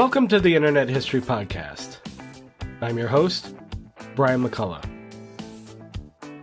Welcome 0.00 0.28
to 0.28 0.40
the 0.40 0.56
Internet 0.56 0.88
History 0.88 1.20
Podcast. 1.20 1.98
I'm 2.80 2.96
your 2.96 3.06
host, 3.06 3.54
Brian 4.16 4.42
McCullough. 4.42 4.82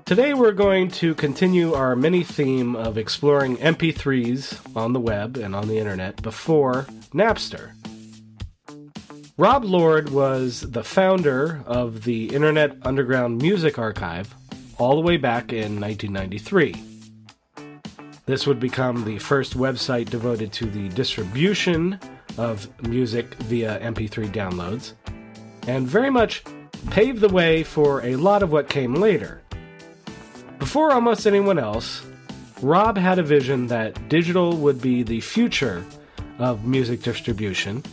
Today 0.05 0.35
we're 0.35 0.51
going 0.51 0.91
to 0.91 1.15
continue 1.15 1.73
our 1.73 1.95
mini 1.95 2.23
theme 2.23 2.75
of 2.75 2.99
exploring 2.99 3.57
MP3s 3.57 4.59
on 4.77 4.93
the 4.93 4.99
web 4.99 5.37
and 5.37 5.55
on 5.55 5.67
the 5.67 5.79
internet 5.79 6.21
before 6.21 6.85
Napster. 7.15 7.71
Rob 9.37 9.65
Lord 9.65 10.09
was 10.09 10.61
the 10.61 10.83
founder 10.83 11.63
of 11.65 12.03
the 12.03 12.27
Internet 12.35 12.77
Underground 12.83 13.41
Music 13.41 13.79
Archive 13.79 14.35
all 14.77 14.93
the 14.93 15.01
way 15.01 15.17
back 15.17 15.51
in 15.51 15.81
1993. 15.81 16.75
This 18.27 18.45
would 18.45 18.59
become 18.59 19.03
the 19.03 19.17
first 19.17 19.57
website 19.57 20.11
devoted 20.11 20.53
to 20.53 20.67
the 20.67 20.89
distribution 20.89 21.99
of 22.37 22.67
music 22.83 23.33
via 23.35 23.79
MP3 23.79 24.31
downloads, 24.31 24.93
and 25.67 25.87
very 25.87 26.09
much 26.09 26.43
paved 26.89 27.19
the 27.19 27.29
way 27.29 27.63
for 27.63 28.01
a 28.05 28.15
lot 28.15 28.43
of 28.43 28.51
what 28.51 28.69
came 28.69 28.95
later. 28.95 29.41
Before 30.59 30.91
almost 30.91 31.27
anyone 31.27 31.59
else, 31.59 32.01
Rob 32.61 32.97
had 32.97 33.19
a 33.19 33.23
vision 33.23 33.67
that 33.67 34.09
digital 34.09 34.57
would 34.57 34.81
be 34.81 35.03
the 35.03 35.21
future 35.21 35.85
of 36.39 36.65
music 36.65 37.01
distribution, 37.03 37.83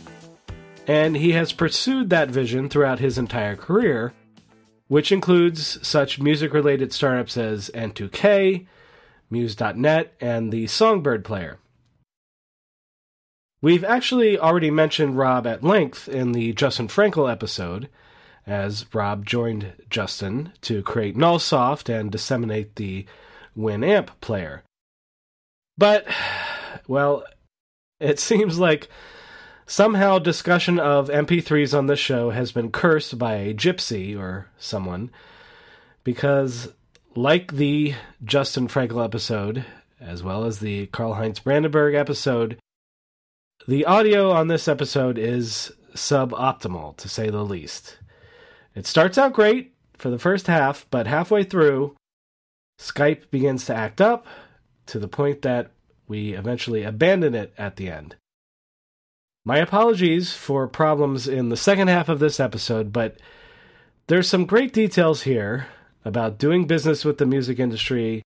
and 0.87 1.15
he 1.15 1.31
has 1.31 1.51
pursued 1.51 2.09
that 2.09 2.29
vision 2.29 2.69
throughout 2.69 2.99
his 2.99 3.17
entire 3.17 3.55
career, 3.55 4.13
which 4.87 5.11
includes 5.11 5.85
such 5.87 6.19
music 6.19 6.53
related 6.53 6.93
startups 6.93 7.37
as 7.37 7.71
N2K, 7.73 8.65
Muse.net, 9.29 10.13
and 10.21 10.51
the 10.51 10.67
Songbird 10.67 11.25
Player. 11.25 11.57
We've 13.61 13.83
actually 13.83 14.37
already 14.37 14.69
mentioned 14.69 15.17
Rob 15.17 15.47
at 15.47 15.63
length 15.63 16.07
in 16.07 16.33
the 16.33 16.53
Justin 16.53 16.87
Frankel 16.87 17.31
episode, 17.31 17.89
as 18.45 18.85
Rob 18.93 19.25
joined 19.25 19.73
Justin 19.89 20.51
to 20.61 20.83
create 20.83 21.17
Nullsoft 21.17 21.89
and 21.89 22.11
disseminate 22.11 22.75
the 22.75 23.05
Winamp 23.57 24.09
player. 24.21 24.63
But, 25.77 26.05
well, 26.87 27.23
it 27.99 28.19
seems 28.19 28.59
like 28.59 28.87
somehow 29.65 30.19
discussion 30.19 30.77
of 30.77 31.09
MP3s 31.09 31.75
on 31.75 31.87
this 31.87 31.99
show 31.99 32.29
has 32.29 32.51
been 32.51 32.71
cursed 32.71 33.17
by 33.17 33.35
a 33.35 33.53
gypsy 33.53 34.17
or 34.17 34.47
someone, 34.57 35.09
because, 36.03 36.71
like 37.15 37.53
the 37.53 37.95
Justin 38.23 38.67
Frankel 38.67 39.03
episode, 39.03 39.65
as 39.99 40.21
well 40.21 40.45
as 40.45 40.59
the 40.59 40.85
Karlheinz 40.87 41.43
Brandenburg 41.43 41.95
episode, 41.95 42.59
the 43.67 43.85
audio 43.85 44.31
on 44.31 44.47
this 44.47 44.67
episode 44.67 45.17
is 45.17 45.71
suboptimal, 45.93 46.97
to 46.97 47.09
say 47.09 47.29
the 47.29 47.43
least. 47.43 47.97
It 48.75 48.85
starts 48.85 49.17
out 49.17 49.33
great 49.33 49.73
for 49.93 50.09
the 50.09 50.19
first 50.19 50.47
half, 50.47 50.85
but 50.91 51.07
halfway 51.07 51.43
through, 51.43 51.95
Skype 52.79 53.29
begins 53.31 53.65
to 53.65 53.75
act 53.75 54.01
up 54.01 54.27
to 54.87 54.99
the 54.99 55.07
point 55.07 55.41
that 55.41 55.71
we 56.07 56.33
eventually 56.33 56.83
abandon 56.83 57.33
it 57.33 57.53
at 57.57 57.77
the 57.77 57.89
end. 57.89 58.15
My 59.45 59.57
apologies 59.57 60.33
for 60.33 60.67
problems 60.67 61.27
in 61.27 61.49
the 61.49 61.57
second 61.57 61.87
half 61.87 62.09
of 62.09 62.19
this 62.19 62.39
episode, 62.39 62.91
but 62.91 63.17
there's 64.07 64.27
some 64.27 64.45
great 64.45 64.73
details 64.73 65.23
here 65.23 65.67
about 66.03 66.37
doing 66.37 66.67
business 66.67 67.05
with 67.05 67.17
the 67.17 67.25
music 67.25 67.59
industry, 67.59 68.21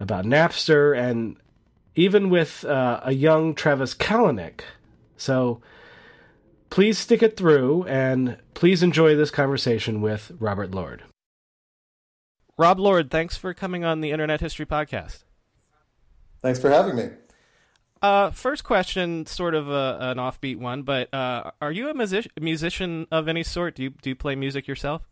about 0.00 0.24
Napster, 0.24 0.96
and 0.96 1.36
even 1.98 2.30
with 2.30 2.64
uh, 2.64 3.00
a 3.02 3.12
young 3.12 3.56
Travis 3.56 3.92
Kalanick. 3.92 4.60
So 5.16 5.60
please 6.70 6.96
stick 6.96 7.24
it 7.24 7.36
through 7.36 7.82
and 7.86 8.38
please 8.54 8.84
enjoy 8.84 9.16
this 9.16 9.32
conversation 9.32 10.00
with 10.00 10.30
Robert 10.38 10.70
Lord. 10.70 11.02
Rob 12.56 12.78
Lord, 12.78 13.10
thanks 13.10 13.36
for 13.36 13.52
coming 13.52 13.84
on 13.84 14.00
the 14.00 14.12
Internet 14.12 14.40
History 14.40 14.64
Podcast. 14.64 15.24
Thanks 16.40 16.60
for 16.60 16.70
having 16.70 16.94
me. 16.94 17.08
Uh, 18.00 18.30
first 18.30 18.62
question, 18.62 19.26
sort 19.26 19.56
of 19.56 19.68
a, 19.68 19.98
an 20.00 20.18
offbeat 20.18 20.56
one, 20.56 20.82
but 20.82 21.12
uh, 21.12 21.50
are 21.60 21.72
you 21.72 21.90
a 21.90 21.94
music- 21.94 22.30
musician 22.40 23.08
of 23.10 23.26
any 23.26 23.42
sort? 23.42 23.74
Do 23.74 23.82
you 23.82 23.90
do 23.90 24.10
you 24.10 24.14
play 24.14 24.36
music 24.36 24.68
yourself? 24.68 25.02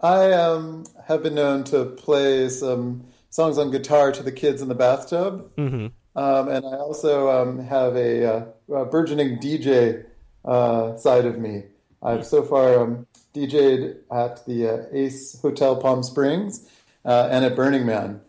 I 0.00 0.30
um, 0.30 0.84
have 1.08 1.24
been 1.24 1.34
known 1.34 1.64
to 1.64 1.84
play 1.84 2.48
some 2.48 3.06
songs 3.30 3.58
on 3.58 3.70
guitar 3.70 4.12
to 4.12 4.22
the 4.22 4.32
kids 4.32 4.60
in 4.60 4.68
the 4.68 4.74
bathtub. 4.74 5.50
Mm-hmm. 5.56 5.86
Um, 6.16 6.48
and 6.48 6.66
I 6.66 6.76
also 6.76 7.30
um, 7.30 7.64
have 7.64 7.96
a, 7.96 8.26
uh, 8.26 8.44
a, 8.74 8.84
burgeoning 8.84 9.38
DJ 9.38 10.04
uh, 10.44 10.96
side 10.96 11.24
of 11.24 11.38
me. 11.38 11.64
I've 12.02 12.26
so 12.26 12.42
far 12.42 12.80
um, 12.80 13.06
DJed 13.34 13.98
at 14.10 14.44
the 14.44 14.68
uh, 14.68 14.82
Ace 14.92 15.40
Hotel 15.40 15.76
Palm 15.76 16.02
Springs 16.02 16.68
uh, 17.04 17.28
and 17.30 17.44
at 17.44 17.54
Burning 17.54 17.86
Man, 17.86 18.20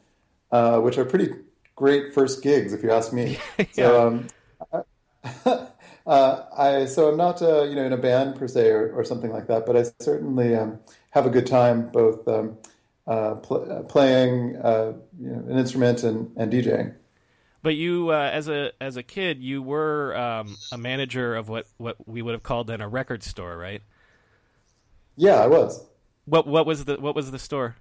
uh, 0.52 0.80
which 0.80 0.98
are 0.98 1.06
pretty 1.06 1.30
great 1.76 2.14
first 2.14 2.44
gigs, 2.44 2.72
if 2.72 2.84
you 2.84 2.92
ask 2.92 3.12
me. 3.12 3.40
yeah. 3.58 3.66
So, 3.74 4.08
um, 4.08 4.28
uh, 6.06 6.44
I 6.56 6.86
so 6.86 7.10
I'm 7.10 7.18
not 7.18 7.42
you 7.42 7.76
know 7.76 7.84
in 7.84 7.94
a 7.94 7.98
band 7.98 8.36
per 8.36 8.48
se 8.48 8.70
or, 8.70 8.92
or 8.92 9.04
something 9.04 9.32
like 9.32 9.48
that, 9.48 9.66
but 9.66 9.76
I 9.76 9.86
certainly 10.00 10.56
um, 10.56 10.80
have 11.12 11.26
a 11.26 11.30
good 11.30 11.48
time 11.48 11.90
both 11.90 12.28
um, 12.28 12.58
uh, 13.08 13.36
pl- 13.36 13.72
uh, 13.72 13.84
playing 13.84 14.56
uh, 14.58 14.94
you 15.20 15.30
know, 15.30 15.44
an 15.50 15.58
instrument 15.58 16.04
and, 16.04 16.32
and 16.38 16.52
DJing. 16.52 16.96
But 17.64 17.76
you, 17.76 18.10
uh, 18.10 18.30
as 18.34 18.48
a 18.48 18.72
as 18.82 18.98
a 18.98 19.04
kid, 19.04 19.42
you 19.42 19.62
were 19.62 20.16
um, 20.18 20.58
a 20.72 20.78
manager 20.78 21.36
of 21.36 21.48
what, 21.48 21.68
what 21.78 21.96
we 22.08 22.22
would 22.22 22.34
have 22.34 22.42
called 22.44 22.68
then 22.68 22.82
a 22.82 22.88
record 22.88 23.22
store, 23.22 23.56
right? 23.56 23.84
Yeah, 25.16 25.36
I 25.36 25.48
was. 25.48 25.86
What 26.26 26.48
what 26.48 26.66
was 26.66 26.86
the 26.86 26.96
what 26.96 27.16
was 27.16 27.30
the 27.30 27.38
store? 27.38 27.76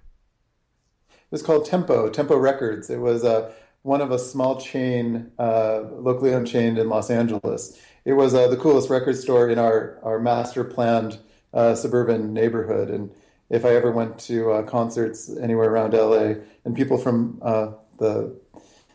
It 1.09 1.31
was 1.31 1.41
called 1.41 1.65
Tempo 1.65 2.09
Tempo 2.09 2.37
Records. 2.37 2.91
It 2.91 2.99
was 2.99 3.23
uh, 3.23 3.51
one 3.81 4.01
of 4.01 4.11
a 4.11 4.19
small 4.19 4.59
chain, 4.61 5.31
uh, 5.39 5.81
locally 5.91 6.33
owned 6.33 6.47
chain 6.47 6.77
in 6.77 6.89
Los 6.89 7.09
Angeles. 7.09 7.79
It 8.05 8.13
was 8.13 8.35
uh, 8.35 8.47
the 8.47 8.57
coolest 8.57 8.89
record 8.89 9.17
store 9.17 9.49
in 9.49 9.57
our 9.57 9.97
our 10.03 10.19
master 10.19 10.63
planned 10.63 11.17
uh, 11.53 11.73
suburban 11.73 12.33
neighborhood, 12.33 12.89
and 12.89 13.11
if 13.51 13.65
I 13.65 13.75
ever 13.75 13.91
went 13.91 14.17
to 14.21 14.51
uh, 14.51 14.63
concerts 14.63 15.29
anywhere 15.41 15.69
around 15.69 15.93
LA 15.93 16.41
and 16.63 16.75
people 16.75 16.97
from 16.97 17.39
uh, 17.43 17.71
the 17.99 18.39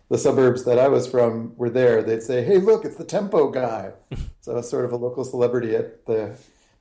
the 0.09 0.19
suburbs 0.19 0.65
that 0.65 0.78
I 0.78 0.89
was 0.89 1.06
from 1.06 1.55
were 1.56 1.69
there, 1.69 2.03
they'd 2.03 2.22
say, 2.22 2.43
"Hey, 2.43 2.59
look, 2.59 2.84
it's 2.84 2.97
the 2.97 3.05
Tempo 3.05 3.50
guy." 3.50 3.93
so 4.41 4.53
I 4.53 4.56
was 4.56 4.69
sort 4.69 4.84
of 4.84 4.93
a 4.93 4.97
local 4.97 5.25
celebrity 5.25 5.77
at 5.77 6.06
the 6.06 6.37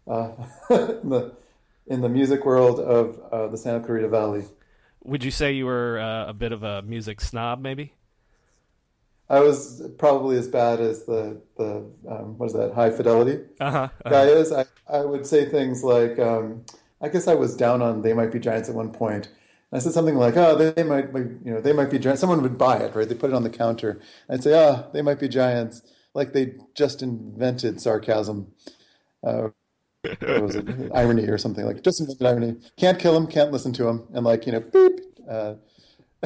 uh, 0.08 0.32
in 0.70 1.10
the 1.10 1.34
in 1.88 2.02
the 2.02 2.10
music 2.10 2.46
world 2.46 2.80
of 2.80 3.20
uh, 3.32 3.48
the 3.48 3.58
Santa 3.58 3.86
Clarita 3.86 4.08
Valley. 4.08 4.46
Would 5.04 5.24
you 5.24 5.32
say 5.32 5.52
you 5.52 5.66
were 5.66 6.00
uh, 6.00 6.30
a 6.30 6.34
bit 6.34 6.52
of 6.52 6.64
a 6.64 6.82
music 6.82 7.22
snob, 7.22 7.62
maybe? 7.62 7.94
I 9.30 9.40
was 9.40 9.84
probably 9.98 10.38
as 10.38 10.48
bad 10.48 10.80
as 10.80 11.04
the 11.04 11.42
the 11.58 11.86
um, 12.08 12.38
what 12.38 12.46
is 12.46 12.54
that 12.54 12.74
high 12.74 12.92
fidelity 12.92 13.44
uh-huh, 13.60 13.78
uh-huh. 13.78 14.10
guy 14.10 14.26
is. 14.28 14.54
I, 14.54 14.66
I 14.88 15.04
would 15.04 15.26
say 15.26 15.44
things 15.44 15.84
like. 15.84 16.18
Um, 16.20 16.64
I 17.02 17.10
guess 17.10 17.28
I 17.28 17.36
was 17.36 17.56
down 17.56 17.82
on 17.82 18.02
They 18.02 18.14
Might 18.14 18.32
Be 18.32 18.40
Giants 18.40 18.70
at 18.70 18.76
one 18.76 18.92
point. 18.92 19.28
And 19.72 19.80
I 19.80 19.80
said 19.80 19.94
something 19.94 20.16
like, 20.16 20.38
"Oh, 20.38 20.56
they 20.56 20.84
might, 20.84 21.14
be, 21.14 21.20
you 21.20 21.54
know, 21.54 21.62
they 21.62 21.74
might 21.74 21.90
be 21.90 22.00
giants." 22.00 22.22
Someone 22.22 22.42
would 22.42 22.58
buy 22.58 22.78
it, 22.78 22.96
right? 22.96 23.08
They 23.08 23.16
put 23.16 23.32
it 23.32 23.36
on 23.36 23.44
the 23.44 23.50
counter. 23.50 24.00
I'd 24.30 24.44
say, 24.44 24.54
"Oh, 24.54 24.88
they 24.94 25.02
might 25.02 25.20
be 25.20 25.28
giants," 25.28 25.82
like 26.14 26.34
they 26.34 26.56
just 26.76 27.02
invented 27.02 27.82
sarcasm. 27.82 28.54
Uh, 29.24 29.50
was 30.22 30.56
it? 30.56 30.92
irony 30.94 31.28
or 31.28 31.38
something 31.38 31.66
like 31.66 31.82
just 31.84 32.00
invented 32.00 32.26
irony. 32.26 32.56
Can't 32.78 33.00
kill 33.00 33.14
them, 33.14 33.28
can't 33.28 33.52
listen 33.52 33.74
to 33.74 33.84
them, 33.84 34.08
and 34.14 34.26
like 34.26 34.46
you 34.46 34.54
know, 34.54 34.62
beep. 34.62 35.02
Uh, 35.30 35.56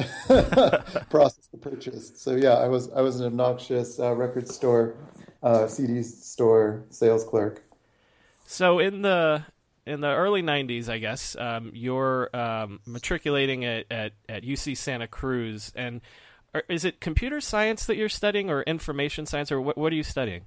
process 1.10 1.48
the 1.52 1.58
purchase. 1.60 2.12
So 2.16 2.34
yeah, 2.34 2.54
I 2.54 2.68
was 2.68 2.90
I 2.92 3.00
was 3.00 3.20
an 3.20 3.26
obnoxious 3.26 3.98
uh, 3.98 4.14
record 4.14 4.48
store, 4.48 4.96
uh, 5.42 5.66
CD 5.66 6.02
store 6.02 6.84
sales 6.90 7.24
clerk. 7.24 7.64
So 8.46 8.78
in 8.78 9.02
the 9.02 9.44
in 9.86 10.00
the 10.00 10.08
early 10.08 10.42
'90s, 10.42 10.88
I 10.88 10.98
guess 10.98 11.36
um, 11.36 11.70
you're 11.74 12.34
um, 12.34 12.80
matriculating 12.86 13.64
at, 13.64 13.86
at, 13.90 14.12
at 14.28 14.42
UC 14.42 14.76
Santa 14.76 15.06
Cruz, 15.06 15.72
and 15.74 16.00
are, 16.54 16.64
is 16.68 16.84
it 16.84 17.00
computer 17.00 17.40
science 17.40 17.86
that 17.86 17.96
you're 17.96 18.08
studying, 18.08 18.50
or 18.50 18.62
information 18.62 19.26
science, 19.26 19.50
or 19.50 19.60
what, 19.60 19.78
what 19.78 19.92
are 19.92 19.96
you 19.96 20.02
studying? 20.02 20.46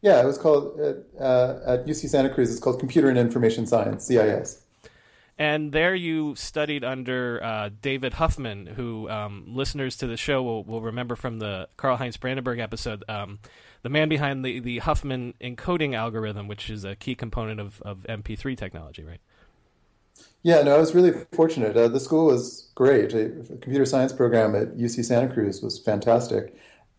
Yeah, 0.00 0.22
it 0.22 0.26
was 0.26 0.38
called 0.38 0.78
uh, 0.80 1.58
at 1.66 1.86
UC 1.86 2.08
Santa 2.08 2.30
Cruz. 2.30 2.50
It's 2.50 2.60
called 2.60 2.78
Computer 2.78 3.08
and 3.08 3.18
Information 3.18 3.66
Science 3.66 4.06
(CIS). 4.06 4.62
And 5.38 5.70
there 5.70 5.94
you 5.94 6.34
studied 6.34 6.82
under 6.82 7.40
uh, 7.42 7.70
David 7.80 8.14
Huffman, 8.14 8.66
who 8.66 9.08
um, 9.08 9.44
listeners 9.46 9.96
to 9.98 10.08
the 10.08 10.16
show 10.16 10.42
will, 10.42 10.64
will 10.64 10.82
remember 10.82 11.14
from 11.14 11.38
the 11.38 11.68
Karlheinz 11.78 12.18
Brandenburg 12.18 12.58
episode. 12.58 13.04
Um, 13.08 13.38
the 13.82 13.88
man 13.88 14.08
behind 14.08 14.44
the, 14.44 14.60
the 14.60 14.78
Huffman 14.78 15.34
encoding 15.40 15.94
algorithm, 15.94 16.48
which 16.48 16.70
is 16.70 16.84
a 16.84 16.96
key 16.96 17.14
component 17.14 17.60
of, 17.60 17.80
of 17.82 17.98
MP3 18.08 18.56
technology, 18.56 19.04
right? 19.04 19.20
Yeah, 20.42 20.62
no, 20.62 20.74
I 20.74 20.78
was 20.78 20.94
really 20.94 21.12
fortunate. 21.32 21.76
Uh, 21.76 21.88
the 21.88 22.00
school 22.00 22.26
was 22.26 22.70
great. 22.74 23.12
A 23.14 23.28
computer 23.60 23.84
science 23.86 24.12
program 24.12 24.54
at 24.54 24.76
UC 24.76 25.04
Santa 25.04 25.32
Cruz 25.32 25.62
was 25.62 25.78
fantastic. 25.78 26.54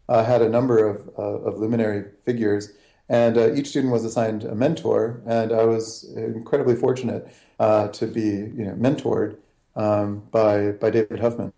uh, 0.09 0.23
had 0.23 0.41
a 0.41 0.49
number 0.49 0.85
of, 0.87 1.09
uh, 1.17 1.21
of 1.47 1.57
luminary 1.59 2.05
figures, 2.25 2.73
and 3.09 3.37
uh, 3.37 3.53
each 3.53 3.67
student 3.69 3.93
was 3.93 4.03
assigned 4.03 4.43
a 4.43 4.55
mentor, 4.55 5.21
and 5.25 5.51
I 5.51 5.63
was 5.65 6.03
incredibly 6.15 6.75
fortunate 6.75 7.27
uh, 7.59 7.89
to 7.89 8.07
be 8.07 8.21
you 8.21 8.65
know 8.65 8.73
mentored 8.73 9.37
um, 9.75 10.23
by 10.31 10.71
by 10.71 10.89
David 10.89 11.19
Huffman. 11.19 11.53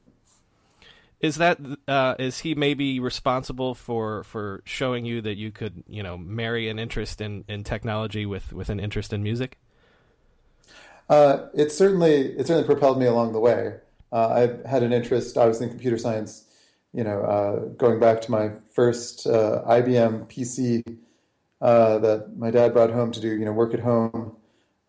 Is 1.22 1.36
that 1.36 1.60
uh, 1.88 2.16
is 2.18 2.40
he 2.40 2.56
maybe 2.56 3.00
responsible 3.00 3.76
for, 3.76 4.24
for 4.24 4.64
showing 4.66 5.06
you 5.06 5.22
that 5.22 5.38
you 5.38 5.52
could 5.52 5.84
you 5.88 6.02
know 6.02 6.18
marry 6.18 6.68
an 6.68 6.80
interest 6.80 7.22
in, 7.22 7.46
in 7.48 7.64
technology 7.64 8.26
with, 8.26 8.52
with 8.52 8.70
an 8.70 8.80
interest 8.80 9.14
in 9.14 9.22
music? 9.22 9.60
Uh, 11.10 11.48
it 11.54 11.72
certainly 11.72 12.34
it 12.38 12.48
certainly 12.48 12.64
propelled 12.64 12.98
me 13.00 13.06
along 13.06 13.34
the 13.34 13.40
way. 13.40 13.76
Uh, 14.12 14.58
I 14.66 14.68
had 14.68 14.82
an 14.82 14.92
interest. 14.92 15.38
I 15.38 15.46
was 15.46 15.62
in 15.62 15.70
computer 15.70 15.98
science. 15.98 16.46
You 16.92 17.04
know, 17.04 17.22
uh, 17.22 17.60
going 17.78 18.00
back 18.00 18.22
to 18.22 18.32
my 18.32 18.52
first 18.74 19.28
uh, 19.28 19.64
IBM 19.66 20.28
PC 20.28 20.98
uh, 21.62 22.00
that 22.00 22.36
my 22.36 22.50
dad 22.50 22.74
brought 22.74 22.90
home 22.90 23.12
to 23.12 23.22
do 23.22 23.30
you 23.30 23.46
know 23.46 23.54
work 23.54 23.76
at 23.76 23.80
home 23.80 24.36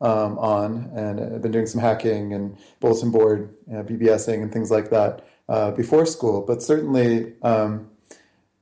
um, 0.00 0.38
on, 0.38 0.90
and 0.96 1.20
I've 1.20 1.42
been 1.42 1.52
doing 1.52 1.66
some 1.66 1.80
hacking 1.80 2.32
and 2.32 2.56
bulletin 2.80 3.10
board 3.10 3.54
you 3.68 3.74
know, 3.74 3.84
BBSing 3.84 4.42
and 4.42 4.50
things 4.50 4.70
like 4.70 4.88
that 4.90 5.26
uh, 5.48 5.70
before 5.72 6.06
school, 6.06 6.42
but 6.42 6.62
certainly 6.62 7.34
um, 7.42 7.90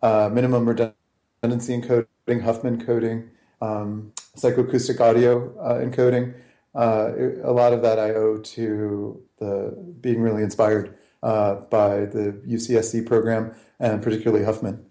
uh, 0.03 0.31
minimum 0.33 0.69
redundancy 0.69 1.81
encoding, 1.81 2.43
Huffman 2.43 2.85
coding, 2.85 3.31
um, 3.61 4.13
psychoacoustic 4.37 5.01
audio 5.01 5.57
uh, 5.59 5.75
encoding. 5.75 6.35
Uh, 6.75 7.13
a 7.43 7.53
lot 7.53 7.73
of 7.73 7.83
that 7.83 7.99
I 7.99 8.11
owe 8.11 8.39
to 8.39 9.23
the 9.39 9.77
being 10.01 10.21
really 10.21 10.43
inspired 10.43 10.97
uh, 11.23 11.57
by 11.57 12.07
the 12.07 12.41
UCSC 12.47 13.07
program 13.07 13.55
and 13.79 14.03
particularly 14.03 14.45
Huffman. 14.45 14.90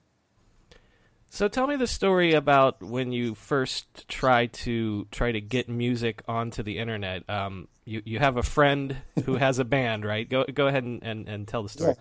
So 1.31 1.47
tell 1.47 1.67
me 1.67 1.75
the 1.75 1.87
story 1.87 2.33
about 2.33 2.81
when 2.81 3.11
you 3.11 3.35
first 3.35 4.07
tried 4.07 4.51
to 4.53 5.07
try 5.11 5.31
to 5.31 5.39
get 5.39 5.69
music 5.69 6.23
onto 6.27 6.63
the 6.63 6.79
internet. 6.79 7.29
Um, 7.29 7.67
you 7.85 8.01
you 8.03 8.19
have 8.19 8.37
a 8.37 8.43
friend 8.43 8.97
who 9.25 9.35
has 9.35 9.59
a 9.59 9.63
band, 9.63 10.05
right? 10.05 10.27
Go 10.27 10.43
go 10.51 10.67
ahead 10.67 10.83
and, 10.83 11.03
and, 11.03 11.29
and 11.29 11.47
tell 11.47 11.61
the 11.61 11.69
story. 11.69 11.93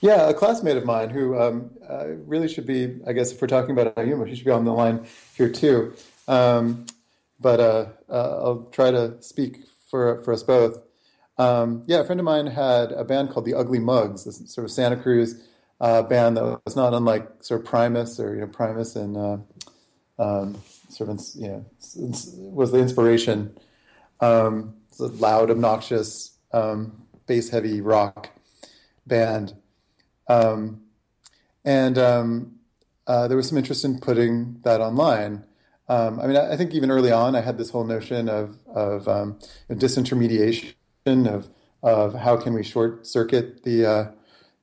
Yeah. 0.00 0.16
yeah 0.16 0.28
a 0.30 0.34
classmate 0.34 0.78
of 0.78 0.86
mine 0.86 1.10
who 1.10 1.38
um, 1.38 1.70
uh, 1.88 2.06
really 2.24 2.48
should 2.48 2.66
be, 2.66 3.00
I 3.06 3.12
guess, 3.12 3.32
if 3.32 3.40
we're 3.40 3.48
talking 3.48 3.78
about 3.78 3.98
humor, 4.02 4.24
he 4.24 4.34
should 4.34 4.46
be 4.46 4.50
on 4.50 4.64
the 4.64 4.72
line 4.72 5.06
here 5.34 5.50
too. 5.50 5.94
Um, 6.26 6.86
but 7.38 7.60
uh, 7.60 7.86
uh, 8.08 8.42
I'll 8.42 8.68
try 8.72 8.90
to 8.90 9.20
speak 9.22 9.58
for 9.90 10.22
for 10.22 10.32
us 10.32 10.42
both. 10.42 10.82
Um, 11.36 11.84
yeah, 11.86 12.00
a 12.00 12.04
friend 12.04 12.20
of 12.20 12.24
mine 12.24 12.46
had 12.46 12.92
a 12.92 13.04
band 13.04 13.30
called 13.30 13.44
the 13.44 13.54
Ugly 13.54 13.78
Mugs, 13.78 14.24
sort 14.50 14.64
of 14.64 14.70
Santa 14.70 14.96
Cruz 14.96 15.42
uh, 15.80 16.02
band 16.02 16.36
that 16.36 16.60
was 16.64 16.76
not 16.76 16.92
unlike 16.92 17.42
sort 17.42 17.60
of 17.60 17.66
Primus 17.66 18.20
or 18.20 18.34
you 18.34 18.40
know 18.40 18.46
Primus 18.46 18.96
and 18.96 19.16
uh, 19.16 19.38
um, 20.18 20.62
sort 20.88 21.08
of 21.08 21.20
you 21.34 21.48
know 21.48 21.64
was 22.52 22.72
the 22.72 22.78
inspiration. 22.78 23.56
Um, 24.20 24.74
loud, 24.98 25.50
obnoxious, 25.50 26.36
um, 26.52 27.06
bass 27.26 27.48
heavy 27.48 27.80
rock 27.80 28.28
band, 29.06 29.54
um, 30.28 30.82
and 31.64 31.96
um, 31.96 32.56
uh, 33.06 33.26
there 33.28 33.36
was 33.36 33.48
some 33.48 33.56
interest 33.56 33.82
in 33.82 33.98
putting 33.98 34.60
that 34.64 34.82
online. 34.82 35.46
Um, 35.88 36.20
I 36.20 36.26
mean, 36.26 36.36
I, 36.36 36.52
I, 36.52 36.56
think 36.58 36.74
even 36.74 36.90
early 36.90 37.10
on, 37.10 37.34
I 37.34 37.40
had 37.40 37.56
this 37.56 37.70
whole 37.70 37.84
notion 37.84 38.28
of 38.28 38.58
of 38.66 39.04
disintermediation 39.70 40.74
of 41.06 41.48
of 41.82 42.14
how 42.14 42.36
can 42.36 42.52
we 42.52 42.62
short 42.62 43.06
circuit 43.06 43.62
the 43.64 43.86
uh, 43.86 44.10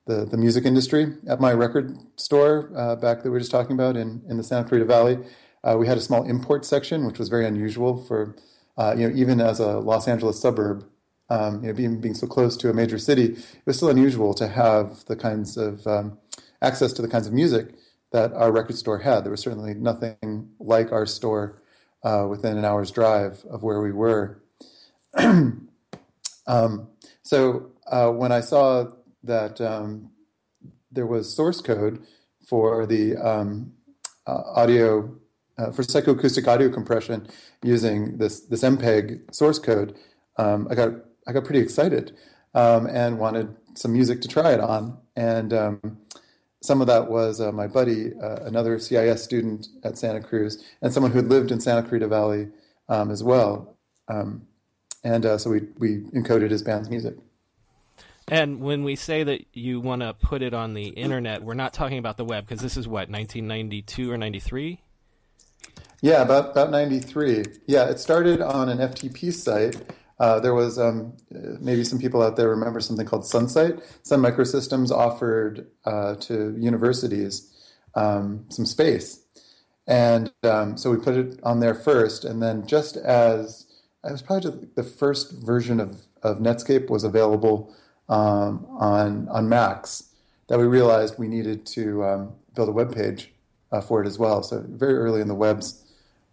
the, 0.08 0.26
the 0.26 0.38
music 0.38 0.66
industry. 0.66 1.14
At 1.28 1.40
my 1.40 1.52
record 1.52 1.98
store 2.16 2.72
uh, 2.76 2.96
back 2.96 3.18
that 3.22 3.26
we 3.26 3.32
were 3.32 3.40
just 3.40 3.52
talking 3.52 3.74
about 3.74 3.96
in, 3.96 4.24
in 4.28 4.38
the 4.38 4.44
Santa 4.44 4.68
Clarita 4.68 4.86
Valley, 4.86 5.20
uh, 5.64 5.76
we 5.78 5.86
had 5.86 5.98
a 5.98 6.02
small 6.02 6.24
import 6.24 6.66
section, 6.66 7.06
which 7.06 7.20
was 7.20 7.30
very 7.30 7.46
unusual 7.46 7.98
for, 7.98 8.36
uh, 8.78 8.96
you 8.98 9.08
know, 9.08 9.16
even 9.16 9.42
as 9.42 9.60
a 9.60 9.80
Los 9.80 10.08
Angeles 10.08 10.42
suburb, 10.42 10.86
um, 11.30 11.62
you 11.62 11.68
know, 11.68 11.74
being, 11.74 12.00
being 12.00 12.14
so 12.14 12.26
close 12.26 12.56
to 12.58 12.70
a 12.70 12.74
major 12.74 12.98
city, 12.98 13.34
it 13.34 13.66
was 13.66 13.76
still 13.76 13.90
unusual 13.90 14.34
to 14.34 14.48
have 14.48 15.04
the 15.06 15.16
kinds 15.16 15.58
of 15.58 15.86
um, 15.86 16.18
access 16.62 16.94
to 16.94 17.02
the 17.02 17.08
kinds 17.08 17.28
of 17.28 17.34
music 17.34 17.76
that 18.12 18.32
our 18.34 18.52
record 18.52 18.78
store 18.78 19.00
had. 19.00 19.26
There 19.26 19.32
was 19.32 19.42
certainly 19.42 19.74
nothing 19.74 20.50
like 20.60 20.94
our 20.94 21.06
store 21.06 21.62
uh, 22.04 22.28
within 22.30 22.58
an 22.58 22.64
hour's 22.64 22.92
drive 22.92 23.44
of 23.50 23.64
where 23.64 23.82
we 23.82 23.92
were. 23.92 24.42
um, 25.18 26.88
so 27.24 27.72
uh, 27.92 28.10
when 28.10 28.32
I 28.32 28.40
saw 28.40 28.88
that 29.24 29.60
um, 29.62 30.12
there 30.92 31.06
was 31.06 31.34
source 31.36 31.62
code 31.62 32.04
for 32.48 32.86
the 32.86 33.16
um, 33.18 33.74
uh, 34.26 34.42
audio 34.56 35.16
uh, 35.58 35.72
for 35.72 35.84
psychoacoustic 35.84 36.48
audio 36.48 36.70
compression 36.70 37.28
using 37.64 38.18
this 38.18 38.42
this 38.42 38.64
MPEG 38.64 39.34
source 39.34 39.60
code. 39.60 39.96
Um, 40.38 40.68
I 40.70 40.76
got 40.76 40.94
I 41.28 41.34
got 41.34 41.46
pretty 41.46 41.60
excited 41.60 42.16
um, 42.54 42.88
and 42.88 43.20
wanted 43.20 43.56
some 43.76 43.94
music 43.94 44.22
to 44.22 44.28
try 44.28 44.54
it 44.54 44.60
on. 44.60 44.98
And 45.16 45.54
um, 45.54 45.98
some 46.62 46.82
of 46.82 46.88
that 46.88 47.10
was 47.10 47.42
uh, 47.42 47.52
my 47.52 47.68
buddy, 47.68 48.14
uh, 48.22 48.44
another 48.44 48.80
CIS 48.80 49.24
student 49.24 49.68
at 49.84 49.98
Santa 49.98 50.22
Cruz, 50.22 50.64
and 50.82 50.94
someone 50.94 51.12
who 51.12 51.18
had 51.18 51.28
lived 51.28 51.52
in 51.52 51.60
Santa 51.60 51.88
Cruz 51.88 52.04
Valley 52.08 52.50
um, 52.90 53.12
as 53.12 53.24
well. 53.24 53.78
and 55.04 55.26
uh, 55.26 55.38
so 55.38 55.50
we 55.50 55.62
we 55.78 56.02
encoded 56.16 56.52
his 56.52 56.64
band's 56.64 56.90
music. 56.90 57.16
And 58.30 58.60
when 58.60 58.84
we 58.84 58.96
say 58.96 59.24
that 59.24 59.46
you 59.54 59.80
want 59.80 60.02
to 60.02 60.14
put 60.14 60.42
it 60.42 60.54
on 60.54 60.74
the 60.74 60.88
internet, 60.88 61.44
we're 61.44 61.54
not 61.54 61.74
talking 61.74 61.98
about 61.98 62.18
the 62.18 62.26
web 62.26 62.46
because 62.46 62.62
this 62.62 62.76
is 62.76 62.88
what 62.88 63.10
1992 63.10 64.12
or 64.12 64.18
93. 64.18 64.82
Yeah, 66.02 66.22
about 66.22 66.52
about 66.52 66.70
93. 66.70 67.46
Yeah, 67.68 67.90
it 67.90 68.00
started 68.00 68.42
on 68.42 68.70
an 68.70 68.80
FTP 68.80 69.34
site. 69.34 69.78
Uh, 70.20 70.40
there 70.40 70.54
was 70.54 70.78
um, 70.78 71.14
maybe 71.32 71.84
some 71.84 72.00
people 72.00 72.22
out 72.22 72.36
there 72.36 72.50
remember 72.50 72.80
something 72.82 73.06
called 73.06 73.26
Sunsite. 73.26 73.80
Sun 74.04 74.22
Microsystems 74.22 74.92
offered 74.92 75.68
uh, 75.86 76.16
to 76.16 76.56
universities 76.58 77.54
um, 77.96 78.46
some 78.50 78.66
space, 78.66 79.24
and 79.88 80.32
um, 80.44 80.78
so 80.78 80.92
we 80.92 80.98
put 80.98 81.16
it 81.16 81.40
on 81.44 81.62
there 81.62 81.76
first. 81.76 82.26
And 82.26 82.44
then 82.44 82.68
just 82.68 82.98
as 82.98 83.66
it 84.04 84.12
was 84.12 84.22
probably 84.22 84.68
the 84.76 84.84
first 84.84 85.32
version 85.32 85.80
of, 85.80 86.02
of 86.24 86.38
Netscape 86.40 86.90
was 86.90 87.04
available 87.04 87.74
um, 88.10 88.66
on 88.70 89.28
on 89.30 89.50
Macs 89.50 90.04
that 90.48 90.58
we 90.58 90.66
realized 90.66 91.16
we 91.18 91.28
needed 91.28 91.66
to 91.66 92.04
um, 92.04 92.34
build 92.56 92.70
a 92.70 92.72
web 92.72 92.94
page 92.94 93.32
uh, 93.72 93.82
for 93.82 94.02
it 94.02 94.08
as 94.08 94.18
well. 94.18 94.44
So 94.44 94.64
very 94.68 94.96
early 94.96 95.22
in 95.22 95.28
the 95.28 95.36
web's 95.36 95.84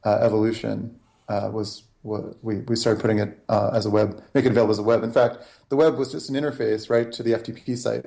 uh, 0.04 0.18
evolution 0.20 0.98
uh, 1.28 1.50
was 1.52 1.82
we 2.02 2.56
we 2.58 2.76
started 2.76 3.00
putting 3.00 3.18
it 3.18 3.38
uh, 3.48 3.70
as 3.72 3.86
a 3.86 3.90
web, 3.90 4.22
making 4.34 4.50
it 4.50 4.52
available 4.52 4.72
as 4.72 4.78
a 4.78 4.82
web. 4.82 5.02
In 5.02 5.12
fact, 5.12 5.38
the 5.68 5.76
web 5.76 5.96
was 5.96 6.12
just 6.12 6.28
an 6.28 6.36
interface 6.36 6.90
right 6.90 7.10
to 7.12 7.22
the 7.22 7.32
FTP 7.32 7.76
site 7.76 8.04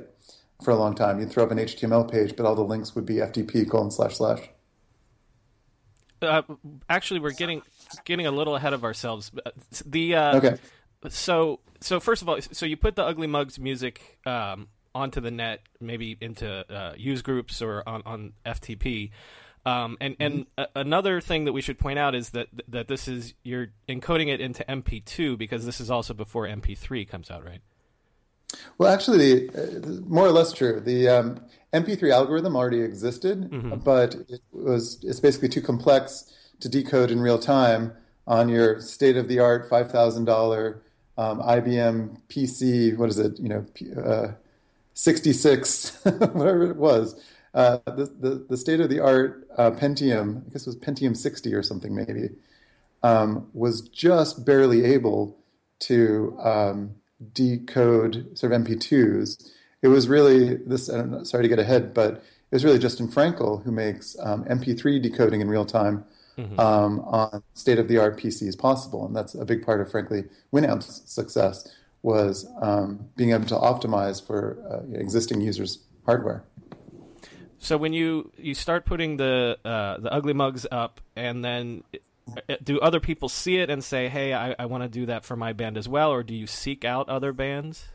for 0.63 0.71
a 0.71 0.75
long 0.75 0.93
time. 0.95 1.19
You'd 1.19 1.31
throw 1.31 1.43
up 1.43 1.51
an 1.51 1.57
HTML 1.57 2.09
page, 2.09 2.36
but 2.36 2.45
all 2.45 2.55
the 2.55 2.63
links 2.63 2.95
would 2.95 3.05
be 3.05 3.15
FTP 3.15 3.69
colon 3.69 3.91
slash 3.91 4.17
slash. 4.17 4.50
Uh, 6.21 6.41
actually, 6.89 7.19
we're 7.19 7.31
getting 7.31 7.63
getting 8.05 8.27
a 8.27 8.31
little 8.31 8.55
ahead 8.55 8.74
of 8.74 8.83
ourselves. 8.83 9.31
The 9.86 10.15
uh, 10.15 10.38
okay 10.38 10.57
so 11.09 11.59
so 11.81 11.99
first 11.99 12.21
of 12.21 12.29
all, 12.29 12.39
so 12.41 12.65
you 12.65 12.77
put 12.77 12.95
the 12.95 13.03
Ugly 13.03 13.27
Mugs 13.27 13.59
music 13.59 14.19
um, 14.25 14.67
onto 14.93 15.21
the 15.21 15.31
net, 15.31 15.61
maybe 15.79 16.17
into 16.19 16.65
uh, 16.73 16.93
use 16.97 17.21
groups 17.21 17.61
or 17.61 17.87
on, 17.87 18.01
on 18.05 18.33
FTP. 18.45 19.11
Um, 19.65 19.97
and 19.99 20.15
and 20.19 20.33
mm-hmm. 20.33 20.61
a- 20.61 20.79
another 20.79 21.19
thing 21.19 21.45
that 21.45 21.53
we 21.53 21.61
should 21.61 21.77
point 21.77 21.99
out 21.99 22.15
is 22.15 22.29
that 22.29 22.47
that 22.69 22.87
this 22.87 23.07
is 23.07 23.33
you're 23.43 23.67
encoding 23.89 24.27
it 24.27 24.39
into 24.39 24.63
MP2 24.63 25.37
because 25.37 25.65
this 25.65 25.81
is 25.81 25.91
also 25.91 26.13
before 26.13 26.47
MP3 26.47 27.07
comes 27.07 27.29
out, 27.29 27.45
right? 27.45 27.59
Well, 28.77 28.93
actually, 28.93 29.49
uh, 29.49 30.01
more 30.05 30.25
or 30.25 30.31
less 30.31 30.53
true. 30.53 30.79
The 30.79 31.09
um, 31.09 31.41
MP3 31.73 32.11
algorithm 32.11 32.55
already 32.55 32.79
existed, 32.79 33.51
mm-hmm. 33.51 33.75
but 33.79 34.15
it 34.29 34.41
was 34.51 35.03
it's 35.03 35.19
basically 35.19 35.49
too 35.49 35.61
complex 35.61 36.33
to 36.61 36.69
decode 36.69 37.11
in 37.11 37.19
real 37.19 37.37
time 37.37 37.91
on 38.25 38.47
your 38.49 38.79
state 38.79 39.17
of 39.17 39.27
the 39.27 39.39
art 39.39 39.69
five 39.69 39.91
thousand 39.91 40.25
dollar 40.25 40.81
um, 41.17 41.41
IBM 41.41 42.17
PC, 42.29 42.97
what 42.97 43.09
is 43.09 43.17
it? 43.19 43.39
You 43.39 43.50
know, 43.50 43.65
uh, 44.01 44.31
66, 44.93 46.00
whatever 46.03 46.69
it 46.69 46.77
was. 46.77 47.19
Uh, 47.53 47.79
the, 47.86 48.05
the, 48.19 48.45
the 48.50 48.57
state 48.57 48.79
of 48.79 48.89
the 48.89 49.00
art 49.00 49.47
uh, 49.57 49.71
Pentium, 49.71 50.45
I 50.45 50.50
guess 50.51 50.67
it 50.67 50.67
was 50.67 50.75
Pentium 50.75 51.17
60 51.17 51.53
or 51.53 51.63
something 51.63 51.95
maybe, 51.95 52.29
um, 53.03 53.47
was 53.53 53.81
just 53.81 54.45
barely 54.45 54.83
able 54.86 55.38
to 55.79 56.38
um, 56.39 56.95
decode 57.33 58.38
sort 58.38 58.53
of 58.53 58.62
MP2s. 58.62 59.50
It 59.81 59.88
was 59.88 60.07
really 60.07 60.55
this. 60.55 60.88
sorry 60.88 61.43
to 61.43 61.47
get 61.47 61.59
ahead, 61.59 61.93
but 61.93 62.15
it 62.15 62.55
was 62.55 62.65
really 62.65 62.79
Justin 62.79 63.07
Frankel 63.07 63.63
who 63.63 63.71
makes 63.71 64.15
MP3 64.19 64.95
um, 64.95 65.01
decoding 65.01 65.41
in 65.41 65.47
real 65.47 65.65
time 65.65 66.05
mm-hmm. 66.38 66.60
um, 66.60 67.00
on 67.01 67.44
state 67.53 67.79
of 67.79 67.88
the 67.88 67.98
art 67.98 68.17
PCs 68.17 68.58
possible, 68.58 69.06
and 69.06 69.15
that's 69.15 69.36
a 69.36 69.46
big 69.46 69.65
part 69.65 69.82
of, 69.82 69.89
frankly, 69.89 70.25
Winamp's 70.53 71.01
success 71.06 71.67
was 72.03 72.48
um, 72.62 73.10
being 73.15 73.32
able 73.32 73.46
to 73.46 73.56
optimize 73.56 74.25
for 74.25 74.58
uh, 74.72 74.98
existing 75.00 75.41
users' 75.41 75.79
hardware. 76.06 76.44
So 77.60 77.77
when 77.77 77.91
you 77.91 78.32
you 78.38 78.53
start 78.53 78.86
putting 78.86 79.17
the 79.17 79.58
uh, 79.65 79.98
the 79.98 80.13
ugly 80.13 80.34
mugs 80.34 80.65
up, 80.72 81.01
and 81.15 81.44
then 81.44 81.84
uh, 82.50 82.56
do 82.63 82.79
other 82.79 83.00
people 83.00 83.29
see 83.29 83.58
it 83.58 83.70
and 83.70 83.84
say, 83.84 84.10
"Hey, 84.10 84.34
I, 84.34 84.56
I 84.60 84.67
want 84.67 84.84
to 84.84 84.89
do 84.89 85.08
that 85.08 85.25
for 85.25 85.36
my 85.36 85.53
band 85.53 85.77
as 85.77 85.89
well," 85.89 86.12
or 86.12 86.24
do 86.24 86.36
you 86.36 86.46
seek 86.46 86.86
out 86.86 87.10
other 87.10 87.34
bands? 87.34 87.86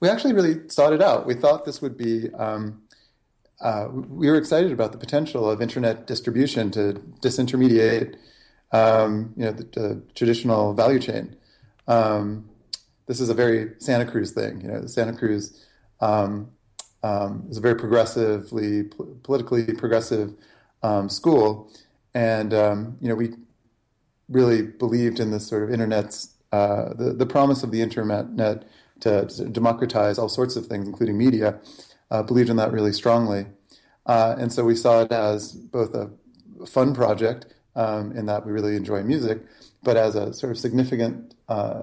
We 0.00 0.08
actually 0.08 0.34
really 0.34 0.68
sought 0.68 0.92
it 0.92 1.02
out. 1.02 1.26
We 1.26 1.34
thought 1.34 1.64
this 1.64 1.80
would 1.80 1.96
be. 1.96 2.32
Um, 2.34 2.82
uh, 3.60 3.88
we 3.90 4.28
were 4.30 4.36
excited 4.36 4.72
about 4.72 4.92
the 4.92 4.98
potential 4.98 5.48
of 5.48 5.60
internet 5.60 6.06
distribution 6.06 6.70
to 6.70 6.94
disintermediate, 7.20 8.16
um, 8.72 9.34
you 9.36 9.44
know, 9.44 9.52
the, 9.52 9.64
the, 9.64 10.02
traditional 10.14 10.72
value 10.72 10.98
chain. 10.98 11.36
Um, 11.86 12.48
this 13.06 13.20
is 13.20 13.28
a 13.28 13.34
very 13.34 13.72
Santa 13.78 14.06
Cruz 14.06 14.32
thing. 14.32 14.60
You 14.62 14.68
know, 14.68 14.86
Santa 14.86 15.12
Cruz 15.12 15.66
um, 16.00 16.50
um, 17.02 17.46
is 17.50 17.58
a 17.58 17.60
very 17.60 17.74
progressively, 17.74 18.84
politically 19.22 19.74
progressive 19.74 20.32
um, 20.82 21.08
school, 21.08 21.70
and 22.14 22.54
um, 22.54 22.96
you 23.00 23.08
know, 23.08 23.14
we 23.14 23.34
really 24.28 24.62
believed 24.62 25.20
in 25.20 25.32
this 25.32 25.46
sort 25.46 25.64
of 25.64 25.70
internet's 25.70 26.34
uh, 26.52 26.94
the 26.94 27.12
the 27.12 27.26
promise 27.26 27.62
of 27.62 27.72
the 27.72 27.82
internet 27.82 28.36
to, 28.36 29.26
to 29.26 29.48
democratize 29.48 30.18
all 30.18 30.28
sorts 30.28 30.56
of 30.56 30.66
things, 30.66 30.86
including 30.86 31.18
media. 31.18 31.58
Uh, 32.10 32.22
believed 32.22 32.50
in 32.50 32.56
that 32.56 32.72
really 32.72 32.92
strongly, 32.92 33.46
uh, 34.06 34.34
and 34.38 34.52
so 34.52 34.64
we 34.64 34.74
saw 34.74 35.02
it 35.02 35.12
as 35.12 35.52
both 35.52 35.94
a 35.94 36.10
fun 36.66 36.94
project 36.94 37.46
um, 37.76 38.12
in 38.16 38.26
that 38.26 38.44
we 38.44 38.52
really 38.52 38.74
enjoy 38.74 39.02
music, 39.02 39.40
but 39.82 39.96
as 39.96 40.16
a 40.16 40.32
sort 40.34 40.50
of 40.50 40.58
significant, 40.58 41.34
uh, 41.48 41.82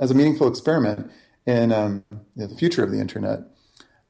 as 0.00 0.10
a 0.10 0.14
meaningful 0.14 0.46
experiment 0.46 1.10
in 1.46 1.72
um, 1.72 2.04
you 2.10 2.42
know, 2.42 2.46
the 2.46 2.54
future 2.54 2.84
of 2.84 2.90
the 2.90 3.00
internet 3.00 3.40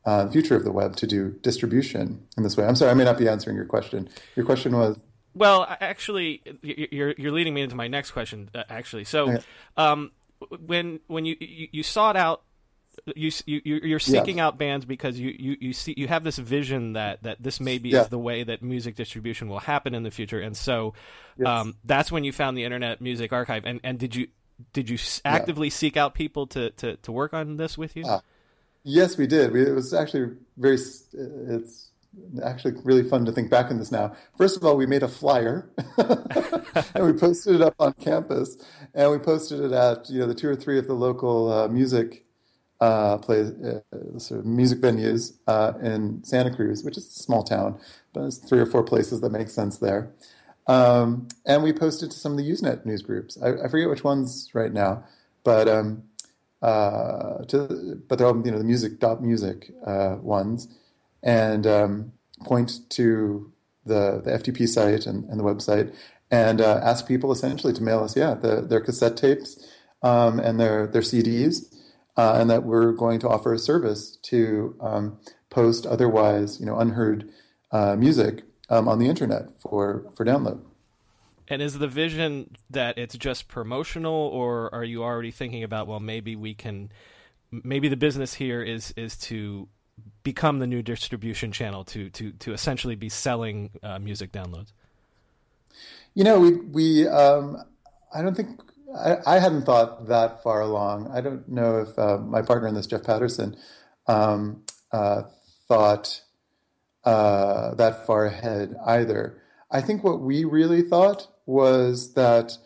uh, 0.06 0.24
the 0.24 0.30
future 0.30 0.54
of 0.54 0.64
the 0.64 0.70
web 0.70 0.94
to 0.96 1.06
do 1.06 1.30
distribution 1.42 2.24
in 2.36 2.44
this 2.44 2.56
way. 2.56 2.64
I'm 2.64 2.76
sorry, 2.76 2.92
I 2.92 2.94
may 2.94 3.04
not 3.04 3.18
be 3.18 3.28
answering 3.28 3.56
your 3.56 3.66
question. 3.66 4.08
Your 4.36 4.46
question 4.46 4.76
was. 4.76 4.98
Well, 5.34 5.66
actually, 5.80 6.42
you're 6.62 7.12
you're 7.18 7.32
leading 7.32 7.52
me 7.52 7.60
into 7.60 7.74
my 7.74 7.88
next 7.88 8.12
question. 8.12 8.48
Uh, 8.54 8.62
actually, 8.70 9.04
so 9.04 9.38
um, 9.76 10.12
when 10.64 11.00
when 11.08 11.26
you, 11.26 11.36
you, 11.40 11.68
you 11.72 11.82
sought 11.82 12.16
out 12.16 12.42
you 13.14 13.30
you 13.46 13.60
you're 13.64 13.98
seeking 13.98 14.38
yes. 14.38 14.44
out 14.44 14.58
bands 14.58 14.84
because 14.84 15.18
you, 15.18 15.34
you 15.38 15.56
you 15.60 15.72
see 15.72 15.94
you 15.96 16.08
have 16.08 16.24
this 16.24 16.38
vision 16.38 16.94
that 16.94 17.22
that 17.22 17.42
this 17.42 17.60
maybe 17.60 17.90
yeah. 17.90 18.02
is 18.02 18.08
the 18.08 18.18
way 18.18 18.42
that 18.42 18.62
music 18.62 18.96
distribution 18.96 19.48
will 19.48 19.60
happen 19.60 19.94
in 19.94 20.02
the 20.02 20.10
future, 20.10 20.40
and 20.40 20.56
so 20.56 20.94
yes. 21.36 21.46
um, 21.46 21.76
that's 21.84 22.10
when 22.10 22.24
you 22.24 22.32
found 22.32 22.56
the 22.56 22.64
Internet 22.64 23.00
Music 23.00 23.32
Archive. 23.32 23.64
And 23.64 23.80
and 23.84 23.98
did 23.98 24.14
you 24.14 24.28
did 24.72 24.90
you 24.90 24.98
actively 25.24 25.68
yeah. 25.68 25.74
seek 25.74 25.96
out 25.96 26.14
people 26.14 26.46
to, 26.48 26.70
to 26.70 26.96
to 26.96 27.12
work 27.12 27.34
on 27.34 27.56
this 27.56 27.78
with 27.78 27.96
you? 27.96 28.04
Uh, 28.04 28.20
Yes, 28.88 29.18
we 29.18 29.26
did. 29.26 29.50
We, 29.50 29.62
it 29.66 29.74
was 29.74 29.92
actually 29.92 30.36
very. 30.56 30.76
It's 30.76 31.90
actually 32.40 32.74
really 32.84 33.02
fun 33.02 33.24
to 33.24 33.32
think 33.32 33.50
back 33.50 33.68
on 33.68 33.80
this 33.80 33.90
now. 33.90 34.14
First 34.38 34.56
of 34.56 34.64
all, 34.64 34.76
we 34.76 34.86
made 34.86 35.02
a 35.02 35.08
flyer 35.08 35.68
and 35.98 37.04
we 37.04 37.12
posted 37.12 37.56
it 37.56 37.62
up 37.62 37.74
on 37.80 37.94
campus, 37.94 38.56
and 38.94 39.10
we 39.10 39.18
posted 39.18 39.58
it 39.60 39.72
at 39.72 40.08
you 40.08 40.20
know 40.20 40.26
the 40.26 40.36
two 40.36 40.48
or 40.48 40.54
three 40.54 40.78
of 40.78 40.86
the 40.86 40.94
local 40.94 41.52
uh, 41.52 41.66
music 41.66 42.25
uh, 42.80 43.18
play 43.18 43.40
uh, 43.42 44.18
sort 44.18 44.40
of 44.40 44.46
music 44.46 44.80
venues 44.80 45.34
uh, 45.46 45.74
in 45.82 46.22
Santa 46.24 46.54
Cruz, 46.54 46.84
which 46.84 46.96
is 46.96 47.06
a 47.06 47.22
small 47.22 47.42
town, 47.42 47.78
but 48.12 48.22
there's 48.22 48.38
three 48.38 48.60
or 48.60 48.66
four 48.66 48.82
places 48.82 49.20
that 49.22 49.30
make 49.30 49.50
sense 49.50 49.78
there. 49.78 50.10
Um, 50.66 51.28
and 51.46 51.62
we 51.62 51.72
posted 51.72 52.10
to 52.10 52.18
some 52.18 52.32
of 52.32 52.38
the 52.38 52.50
Usenet 52.50 52.84
news 52.86 53.02
groups. 53.02 53.38
I, 53.42 53.64
I 53.64 53.68
forget 53.68 53.88
which 53.88 54.04
ones 54.04 54.50
right 54.54 54.72
now, 54.72 55.04
but 55.44 55.68
um, 55.68 56.04
uh, 56.62 57.44
to, 57.46 58.02
but 58.08 58.18
they're 58.18 58.26
all 58.26 58.42
you 58.44 58.50
know 58.50 58.58
the 58.58 58.64
music 58.64 58.98
dot 58.98 59.22
music 59.22 59.72
uh, 59.86 60.16
ones, 60.20 60.68
and 61.22 61.66
um, 61.66 62.12
point 62.44 62.80
to 62.90 63.52
the 63.84 64.20
the 64.24 64.32
FTP 64.32 64.68
site 64.68 65.06
and, 65.06 65.24
and 65.30 65.38
the 65.38 65.44
website, 65.44 65.94
and 66.30 66.60
uh, 66.60 66.80
ask 66.82 67.06
people 67.06 67.32
essentially 67.32 67.72
to 67.72 67.82
mail 67.82 68.02
us 68.02 68.16
yeah 68.16 68.34
the, 68.34 68.62
their 68.62 68.80
cassette 68.80 69.16
tapes 69.16 69.66
um, 70.02 70.40
and 70.40 70.58
their 70.60 70.86
their 70.88 71.02
CDs, 71.02 71.74
uh, 72.16 72.36
and 72.40 72.50
that 72.50 72.62
we're 72.62 72.92
going 72.92 73.18
to 73.20 73.28
offer 73.28 73.52
a 73.52 73.58
service 73.58 74.16
to 74.22 74.76
um, 74.80 75.18
post 75.50 75.86
otherwise 75.86 76.58
you 76.60 76.66
know 76.66 76.78
unheard 76.78 77.28
uh, 77.72 77.96
music 77.96 78.42
um, 78.68 78.88
on 78.88 78.98
the 78.98 79.08
internet 79.08 79.60
for 79.60 80.04
for 80.14 80.24
download. 80.24 80.60
And 81.48 81.62
is 81.62 81.78
the 81.78 81.88
vision 81.88 82.56
that 82.70 82.98
it's 82.98 83.16
just 83.16 83.46
promotional, 83.46 84.12
or 84.12 84.74
are 84.74 84.84
you 84.84 85.04
already 85.04 85.30
thinking 85.30 85.62
about 85.62 85.86
well, 85.86 86.00
maybe 86.00 86.34
we 86.34 86.54
can, 86.54 86.90
maybe 87.52 87.88
the 87.88 87.96
business 87.96 88.34
here 88.34 88.62
is 88.62 88.92
is 88.96 89.16
to 89.18 89.68
become 90.22 90.58
the 90.58 90.66
new 90.66 90.82
distribution 90.82 91.52
channel 91.52 91.84
to 91.84 92.10
to 92.10 92.32
to 92.32 92.52
essentially 92.52 92.96
be 92.96 93.08
selling 93.08 93.70
uh, 93.82 93.98
music 93.98 94.32
downloads? 94.32 94.72
You 96.14 96.24
know, 96.24 96.40
we 96.40 96.52
we 96.56 97.06
um, 97.06 97.62
I 98.12 98.22
don't 98.22 98.34
think 98.34 98.60
I, 98.96 99.36
I, 99.36 99.38
hadn't 99.38 99.62
thought 99.62 100.08
that 100.08 100.42
far 100.42 100.60
along. 100.60 101.10
I 101.12 101.20
don't 101.20 101.48
know 101.48 101.78
if 101.78 101.98
uh, 101.98 102.18
my 102.18 102.42
partner 102.42 102.68
in 102.68 102.74
this, 102.74 102.86
Jeff 102.86 103.04
Patterson, 103.04 103.56
um, 104.06 104.64
uh, 104.92 105.22
thought 105.68 106.22
uh, 107.04 107.74
that 107.74 108.06
far 108.06 108.26
ahead 108.26 108.74
either. 108.84 109.40
I 109.70 109.80
think 109.80 110.02
what 110.02 110.20
we 110.20 110.44
really 110.44 110.82
thought 110.82 111.28
was 111.44 112.14
that 112.14 112.56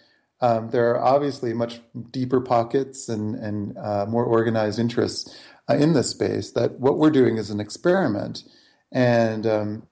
um, 0.41 0.71
there 0.71 0.91
are 0.91 1.03
obviously 1.03 1.53
much 1.53 1.81
deeper 2.11 2.41
pockets 2.41 3.09
and, 3.09 3.35
and 3.35 3.77
uh, 3.77 4.07
more 4.07 4.25
organized 4.25 4.79
interests 4.79 5.39
uh, 5.69 5.75
in 5.75 5.93
this 5.93 6.11
space. 6.11 6.53
That 6.53 6.81
what 6.81 6.99
we're 6.99 7.11
doing 7.11 7.37
is 7.37 7.51
an 7.51 7.61
experiment 7.61 8.45
and 8.93 9.47
um, 9.47 9.89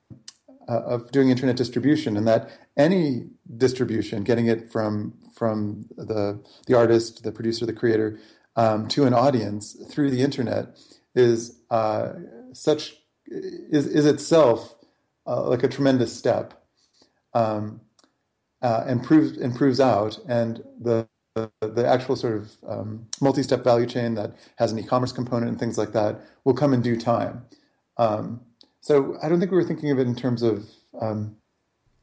uh, 0.68 0.82
of 0.82 1.10
doing 1.12 1.30
internet 1.30 1.56
distribution, 1.56 2.16
and 2.16 2.26
that 2.28 2.50
any 2.76 3.28
distribution, 3.56 4.24
getting 4.24 4.46
it 4.46 4.70
from 4.70 5.14
from 5.34 5.86
the 5.96 6.40
the 6.66 6.76
artist, 6.76 7.22
the 7.24 7.32
producer, 7.32 7.66
the 7.66 7.72
creator, 7.72 8.18
um, 8.56 8.88
to 8.88 9.04
an 9.04 9.14
audience 9.14 9.76
through 9.90 10.10
the 10.10 10.22
internet, 10.22 10.76
is 11.14 11.60
uh, 11.70 12.12
such 12.52 12.96
is 13.26 13.86
is 13.86 14.06
itself 14.06 14.76
uh, 15.26 15.48
like 15.48 15.62
a 15.62 15.68
tremendous 15.68 16.16
step. 16.16 16.54
Um, 17.34 17.80
uh, 18.62 18.84
and 18.86 19.02
proves 19.04 19.38
and 19.38 19.54
proves 19.54 19.80
out, 19.80 20.18
and 20.28 20.62
the 20.80 21.08
the, 21.34 21.50
the 21.62 21.86
actual 21.86 22.16
sort 22.16 22.34
of 22.36 22.50
um, 22.66 23.06
multi-step 23.20 23.62
value 23.62 23.86
chain 23.86 24.14
that 24.14 24.34
has 24.56 24.72
an 24.72 24.78
e-commerce 24.78 25.12
component 25.12 25.50
and 25.50 25.58
things 25.60 25.78
like 25.78 25.92
that 25.92 26.20
will 26.44 26.54
come 26.54 26.74
in 26.74 26.82
due 26.82 27.00
time. 27.00 27.44
Um, 27.96 28.40
so 28.80 29.16
I 29.22 29.28
don't 29.28 29.38
think 29.38 29.50
we 29.50 29.56
were 29.56 29.64
thinking 29.64 29.90
of 29.90 29.98
it 29.98 30.06
in 30.06 30.14
terms 30.14 30.42
of 30.42 30.68
um, 31.00 31.36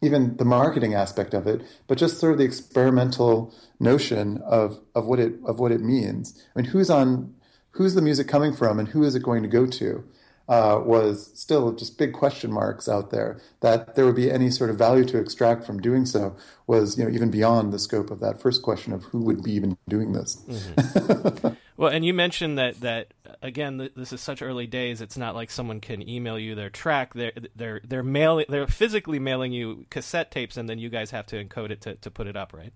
even 0.02 0.38
the 0.38 0.46
marketing 0.46 0.94
aspect 0.94 1.34
of 1.34 1.48
it, 1.48 1.62
but 1.88 1.98
just 1.98 2.20
sort 2.20 2.34
of 2.34 2.38
the 2.38 2.46
experimental 2.46 3.54
notion 3.80 4.42
of 4.46 4.80
of 4.94 5.06
what 5.06 5.20
it 5.20 5.34
of 5.46 5.60
what 5.60 5.72
it 5.72 5.82
means. 5.82 6.42
I 6.56 6.62
mean, 6.62 6.72
who's 6.72 6.90
on 6.90 7.36
who's 7.72 7.96
the 7.96 8.02
music 8.02 8.28
coming 8.28 8.54
from, 8.54 8.80
and 8.80 8.90
who 8.90 9.04
is 9.04 9.16
it 9.16 9.24
going 9.24 9.44
to 9.44 9.50
go 9.50 9.66
to? 9.66 10.04
uh, 10.48 10.80
was 10.84 11.32
still 11.34 11.74
just 11.74 11.98
big 11.98 12.14
question 12.14 12.52
marks 12.52 12.88
out 12.88 13.12
there. 13.12 13.42
That 13.62 13.96
there 13.96 14.06
would 14.06 14.16
be 14.16 14.32
any 14.32 14.52
sort 14.52 14.70
of 14.70 14.78
value 14.78 15.06
to 15.06 15.18
extract 15.18 15.66
from 15.66 15.80
doing 15.82 16.06
so 16.06 16.36
was, 16.68 16.98
you 16.98 17.04
know, 17.04 17.10
even 17.10 17.32
beyond 17.32 17.74
the 17.74 17.80
scope 17.80 18.12
of 18.12 18.20
that 18.20 18.42
first 18.42 18.62
question 18.62 18.94
of 18.94 19.04
who 19.06 19.24
would 19.24 19.44
be 19.44 19.52
even 19.54 19.78
doing 19.88 20.14
this. 20.14 20.38
Mm-hmm. 20.48 21.54
well, 21.78 21.92
and 21.92 22.06
you 22.06 22.14
mentioned 22.14 22.58
that 22.58 22.80
that 22.82 23.14
again, 23.42 23.90
this 23.96 24.14
is 24.14 24.22
such 24.22 24.42
early 24.42 24.68
days. 24.68 25.02
It's 25.02 25.18
not 25.18 25.36
like 25.36 25.52
someone 25.52 25.82
can 25.82 26.08
email 26.08 26.40
you 26.40 26.56
their 26.56 26.70
track. 26.70 27.14
They're 27.14 27.34
they're 27.56 27.82
they're 27.84 28.04
mailing, 28.04 28.46
they're 28.48 28.68
physically 28.68 29.20
mailing 29.20 29.52
you 29.52 29.86
cassette 29.90 30.32
tapes, 30.32 30.58
and 30.58 30.70
then 30.70 30.80
you 30.80 30.90
guys 30.90 31.12
have 31.12 31.26
to 31.28 31.44
encode 31.44 31.72
it 31.72 31.82
to 31.82 31.96
to 31.96 32.12
put 32.12 32.28
it 32.28 32.38
up, 32.38 32.54
right? 32.54 32.74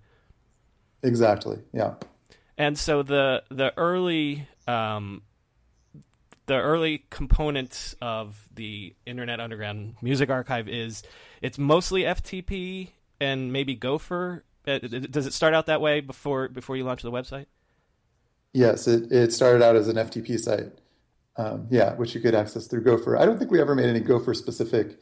Exactly. 1.02 1.58
Yeah. 1.72 1.94
And 2.58 2.78
so 2.78 3.02
the 3.02 3.42
the 3.50 3.72
early 3.78 4.46
um, 4.68 5.22
the 6.46 6.56
early 6.56 7.04
components 7.10 7.94
of 8.02 8.48
the 8.54 8.94
Internet 9.06 9.40
Underground 9.40 9.94
Music 10.02 10.28
Archive 10.28 10.68
is 10.68 11.02
it's 11.40 11.58
mostly 11.58 12.02
FTP 12.02 12.90
and 13.18 13.52
maybe 13.52 13.74
Gopher. 13.74 14.44
Uh, 14.66 14.78
does 14.78 15.26
it 15.26 15.32
start 15.32 15.54
out 15.54 15.66
that 15.66 15.80
way 15.80 16.00
before 16.00 16.48
before 16.48 16.76
you 16.76 16.84
launch 16.84 17.02
the 17.02 17.10
website? 17.10 17.46
Yes, 18.52 18.86
it, 18.86 19.10
it 19.12 19.32
started 19.32 19.62
out 19.62 19.76
as 19.76 19.88
an 19.88 19.96
FTP 19.96 20.38
site. 20.38 20.72
Um, 21.36 21.68
yeah, 21.70 21.94
which 21.94 22.14
you 22.14 22.20
could 22.20 22.34
access 22.34 22.66
through 22.66 22.82
Gopher. 22.82 23.16
I 23.16 23.24
don't 23.24 23.38
think 23.38 23.50
we 23.50 23.60
ever 23.60 23.74
made 23.74 23.88
any 23.88 24.00
Gopher 24.00 24.34
specific 24.34 24.98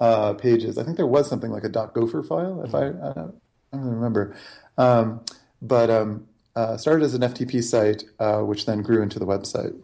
uh, 0.00 0.34
pages. 0.34 0.76
I 0.76 0.84
think 0.84 0.96
there 0.96 1.06
was 1.06 1.28
something 1.28 1.50
like 1.50 1.64
a 1.64 1.68
.gopher 1.68 2.22
file, 2.22 2.62
if 2.62 2.74
I, 2.74 2.88
I 2.88 2.90
don't, 2.90 3.40
I 3.72 3.76
don't 3.76 3.84
remember. 3.86 4.36
Um, 4.76 5.24
but 5.62 5.88
um, 5.88 6.26
uh, 6.54 6.76
started 6.76 7.04
as 7.04 7.14
an 7.14 7.22
FTP 7.22 7.62
site, 7.62 8.04
uh, 8.18 8.40
which 8.40 8.66
then 8.66 8.82
grew 8.82 9.02
into 9.02 9.18
the 9.18 9.26
website 9.26 9.74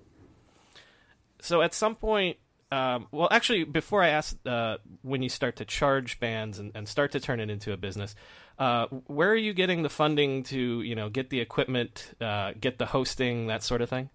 so 1.45 1.61
at 1.61 1.75
some 1.75 1.95
point, 1.95 2.39
um, 2.73 3.07
well, 3.13 3.29
actually, 3.31 3.65
before 3.65 4.03
I 4.03 4.09
ask 4.09 4.37
uh, 4.47 4.79
when 5.03 5.23
you 5.23 5.29
start 5.29 5.57
to 5.57 5.67
charge 5.67 6.19
bands 6.19 6.59
and, 6.59 6.73
and, 6.75 6.89
start 6.89 7.13
to 7.13 7.21
turn 7.21 7.39
it 7.39 7.51
into 7.51 7.73
a 7.73 7.77
business, 7.77 8.15
uh, 8.59 8.87
where 9.07 9.31
are 9.31 9.37
you 9.37 9.53
getting 9.53 9.83
the 9.83 9.89
funding 9.89 10.43
to, 10.45 10.83
you 10.83 10.95
know, 10.95 11.09
get 11.09 11.31
the 11.31 11.41
equipment, 11.41 12.15
uh, 12.21 12.53
get 12.61 12.79
the 12.79 12.87
hosting, 12.87 13.49
that 13.49 13.63
sort 13.63 13.81
of 13.81 13.91
thing? 13.91 14.11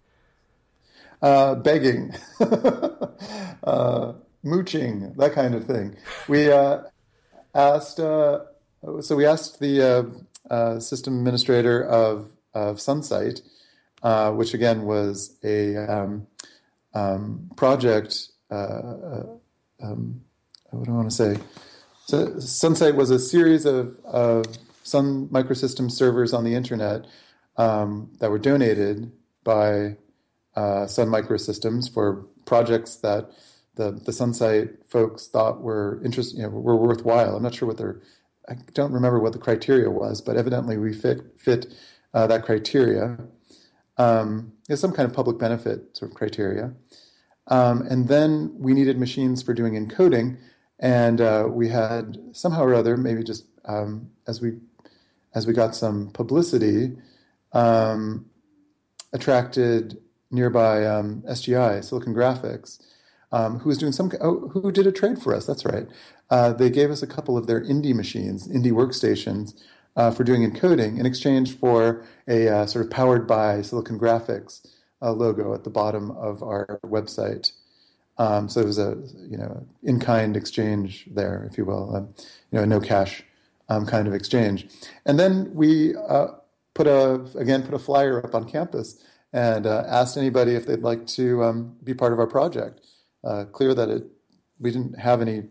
Uh, 1.22 1.54
begging. 1.54 2.14
Uh, 3.62 4.14
mooching, 4.42 5.12
that 5.18 5.34
kind 5.34 5.54
of 5.54 5.66
thing. 5.66 5.94
We 6.26 6.50
uh, 6.50 6.78
asked, 7.54 7.98
so 7.98 8.46
we 9.10 9.26
asked 9.26 9.60
the 9.60 10.24
system 10.80 11.18
administrator 11.18 11.84
of, 11.84 12.32
of 12.54 12.80
Sunsite, 12.80 13.42
which 14.02 14.54
again 14.54 14.84
was 14.84 15.36
a 15.44 15.76
um, 15.76 16.26
um, 16.94 17.50
project. 17.54 18.30
Um, 18.50 20.22
what 20.70 20.84
do 20.84 20.92
I 20.92 20.94
want 20.94 21.10
to 21.10 21.14
say? 21.14 21.36
So 22.10 22.40
Sunsite 22.40 22.96
was 22.96 23.10
a 23.10 23.20
series 23.20 23.64
of, 23.64 23.96
of 24.04 24.44
Sun 24.82 25.28
Microsystems 25.28 25.92
servers 25.92 26.32
on 26.32 26.42
the 26.42 26.56
internet 26.56 27.06
um, 27.56 28.10
that 28.18 28.32
were 28.32 28.38
donated 28.40 29.12
by 29.44 29.96
Sun 30.56 31.06
Microsystems 31.06 31.88
for 31.88 32.26
projects 32.46 32.96
that 32.96 33.30
the 33.76 33.92
the 33.92 34.12
Sunsite 34.12 34.70
folks 34.88 35.28
thought 35.28 35.60
were 35.60 36.00
interest, 36.04 36.34
you 36.34 36.42
know, 36.42 36.48
were 36.48 36.74
worthwhile. 36.74 37.36
I'm 37.36 37.44
not 37.44 37.54
sure 37.54 37.68
what 37.68 37.78
their, 37.78 38.02
I 38.48 38.54
don't 38.74 38.90
remember 38.90 39.20
what 39.20 39.32
the 39.32 39.38
criteria 39.38 39.88
was, 39.88 40.20
but 40.20 40.36
evidently 40.36 40.78
we 40.78 40.92
fit 40.92 41.20
fit 41.38 41.72
uh, 42.12 42.26
that 42.26 42.42
criteria. 42.42 43.18
Um, 43.98 44.54
there's 44.66 44.80
some 44.80 44.92
kind 44.92 45.08
of 45.08 45.14
public 45.14 45.38
benefit 45.38 45.96
sort 45.96 46.10
of 46.10 46.16
criteria, 46.16 46.74
um, 47.46 47.82
and 47.82 48.08
then 48.08 48.52
we 48.58 48.74
needed 48.74 48.98
machines 48.98 49.44
for 49.44 49.54
doing 49.54 49.74
encoding, 49.74 50.38
and 50.80 51.20
uh, 51.20 51.46
we 51.48 51.68
had 51.68 52.18
somehow 52.32 52.62
or 52.62 52.74
other, 52.74 52.96
maybe 52.96 53.22
just 53.22 53.44
um, 53.66 54.10
as 54.26 54.40
we 54.40 54.58
as 55.32 55.46
we 55.46 55.52
got 55.52 55.76
some 55.76 56.10
publicity, 56.10 56.96
um, 57.52 58.26
attracted 59.12 59.98
nearby 60.30 60.84
um, 60.84 61.22
SGI, 61.28 61.84
Silicon 61.84 62.14
Graphics, 62.14 62.80
um, 63.30 63.60
who 63.60 63.68
was 63.68 63.78
doing 63.78 63.92
some, 63.92 64.10
oh, 64.20 64.48
who 64.48 64.72
did 64.72 64.88
a 64.88 64.92
trade 64.92 65.20
for 65.22 65.34
us. 65.34 65.46
That's 65.46 65.64
right. 65.64 65.86
Uh, 66.30 66.52
they 66.52 66.68
gave 66.70 66.90
us 66.90 67.02
a 67.02 67.06
couple 67.06 67.36
of 67.36 67.46
their 67.46 67.62
Indy 67.62 67.92
machines, 67.92 68.50
Indy 68.50 68.70
workstations, 68.70 69.54
uh, 69.96 70.10
for 70.10 70.24
doing 70.24 70.48
encoding 70.48 70.98
in 70.98 71.06
exchange 71.06 71.56
for 71.56 72.04
a 72.26 72.48
uh, 72.48 72.66
sort 72.66 72.84
of 72.84 72.90
powered 72.90 73.26
by 73.26 73.62
Silicon 73.62 73.98
Graphics 73.98 74.66
uh, 75.02 75.12
logo 75.12 75.54
at 75.54 75.64
the 75.64 75.70
bottom 75.70 76.10
of 76.12 76.42
our 76.42 76.80
website. 76.84 77.52
Um, 78.20 78.50
so 78.50 78.60
it 78.60 78.66
was 78.66 78.78
a 78.78 78.98
you 79.30 79.38
know 79.38 79.66
in 79.82 79.98
kind 79.98 80.36
exchange 80.36 81.08
there, 81.10 81.48
if 81.50 81.56
you 81.56 81.64
will, 81.64 81.96
um, 81.96 82.14
you 82.50 82.58
know, 82.58 82.66
no 82.66 82.78
cash 82.78 83.24
um, 83.70 83.86
kind 83.86 84.06
of 84.06 84.12
exchange. 84.12 84.68
And 85.06 85.18
then 85.18 85.50
we 85.54 85.96
uh, 85.96 86.26
put 86.74 86.86
a 86.86 87.24
again 87.36 87.62
put 87.62 87.72
a 87.72 87.78
flyer 87.78 88.22
up 88.22 88.34
on 88.34 88.44
campus 88.44 89.02
and 89.32 89.66
uh, 89.66 89.84
asked 89.86 90.18
anybody 90.18 90.54
if 90.54 90.66
they'd 90.66 90.82
like 90.82 91.06
to 91.06 91.42
um, 91.42 91.76
be 91.82 91.94
part 91.94 92.12
of 92.12 92.18
our 92.18 92.26
project. 92.26 92.82
Uh, 93.24 93.44
clear 93.44 93.74
that 93.74 93.88
it, 93.88 94.04
we 94.58 94.70
didn't 94.70 94.98
have 94.98 95.22
any 95.22 95.44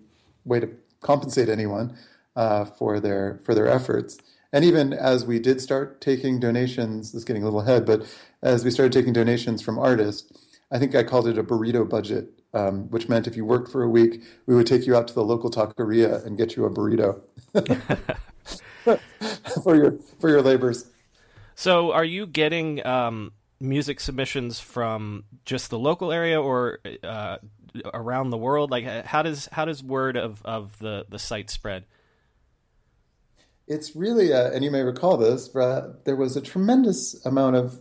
way 0.45 0.59
to 0.59 0.69
compensate 1.01 1.49
anyone 1.49 1.97
uh, 2.35 2.65
for 2.65 2.99
their 2.99 3.41
for 3.43 3.55
their 3.55 3.67
efforts. 3.67 4.19
And 4.53 4.63
even 4.63 4.93
as 4.93 5.25
we 5.25 5.39
did 5.39 5.59
start 5.59 6.01
taking 6.01 6.39
donations, 6.39 7.13
this 7.13 7.19
is 7.19 7.25
getting 7.25 7.41
a 7.41 7.45
little 7.45 7.61
ahead, 7.61 7.85
but 7.85 8.05
as 8.43 8.63
we 8.63 8.71
started 8.71 8.91
taking 8.91 9.13
donations 9.13 9.61
from 9.61 9.77
artists, 9.77 10.31
I 10.71 10.79
think 10.79 10.95
I 10.95 11.03
called 11.03 11.27
it 11.27 11.37
a 11.37 11.43
burrito 11.43 11.87
budget, 11.87 12.38
um, 12.53 12.89
which 12.89 13.09
meant 13.09 13.27
if 13.27 13.35
you 13.35 13.45
worked 13.45 13.71
for 13.71 13.83
a 13.83 13.89
week, 13.89 14.23
we 14.45 14.55
would 14.55 14.67
take 14.67 14.85
you 14.85 14.95
out 14.95 15.07
to 15.07 15.13
the 15.13 15.23
local 15.23 15.51
taqueria 15.51 16.25
and 16.25 16.37
get 16.37 16.55
you 16.55 16.65
a 16.65 16.69
burrito 16.69 17.21
for 19.63 19.75
your 19.75 19.97
for 20.19 20.29
your 20.29 20.41
labors. 20.41 20.89
So, 21.55 21.91
are 21.91 22.05
you 22.05 22.25
getting 22.25 22.85
um, 22.85 23.33
music 23.59 23.99
submissions 23.99 24.59
from 24.59 25.25
just 25.45 25.69
the 25.69 25.79
local 25.79 26.11
area 26.11 26.41
or 26.41 26.79
uh, 27.03 27.37
around 27.93 28.29
the 28.29 28.37
world? 28.37 28.71
Like, 28.71 28.85
how 29.05 29.21
does 29.21 29.47
how 29.51 29.65
does 29.65 29.83
word 29.83 30.17
of, 30.17 30.41
of 30.45 30.77
the 30.79 31.05
the 31.09 31.19
site 31.19 31.49
spread? 31.49 31.85
It's 33.67 33.95
really, 33.95 34.33
uh, 34.33 34.49
and 34.51 34.63
you 34.63 34.71
may 34.71 34.81
recall 34.81 35.15
this, 35.15 35.55
uh, 35.55 35.93
there 36.03 36.15
was 36.15 36.35
a 36.35 36.41
tremendous 36.41 37.23
amount 37.23 37.55
of 37.55 37.79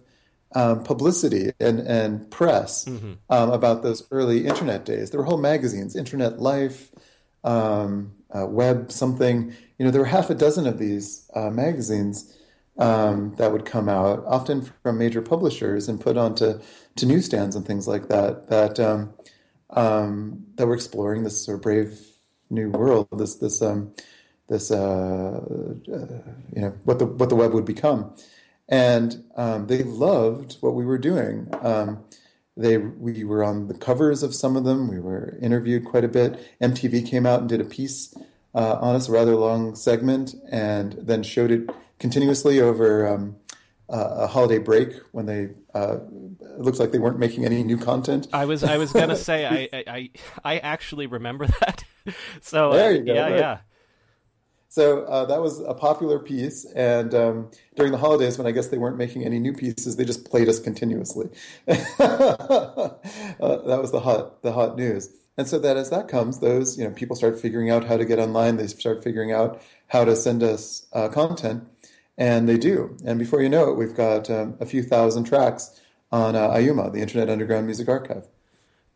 um, 0.55 0.83
publicity 0.83 1.53
and, 1.61 1.81
and 1.81 2.31
press 2.31 2.85
mm-hmm. 2.85 3.15
um, 3.31 3.51
about 3.51 3.83
those 3.83 4.07
early 4.11 4.47
internet 4.47 4.85
days. 4.85 5.11
There 5.11 5.21
were 5.21 5.27
whole 5.27 5.39
magazines, 5.39 5.95
Internet 5.95 6.41
Life, 6.41 6.91
um, 7.45 8.13
uh, 8.35 8.47
Web 8.47 8.91
something. 8.91 9.55
You 9.79 9.85
know, 9.85 9.91
there 9.91 10.01
were 10.01 10.07
half 10.07 10.31
a 10.31 10.35
dozen 10.35 10.67
of 10.67 10.79
these 10.79 11.31
uh, 11.35 11.51
magazines 11.51 12.35
um, 12.79 13.35
that 13.37 13.53
would 13.53 13.65
come 13.65 13.89
out, 13.89 14.25
often 14.27 14.71
from 14.83 14.99
major 14.99 15.21
publishers, 15.21 15.89
and 15.89 16.01
put 16.01 16.17
onto 16.17 16.61
to 16.97 17.07
newsstands 17.07 17.57
and 17.57 17.67
things 17.67 17.89
like 17.89 18.09
that. 18.09 18.49
That 18.49 18.81
um, 18.81 19.15
um, 19.71 20.47
that 20.55 20.67
were 20.67 20.75
exploring 20.75 21.25
this 21.25 21.45
sort 21.45 21.57
of 21.57 21.63
brave 21.63 21.99
new 22.51 22.71
world. 22.71 23.09
This 23.13 23.37
this 23.37 23.61
um, 23.63 23.93
this 24.49 24.71
uh, 24.71 25.41
uh, 25.93 25.99
you 26.55 26.63
know 26.63 26.75
what 26.85 26.99
the 26.99 27.07
what 27.07 27.29
the 27.29 27.37
web 27.37 27.53
would 27.53 27.65
become, 27.65 28.15
and 28.69 29.25
um, 29.37 29.67
they 29.67 29.83
loved 29.83 30.57
what 30.61 30.75
we 30.75 30.85
were 30.85 30.99
doing. 30.99 31.49
Um, 31.63 32.05
they 32.57 32.77
we 32.77 33.25
were 33.25 33.45
on 33.45 33.69
the 33.69 33.75
covers 33.75 34.23
of 34.23 34.35
some 34.35 34.57
of 34.57 34.65
them. 34.65 34.89
We 34.89 34.99
were 34.99 35.39
interviewed 35.41 35.85
quite 35.85 36.05
a 36.05 36.09
bit. 36.09 36.39
MTV 36.61 37.07
came 37.07 37.25
out 37.25 37.41
and 37.41 37.49
did 37.49 37.61
a 37.61 37.65
piece 37.65 38.15
uh, 38.55 38.79
on 38.81 38.97
us, 38.97 39.09
a 39.09 39.13
rather 39.13 39.37
long 39.37 39.75
segment, 39.77 40.35
and 40.51 40.95
then 41.01 41.23
showed 41.23 41.51
it 41.51 41.71
continuously 42.01 42.61
over 42.61 43.07
um, 43.07 43.37
uh, 43.89 44.09
a 44.19 44.27
holiday 44.27 44.59
break 44.59 44.93
when 45.13 45.27
they 45.27 45.51
uh, 45.75 45.99
it 46.41 46.61
looks 46.61 46.79
like 46.79 46.91
they 46.91 46.99
weren't 46.99 47.19
making 47.19 47.45
any 47.45 47.63
new 47.63 47.79
content. 47.79 48.27
I 48.33 48.45
was 48.45 48.65
I 48.65 48.77
was 48.77 48.93
gonna 48.93 49.17
say 49.31 49.47
I, 49.73 49.85
I 49.87 50.11
I 50.45 50.59
actually 50.59 51.07
remember 51.07 51.47
that. 51.61 51.85
so 52.41 52.73
there 52.73 52.93
you 52.93 53.05
go. 53.05 53.15
Yeah, 53.15 53.23
right. 53.23 53.39
yeah. 53.39 53.59
So 54.79 55.03
uh, 55.07 55.25
that 55.25 55.43
was 55.43 55.59
a 55.59 55.75
popular 55.75 56.21
piece, 56.21 56.65
and 56.67 57.13
um, 57.13 57.51
during 57.75 57.91
the 57.91 57.99
holidays, 57.99 58.39
when 58.39 58.47
I 58.47 58.53
guess 58.53 58.69
they 58.69 58.79
weren't 58.79 58.97
making 58.97 59.25
any 59.25 59.41
new 59.41 59.53
pieces, 59.53 59.97
they 59.97 60.05
just 60.05 60.31
played 60.31 60.49
us 60.49 60.61
continuously. 60.61 61.31
uh, 61.67 61.75
that 61.99 63.79
was 63.81 63.91
the 63.91 63.99
hot 63.99 64.41
the 64.43 64.53
hot 64.53 64.77
news. 64.77 65.11
And 65.37 65.49
so 65.49 65.59
that 65.59 65.77
as 65.77 65.91
that 65.91 66.07
comes, 66.07 66.39
those 66.39 66.79
you 66.79 66.85
know 66.85 66.93
people 66.93 67.17
start 67.17 67.41
figuring 67.41 67.71
out 67.71 67.87
how 67.87 67.97
to 67.97 68.05
get 68.05 68.21
online. 68.21 68.57
They 68.57 68.69
start 68.69 69.03
figuring 69.03 69.33
out 69.33 69.61
how 69.89 70.05
to 70.05 70.15
send 70.15 70.45
us 70.45 70.87
uh, 70.93 71.09
content, 71.09 71.67
and 72.17 72.49
they 72.49 72.57
do. 72.57 72.97
And 73.05 73.19
before 73.19 73.43
you 73.43 73.49
know 73.49 73.71
it, 73.71 73.77
we've 73.77 73.97
got 73.97 74.31
um, 74.31 74.57
a 74.61 74.65
few 74.65 74.85
thousand 74.85 75.25
tracks 75.25 75.81
on 76.13 76.37
uh, 76.37 76.57
the 76.57 77.01
Internet 77.01 77.29
Underground 77.29 77.67
Music 77.67 77.89
Archive. 77.89 78.29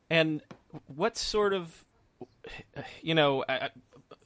And 0.09 0.43
what 0.87 1.19
sort 1.19 1.53
of, 1.53 1.85
you 3.03 3.17
know, 3.17 3.45
I, 3.49 3.71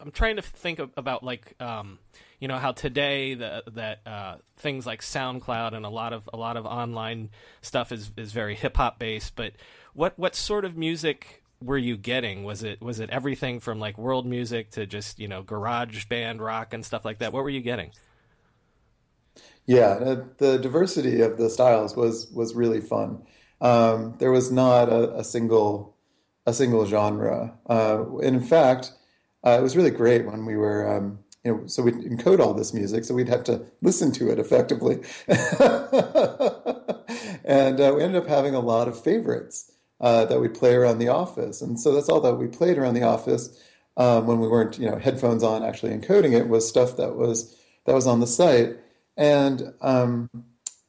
am 0.07 0.13
trying 0.13 0.37
to 0.37 0.43
think 0.43 0.79
about 0.97 1.23
like, 1.23 1.55
um, 1.61 1.99
you 2.41 2.49
know, 2.49 2.59
how 2.59 2.73
today 2.73 3.35
the, 3.35 3.63
that 3.73 4.01
uh, 4.07 4.37
things 4.57 4.87
like 4.87 5.03
SoundCloud 5.03 5.75
and 5.75 5.85
a 5.85 5.91
lot 5.91 6.13
of 6.13 6.29
a 6.33 6.37
lot 6.37 6.57
of 6.57 6.65
online 6.65 7.31
stuff 7.61 7.93
is 7.93 8.11
is 8.17 8.33
very 8.33 8.55
hip 8.55 8.77
hop 8.77 8.99
based. 8.99 9.37
But 9.37 9.53
what 9.95 10.19
what 10.19 10.35
sort 10.35 10.65
of 10.65 10.77
music 10.77 11.43
were 11.63 11.79
you 11.79 11.97
getting? 11.97 12.45
Was 12.45 12.63
it 12.63 12.81
was 12.81 13.01
it 13.01 13.11
everything 13.11 13.61
from 13.61 13.79
like 13.79 13.99
world 13.99 14.27
music 14.27 14.71
to 14.73 14.87
just 14.87 15.19
you 15.19 15.29
know 15.29 15.43
garage 15.43 16.07
band 16.07 16.41
rock 16.41 16.73
and 16.73 16.85
stuff 16.85 17.05
like 17.05 17.19
that? 17.19 17.33
What 17.33 17.43
were 17.43 17.51
you 17.51 17.61
getting? 17.61 17.91
Yeah, 19.67 19.99
the 20.39 20.59
diversity 20.59 21.23
of 21.23 21.39
the 21.39 21.51
styles 21.51 21.97
was 21.97 22.31
was 22.31 22.55
really 22.55 22.81
fun. 22.81 23.23
Um, 23.61 24.15
there 24.19 24.31
was 24.31 24.53
not 24.53 24.91
a, 24.91 25.17
a, 25.17 25.25
single 25.25 25.97
a 26.45 26.53
single 26.53 26.85
genre. 26.85 27.55
Uh, 27.69 28.19
in 28.19 28.41
fact, 28.41 28.93
uh, 29.47 29.57
it 29.59 29.63
was 29.63 29.77
really 29.77 29.91
great 29.91 30.27
when 30.27 30.45
we 30.45 30.57
were. 30.57 30.89
Um, 30.89 31.21
you 31.45 31.53
know, 31.53 31.67
so 31.69 31.83
we'd 31.85 31.95
encode 31.95 32.41
all 32.41 32.55
this 32.55 32.75
music, 32.75 33.05
so 33.05 33.15
we'd 33.15 33.29
have 33.29 33.45
to 33.45 33.65
listen 33.81 34.11
to 34.13 34.29
it 34.33 34.41
effectively, 34.41 34.97
and 37.45 37.81
uh, 37.81 37.93
we 37.95 38.03
ended 38.03 38.17
up 38.17 38.27
having 38.27 38.57
a 38.57 38.61
lot 38.61 38.89
of 38.89 39.01
favorites 39.01 39.71
uh, 40.01 40.25
that 40.25 40.41
we'd 40.41 40.55
play 40.55 40.75
around 40.75 40.99
the 40.99 41.07
office, 41.07 41.63
and 41.63 41.79
so 41.79 41.95
that's 41.95 42.09
all 42.09 42.21
that 42.21 42.35
we 42.35 42.49
played 42.49 42.79
around 42.79 42.95
the 42.95 43.05
office 43.05 43.63
um, 43.97 44.27
when 44.27 44.41
we 44.41 44.49
weren't, 44.49 44.79
you 44.79 44.91
know, 44.91 44.99
headphones 44.99 45.43
on, 45.43 45.63
actually 45.63 45.93
encoding 45.97 46.33
it 46.33 46.49
was 46.49 46.69
stuff 46.69 46.97
that 46.97 47.17
was 47.17 47.57
that 47.87 47.95
was 47.95 48.07
on 48.07 48.21
the 48.21 48.27
site. 48.27 48.77
And 49.17 49.73
um, 49.81 50.29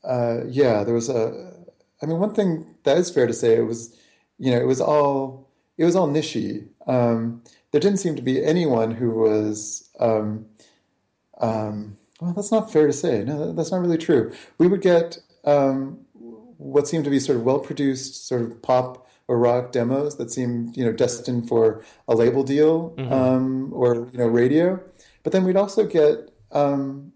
uh, 0.03 0.39
yeah, 0.47 0.83
there 0.83 0.93
was 0.93 1.09
a. 1.09 1.53
I 2.01 2.05
mean, 2.05 2.19
one 2.19 2.33
thing 2.33 2.75
that 2.83 2.97
is 2.97 3.09
fair 3.09 3.27
to 3.27 3.33
say 3.33 3.55
it 3.55 3.65
was, 3.65 3.95
you 4.37 4.51
know, 4.51 4.57
it 4.57 4.67
was 4.67 4.81
all 4.81 5.49
it 5.77 5.85
was 5.85 5.95
all 5.95 6.07
nichey. 6.07 6.67
Um, 6.85 7.43
there 7.77 7.91
didn't 7.91 7.99
seem 7.99 8.15
to 8.15 8.23
be 8.23 8.43
anyone 8.43 8.89
who 8.89 9.11
was. 9.11 9.87
Um, 9.99 10.47
um 11.39 11.95
well, 12.19 12.33
that's 12.33 12.51
not 12.51 12.73
fair 12.73 12.87
to 12.87 12.93
say. 12.93 13.23
No, 13.23 13.53
that's 13.53 13.71
not 13.71 13.81
really 13.81 13.99
true. 13.99 14.33
We 14.57 14.67
would 14.67 14.81
get 14.81 15.19
um, 15.45 15.99
what 16.57 16.87
seemed 16.87 17.03
to 17.03 17.11
be 17.11 17.19
sort 17.19 17.37
of 17.37 17.43
well 17.43 17.59
produced, 17.59 18.27
sort 18.27 18.41
of 18.41 18.59
pop 18.63 19.07
or 19.27 19.37
rock 19.37 19.71
demos 19.71 20.17
that 20.17 20.31
seemed, 20.31 20.75
you 20.75 20.83
know, 20.83 20.91
destined 20.91 21.47
for 21.47 21.85
a 22.07 22.15
label 22.15 22.41
deal 22.41 22.95
mm-hmm. 22.97 23.13
Um, 23.13 23.71
or 23.71 24.09
you 24.11 24.17
know 24.17 24.25
radio. 24.25 24.81
But 25.21 25.31
then 25.31 25.43
we'd 25.43 25.55
also 25.55 25.85
get 25.85 26.31
um, 26.51 27.11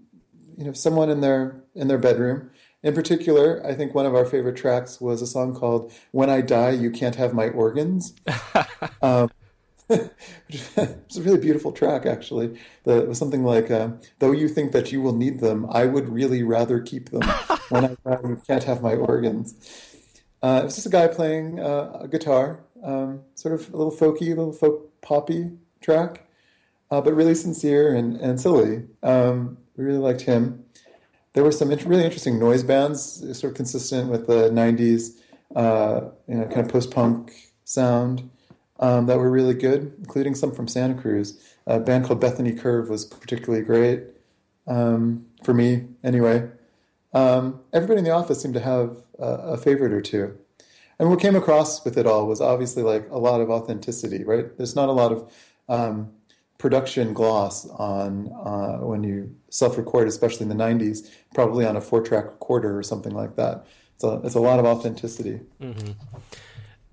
you 0.55 0.65
know 0.65 0.73
someone 0.73 1.09
in 1.09 1.21
their 1.21 1.63
in 1.73 1.87
their 1.87 1.97
bedroom. 1.97 2.51
In 2.83 2.93
particular, 2.93 3.65
I 3.65 3.73
think 3.73 3.95
one 3.95 4.05
of 4.05 4.13
our 4.13 4.25
favorite 4.25 4.57
tracks 4.57 5.01
was 5.01 5.23
a 5.23 5.27
song 5.27 5.55
called 5.55 5.91
"When 6.11 6.29
I 6.29 6.41
Die, 6.41 6.69
You 6.69 6.91
Can't 6.91 7.15
Have 7.15 7.33
My 7.33 7.49
Organs." 7.49 8.13
it's 10.49 11.17
a 11.17 11.21
really 11.21 11.39
beautiful 11.39 11.71
track, 11.71 12.05
actually. 12.05 12.57
The, 12.83 13.03
it 13.03 13.07
was 13.07 13.17
something 13.17 13.43
like, 13.43 13.69
uh, 13.69 13.89
"Though 14.19 14.31
you 14.31 14.47
think 14.47 14.71
that 14.71 14.91
you 14.91 15.01
will 15.01 15.15
need 15.15 15.39
them, 15.39 15.67
I 15.69 15.85
would 15.85 16.07
really 16.07 16.43
rather 16.43 16.79
keep 16.79 17.09
them. 17.09 17.21
when 17.69 17.85
I 18.05 18.35
can't 18.47 18.63
have 18.63 18.81
my 18.81 18.95
organs." 18.95 19.55
Uh, 20.41 20.59
it 20.61 20.65
was 20.65 20.75
just 20.75 20.87
a 20.87 20.91
guy 20.91 21.07
playing 21.07 21.59
uh, 21.59 21.99
a 22.01 22.07
guitar, 22.07 22.63
um, 22.83 23.21
sort 23.35 23.53
of 23.53 23.71
a 23.73 23.77
little 23.77 23.91
folky, 23.91 24.27
a 24.27 24.35
little 24.35 24.53
folk 24.53 24.89
poppy 25.01 25.51
track, 25.81 26.27
uh, 26.89 27.01
but 27.01 27.13
really 27.13 27.35
sincere 27.35 27.93
and, 27.93 28.17
and 28.17 28.39
silly. 28.39 28.83
Um, 29.03 29.57
we 29.75 29.83
really 29.83 29.99
liked 29.99 30.21
him. 30.21 30.63
There 31.33 31.43
were 31.43 31.51
some 31.51 31.69
really 31.69 32.03
interesting 32.03 32.39
noise 32.39 32.63
bands, 32.63 33.19
sort 33.37 33.51
of 33.51 33.55
consistent 33.55 34.09
with 34.09 34.27
the 34.27 34.49
'90s, 34.49 35.17
uh, 35.55 36.09
you 36.27 36.35
know, 36.35 36.45
kind 36.45 36.65
of 36.65 36.69
post-punk 36.69 37.33
sound 37.65 38.29
um, 38.81 39.05
that 39.05 39.17
were 39.17 39.29
really 39.29 39.53
good, 39.53 39.93
including 39.99 40.35
some 40.35 40.51
from 40.51 40.67
Santa 40.67 40.99
Cruz. 40.99 41.39
A 41.67 41.79
band 41.79 42.05
called 42.05 42.19
Bethany 42.19 42.53
Curve 42.53 42.89
was 42.89 43.05
particularly 43.05 43.63
great 43.63 44.03
um, 44.67 45.27
for 45.43 45.53
me, 45.53 45.87
anyway. 46.03 46.49
Um, 47.13 47.61
everybody 47.71 47.99
in 47.99 48.03
the 48.03 48.11
office 48.11 48.41
seemed 48.41 48.55
to 48.55 48.59
have 48.59 48.97
a, 49.19 49.25
a, 49.25 49.57
favorite 49.57 49.91
or 49.91 50.01
two. 50.01 50.37
And 50.97 51.09
what 51.09 51.19
came 51.19 51.35
across 51.35 51.83
with 51.83 51.97
it 51.97 52.07
all 52.07 52.25
was 52.25 52.39
obviously 52.39 52.83
like 52.83 53.09
a 53.11 53.17
lot 53.17 53.41
of 53.41 53.49
authenticity, 53.49 54.23
right? 54.23 54.55
There's 54.57 54.75
not 54.75 54.87
a 54.87 54.93
lot 54.93 55.11
of 55.11 55.31
um, 55.67 56.13
production 56.57 57.13
gloss 57.13 57.67
on 57.67 58.31
uh, 58.45 58.77
when 58.77 59.03
you 59.03 59.35
self-record, 59.49 60.07
especially 60.07 60.43
in 60.43 60.57
the 60.57 60.63
'90s, 60.63 61.09
probably 61.33 61.65
on 61.65 61.75
a 61.75 61.81
four-track 61.81 62.25
recorder 62.25 62.77
or 62.77 62.83
something 62.83 63.13
like 63.13 63.35
that. 63.35 63.65
It's 63.95 64.03
a, 64.05 64.21
it's 64.23 64.35
a 64.35 64.39
lot 64.39 64.59
of 64.59 64.65
authenticity. 64.65 65.41
Mm-hmm 65.61 65.91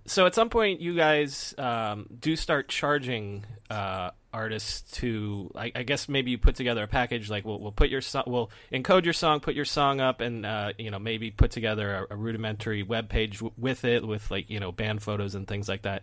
so 0.08 0.26
at 0.26 0.34
some 0.34 0.48
point 0.48 0.80
you 0.80 0.94
guys 0.94 1.54
um, 1.58 2.06
do 2.18 2.34
start 2.36 2.68
charging 2.68 3.44
uh, 3.70 4.10
artists 4.32 4.90
to 4.98 5.50
I, 5.54 5.72
I, 5.74 5.82
guess 5.82 6.08
maybe 6.08 6.30
you 6.30 6.38
put 6.38 6.54
together 6.54 6.82
a 6.82 6.86
package 6.86 7.30
like 7.30 7.44
we'll, 7.44 7.60
we'll 7.60 7.72
put 7.72 7.90
your 7.90 8.00
song 8.00 8.24
we'll 8.26 8.50
encode 8.72 9.04
your 9.04 9.12
song 9.12 9.40
put 9.40 9.54
your 9.54 9.64
song 9.64 10.00
up 10.00 10.20
and 10.20 10.44
uh, 10.44 10.72
you 10.78 10.90
know 10.90 10.98
maybe 10.98 11.30
put 11.30 11.50
together 11.50 12.06
a, 12.10 12.14
a 12.14 12.16
rudimentary 12.16 12.82
web 12.82 13.08
page 13.08 13.38
w- 13.38 13.52
with 13.56 13.84
it 13.84 14.06
with 14.06 14.30
like 14.30 14.48
you 14.50 14.60
know 14.60 14.72
band 14.72 15.02
photos 15.02 15.34
and 15.34 15.46
things 15.46 15.68
like 15.68 15.82
that. 15.82 16.02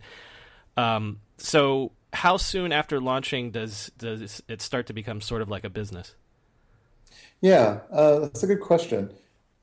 Um, 0.78 1.20
so 1.38 1.92
how 2.14 2.38
soon 2.38 2.72
after 2.72 3.00
launching 3.00 3.52
does 3.52 3.92
does 3.98 4.42
it 4.48 4.62
start 4.62 4.88
to 4.88 4.94
become 4.94 5.22
sort 5.22 5.42
of 5.42 5.50
like 5.50 5.64
a 5.64 5.70
business? 5.70 6.16
Yeah 7.42 7.80
uh, 7.92 8.20
that's 8.20 8.44
a 8.44 8.48
good 8.48 8.62
question. 8.62 9.12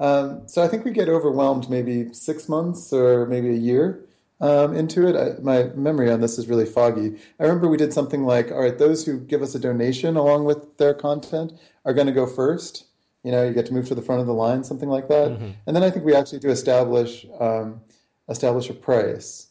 Um, 0.00 0.48
so 0.48 0.62
I 0.62 0.68
think 0.68 0.84
we 0.84 0.90
get 0.90 1.08
overwhelmed 1.08 1.70
maybe 1.70 2.12
six 2.12 2.48
months 2.48 2.92
or 2.92 3.26
maybe 3.26 3.50
a 3.50 3.58
year 3.58 4.04
um, 4.42 4.74
into 4.74 5.06
it. 5.06 5.16
I, 5.16 5.40
my 5.40 5.70
memory 5.74 6.10
on 6.10 6.20
this 6.20 6.36
is 6.36 6.48
really 6.48 6.66
foggy. 6.66 7.16
I 7.38 7.44
remember 7.44 7.68
we 7.68 7.76
did 7.76 7.92
something 7.92 8.24
like, 8.24 8.50
all 8.50 8.60
right, 8.60 8.76
those 8.76 9.06
who 9.06 9.20
give 9.20 9.40
us 9.40 9.54
a 9.54 9.58
donation 9.58 10.16
along 10.16 10.44
with 10.44 10.76
their 10.78 10.92
content 10.92 11.52
are 11.84 11.94
going 11.94 12.08
to 12.08 12.12
go 12.12 12.26
first. 12.26 12.86
You 13.22 13.30
know, 13.30 13.44
you 13.44 13.54
get 13.54 13.66
to 13.66 13.72
move 13.72 13.86
to 13.86 13.94
the 13.94 14.02
front 14.02 14.20
of 14.20 14.26
the 14.26 14.34
line, 14.34 14.64
something 14.64 14.88
like 14.88 15.06
that. 15.06 15.30
Mm-hmm. 15.30 15.50
And 15.66 15.76
then 15.76 15.84
I 15.84 15.90
think 15.90 16.04
we 16.04 16.14
actually 16.14 16.40
do 16.40 16.50
establish 16.50 17.24
um, 17.38 17.82
establish 18.28 18.68
a 18.68 18.74
price 18.74 19.46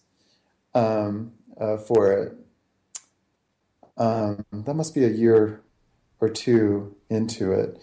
um, 0.76 1.32
uh, 1.60 1.78
for 1.78 2.12
it. 2.12 2.38
Um, 3.98 4.46
that 4.52 4.74
must 4.74 4.94
be 4.94 5.06
a 5.06 5.10
year 5.10 5.62
or 6.20 6.28
two 6.28 6.94
into 7.10 7.54
it. 7.54 7.82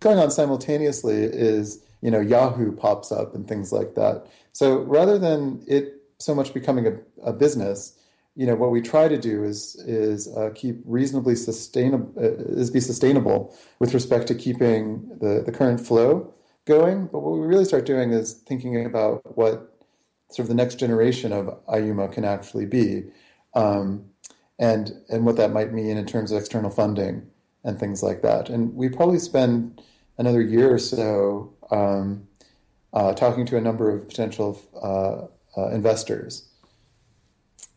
Going 0.00 0.18
on 0.18 0.30
simultaneously 0.30 1.24
is 1.24 1.84
you 2.00 2.10
know 2.10 2.20
Yahoo 2.20 2.72
pops 2.72 3.12
up 3.12 3.34
and 3.34 3.46
things 3.46 3.70
like 3.70 3.96
that. 3.96 4.26
So 4.52 4.78
rather 4.78 5.18
than 5.18 5.62
it 5.66 6.01
so 6.22 6.34
much 6.34 6.54
becoming 6.54 6.86
a, 6.86 6.98
a 7.22 7.32
business, 7.32 7.98
you 8.34 8.46
know, 8.46 8.54
what 8.54 8.70
we 8.70 8.80
try 8.80 9.08
to 9.08 9.18
do 9.18 9.44
is 9.44 9.76
is 9.86 10.28
uh, 10.36 10.50
keep 10.54 10.80
reasonably 10.84 11.36
sustainable 11.36 12.12
uh, 12.16 12.60
is 12.60 12.70
be 12.70 12.80
sustainable 12.80 13.54
with 13.78 13.92
respect 13.92 14.26
to 14.28 14.34
keeping 14.34 15.06
the 15.20 15.42
the 15.44 15.52
current 15.52 15.80
flow 15.80 16.32
going. 16.64 17.08
But 17.08 17.20
what 17.20 17.38
we 17.38 17.46
really 17.46 17.66
start 17.66 17.84
doing 17.84 18.12
is 18.12 18.32
thinking 18.32 18.86
about 18.86 19.36
what 19.36 19.76
sort 20.30 20.44
of 20.44 20.48
the 20.48 20.54
next 20.54 20.76
generation 20.76 21.32
of 21.32 21.46
IUMA 21.66 22.10
can 22.12 22.24
actually 22.24 22.64
be, 22.64 23.04
um, 23.54 24.06
and 24.58 24.92
and 25.10 25.26
what 25.26 25.36
that 25.36 25.52
might 25.52 25.72
mean 25.74 25.98
in 25.98 26.06
terms 26.06 26.32
of 26.32 26.38
external 26.38 26.70
funding 26.70 27.26
and 27.64 27.78
things 27.78 28.02
like 28.02 28.22
that. 28.22 28.48
And 28.48 28.74
we 28.74 28.88
probably 28.88 29.18
spend 29.18 29.80
another 30.16 30.40
year 30.40 30.74
or 30.74 30.78
so 30.78 31.52
um, 31.70 32.26
uh, 32.92 33.12
talking 33.12 33.44
to 33.46 33.56
a 33.56 33.60
number 33.60 33.90
of 33.90 34.08
potential 34.08 34.60
uh, 34.82 35.26
uh, 35.56 35.68
investors 35.68 36.48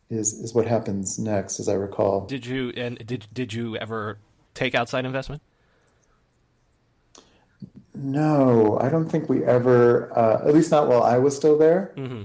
is 0.10 0.34
is 0.34 0.54
what 0.54 0.68
happens 0.68 1.18
next, 1.18 1.60
as 1.60 1.68
I 1.68 1.74
recall. 1.74 2.26
Did 2.26 2.46
you 2.46 2.72
and 2.76 3.06
did 3.06 3.28
did 3.34 3.54
you 3.54 3.76
ever 3.78 4.20
take 4.54 4.76
outside 4.76 5.06
investment? 5.06 5.42
No, 7.94 8.78
I 8.80 8.90
don't 8.90 9.10
think 9.10 9.30
we 9.30 9.44
ever. 9.44 10.16
Uh, 10.18 10.48
at 10.48 10.54
least 10.54 10.72
not 10.72 10.88
while 10.88 11.04
I 11.04 11.18
was 11.18 11.36
still 11.36 11.58
there. 11.58 11.94
Mm-hmm. 11.96 12.24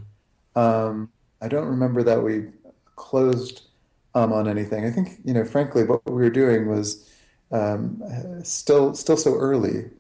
Um, 0.59 1.11
I 1.41 1.49
don't 1.49 1.69
remember 1.69 2.03
that 2.03 2.23
we 2.23 2.49
closed 2.97 3.63
um, 4.15 4.33
on 4.33 4.49
anything. 4.49 4.85
I 4.85 4.91
think 4.91 5.21
you 5.25 5.33
know, 5.33 5.45
frankly, 5.45 5.85
what 5.85 6.05
we 6.07 6.23
were 6.23 6.31
doing 6.31 6.69
was 6.69 7.09
um, 7.53 8.03
still 8.43 8.95
still 8.95 9.17
so 9.17 9.35
early 9.37 9.91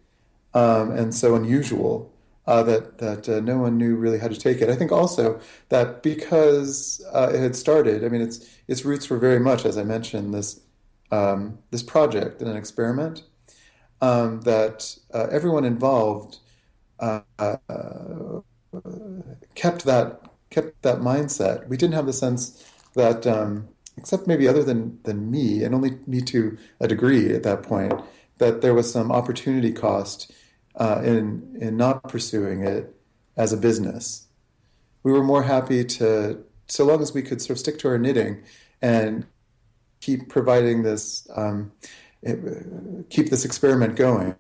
um, 0.55 0.91
and 0.91 1.15
so 1.15 1.35
unusual 1.35 2.13
uh, 2.47 2.63
that 2.65 2.99
that 2.99 3.29
uh, 3.29 3.41
no 3.41 3.59
one 3.59 3.77
knew 3.79 3.97
really 3.97 4.19
how 4.19 4.29
to 4.29 4.37
take 4.37 4.61
it. 4.61 4.69
I 4.69 4.77
think 4.77 4.93
also 4.93 5.41
that 5.69 6.03
because 6.03 7.05
uh, 7.13 7.31
it 7.33 7.41
had 7.41 7.57
started, 7.57 8.05
I 8.05 8.09
mean, 8.09 8.23
its 8.23 8.47
its 8.69 8.85
roots 8.85 9.09
were 9.11 9.19
very 9.19 9.41
much, 9.41 9.65
as 9.65 9.77
I 9.79 9.85
mentioned, 9.85 10.35
this 10.35 10.61
um, 11.11 11.59
this 11.71 11.83
project 11.83 12.41
and 12.41 12.51
an 12.51 12.57
experiment 12.57 13.25
um, 14.01 14.41
that 14.43 14.97
uh, 15.13 15.27
everyone 15.31 15.65
involved 15.65 16.39
uh, 16.99 17.21
kept 19.55 19.85
that 19.85 20.21
kept 20.51 20.83
that 20.83 20.99
mindset. 20.99 21.69
We 21.69 21.77
didn't 21.77 21.95
have 21.95 22.07
the 22.07 22.13
sense 22.13 22.65
that, 22.95 23.27
um, 23.27 23.69
except 23.97 24.27
maybe 24.27 24.49
other 24.49 24.63
than 24.63 24.99
than 25.05 25.31
me, 25.31 25.63
and 25.63 25.75
only 25.75 25.99
me 26.07 26.21
to 26.23 26.59
a 26.81 26.89
degree 26.89 27.33
at 27.35 27.43
that 27.45 27.63
point, 27.63 27.93
that 28.39 28.61
there 28.61 28.75
was 28.75 28.93
some 28.93 29.13
opportunity 29.13 29.73
cost 29.73 30.33
uh, 30.77 31.03
in 31.05 31.57
in 31.61 31.77
not 31.77 32.09
pursuing 32.09 32.63
it 32.63 32.95
as 33.37 33.53
a 33.53 33.57
business. 33.57 34.27
We 35.03 35.13
were 35.13 35.25
more 35.25 35.43
happy 35.43 35.85
to, 35.85 36.45
so 36.67 36.85
long 36.85 37.01
as 37.01 37.15
we 37.15 37.23
could 37.23 37.41
sort 37.41 37.53
of 37.53 37.59
stick 37.59 37.79
to 37.81 37.89
our 37.89 37.99
knitting 37.99 38.43
and 38.83 39.27
keep 40.01 40.29
providing 40.29 40.83
this, 40.83 41.27
um, 41.35 41.73
keep 43.09 43.31
this 43.31 43.45
experiment 43.45 43.97
going. 43.97 44.37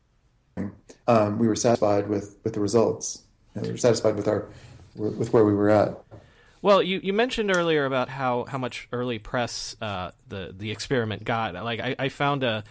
Um, 1.07 1.39
we 1.39 1.49
were 1.49 1.57
satisfied 1.57 2.09
with 2.09 2.37
with 2.45 2.53
the 2.53 2.61
results. 2.61 3.23
And 3.55 3.67
we 3.67 3.73
were 3.73 3.79
satisfied 3.79 4.17
with 4.17 4.29
our 4.29 4.49
with 4.95 5.33
where 5.33 5.45
we 5.45 5.55
were 5.55 5.71
at. 5.71 5.99
Well, 6.63 6.83
you, 6.83 7.01
you 7.03 7.13
mentioned 7.13 7.51
earlier 7.55 7.87
about 7.87 8.09
how, 8.11 8.45
how 8.45 8.59
much 8.59 8.87
early 8.93 9.19
press 9.19 9.77
uh, 9.81 10.11
the 10.29 10.55
the 10.57 10.71
experiment 10.71 11.25
got. 11.25 11.55
Like 11.55 11.81
I, 11.81 11.97
I 11.99 12.09
found 12.11 12.45
a 12.45 12.65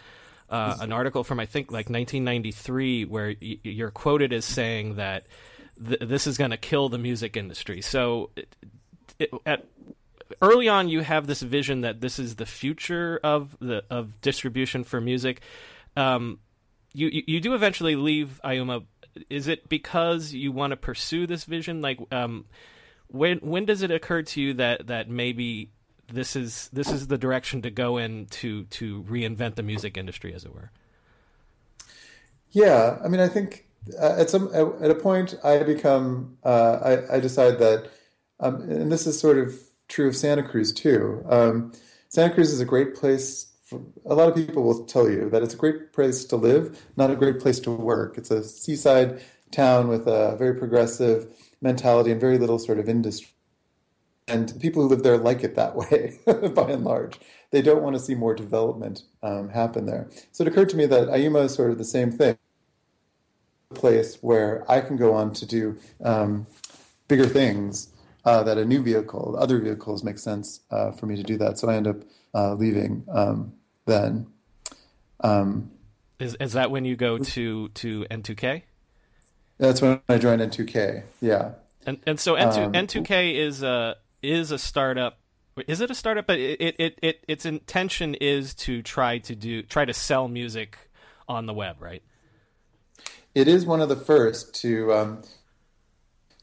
uh, 0.50 0.78
an 0.82 0.92
article 0.92 1.24
from 1.24 1.40
I 1.40 1.46
think 1.46 1.72
like 1.72 1.90
1993 1.90 3.06
where 3.06 3.36
y- 3.42 3.60
you're 3.64 3.92
quoted 3.92 4.34
as 4.34 4.46
saying 4.46 4.96
that 4.96 5.26
th- 5.86 6.02
this 6.02 6.28
is 6.28 6.38
going 6.38 6.52
to 6.52 6.58
kill 6.58 6.90
the 6.90 6.98
music 6.98 7.38
industry. 7.38 7.82
So 7.82 8.32
it, 8.36 8.56
it, 9.20 9.30
at 9.46 9.66
early 10.42 10.68
on, 10.68 10.90
you 10.90 11.02
have 11.02 11.28
this 11.28 11.42
vision 11.42 11.82
that 11.82 12.02
this 12.02 12.20
is 12.20 12.36
the 12.36 12.46
future 12.46 13.20
of 13.24 13.58
the 13.60 13.84
of 13.90 14.20
distribution 14.22 14.84
for 14.84 15.02
music. 15.02 15.42
Um, 15.96 16.40
you, 16.94 17.24
you, 17.28 17.40
do 17.40 17.54
eventually 17.54 17.96
leave 17.96 18.40
IUMA. 18.44 18.86
Is 19.30 19.48
it 19.48 19.70
because 19.70 20.34
you 20.34 20.52
want 20.52 20.72
to 20.72 20.78
pursue 20.78 21.28
this 21.28 21.44
vision? 21.44 21.82
Like, 21.82 22.00
um, 22.12 22.46
when 23.08 23.40
when 23.40 23.66
does 23.66 23.82
it 23.82 23.92
occur 23.92 24.22
to 24.24 24.42
you 24.42 24.54
that 24.56 24.88
that 24.88 25.10
maybe 25.10 25.72
this 26.12 26.36
is 26.36 26.70
this 26.74 26.92
is 26.92 27.08
the 27.08 27.18
direction 27.18 27.62
to 27.62 27.70
go 27.70 27.98
in 27.98 28.26
to 28.28 28.64
to 28.66 29.04
reinvent 29.04 29.56
the 29.56 29.64
music 29.64 29.98
industry, 29.98 30.34
as 30.34 30.46
it 30.46 30.54
were. 30.54 30.72
Yeah, 32.52 32.98
I 33.04 33.08
mean, 33.08 33.20
I 33.20 33.28
think 33.28 33.68
uh, 34.00 34.16
at 34.18 34.30
some 34.30 34.50
at 34.54 34.92
a 34.92 34.96
point 34.96 35.36
I 35.44 35.64
become 35.64 36.38
uh, 36.44 36.80
I, 36.84 37.16
I, 37.16 37.20
decide 37.20 37.60
that, 37.60 37.90
um, 38.40 38.62
and 38.62 38.92
this 38.92 39.06
is 39.06 39.20
sort 39.20 39.38
of 39.38 39.54
true 39.88 40.08
of 40.08 40.16
Santa 40.16 40.44
Cruz 40.44 40.74
too. 40.74 41.24
Um, 41.30 41.74
Santa 42.10 42.34
Cruz 42.34 42.52
is 42.52 42.60
a 42.60 42.66
great 42.66 42.96
place. 42.96 43.48
For, 43.66 43.82
a 44.08 44.16
lot 44.16 44.28
of 44.28 44.36
people 44.36 44.64
will 44.64 44.86
tell 44.86 45.10
you 45.10 45.30
that 45.30 45.44
it's 45.44 45.54
a 45.54 45.58
great 45.58 45.94
place 45.94 46.26
to 46.26 46.36
live, 46.36 46.88
not 46.98 47.12
a 47.12 47.16
great 47.16 47.40
place 47.40 47.60
to 47.62 47.72
work. 47.72 48.18
It's 48.18 48.32
a 48.32 48.44
seaside 48.44 49.22
town 49.52 49.88
with 49.88 50.08
a 50.08 50.36
very 50.38 50.56
progressive 50.56 51.28
mentality 51.62 52.12
and 52.12 52.20
very 52.20 52.40
little 52.40 52.58
sort 52.58 52.80
of 52.80 52.90
industry 52.90 53.30
and 54.30 54.60
people 54.60 54.84
who 54.84 54.90
live 54.90 55.04
there 55.04 55.18
like 55.18 55.44
it 55.44 55.56
that 55.56 55.76
way 55.92 56.20
by 56.26 56.72
and 56.72 56.84
large 56.84 57.20
they 57.52 57.62
don't 57.62 57.82
want 57.82 57.96
to 57.96 58.00
see 58.00 58.16
more 58.16 58.34
development 58.34 59.04
um, 59.24 59.50
happen 59.50 59.86
there 59.86 60.10
so 60.32 60.44
it 60.44 60.48
occurred 60.48 60.70
to 60.70 60.78
me 60.78 60.86
that 60.86 61.08
IUMA 61.08 61.46
is 61.46 61.54
sort 61.54 61.72
of 61.72 61.78
the 61.78 61.86
same 61.86 62.12
thing 62.12 62.38
a 63.72 63.76
place 63.76 64.18
where 64.22 64.70
i 64.70 64.82
can 64.82 64.98
go 64.98 65.14
on 65.14 65.32
to 65.34 65.46
do 65.46 65.78
um, 66.04 66.48
bigger 67.08 67.28
things 67.28 67.90
uh, 68.26 68.44
that 68.44 68.58
a 68.58 68.66
new 68.66 68.82
vehicle, 68.82 69.36
other 69.40 69.60
vehicles, 69.60 70.04
make 70.04 70.20
sense 70.20 70.62
uh, 70.72 70.92
for 70.92 71.06
me 71.06 71.16
to 71.16 71.24
do 71.24 71.38
that. 71.38 71.58
So 71.58 71.70
I 71.70 71.76
end 71.76 71.88
up 71.88 71.98
uh, 72.34 72.54
leaving 72.54 73.04
um, 73.12 73.54
then. 73.86 74.28
Um, 75.22 75.72
is 76.20 76.36
is 76.40 76.54
that 76.54 76.70
when 76.70 76.86
you 76.86 76.96
go 76.96 77.18
to 77.18 77.70
to 77.70 78.06
N2K? 78.12 78.64
That's 79.58 79.82
when 79.82 80.02
I 80.08 80.18
joined 80.18 80.42
N2K. 80.42 81.04
Yeah. 81.22 81.54
And 81.86 82.00
and 82.06 82.20
so 82.20 82.36
N2 82.36 82.66
um, 82.66 82.74
N2K 82.74 83.36
is 83.36 83.64
a 83.64 83.96
is 84.22 84.52
a 84.52 84.58
startup. 84.58 85.20
Is 85.68 85.82
it 85.82 85.92
a 85.92 85.96
startup? 85.96 86.28
But 86.28 86.40
it, 86.40 86.76
it, 86.80 87.00
it 87.02 87.24
its 87.28 87.46
intention 87.46 88.16
is 88.16 88.54
to 88.56 88.82
try 88.82 89.18
to 89.20 89.36
do 89.36 89.62
try 89.64 89.86
to 89.86 89.94
sell 89.94 90.28
music 90.28 90.78
on 91.28 91.46
the 91.46 91.54
web, 91.54 91.78
right? 91.80 92.04
It 93.36 93.48
is 93.48 93.66
one 93.66 93.82
of 93.82 93.90
the 93.90 93.96
first 93.96 94.54
to 94.62 94.94
um, 94.94 95.24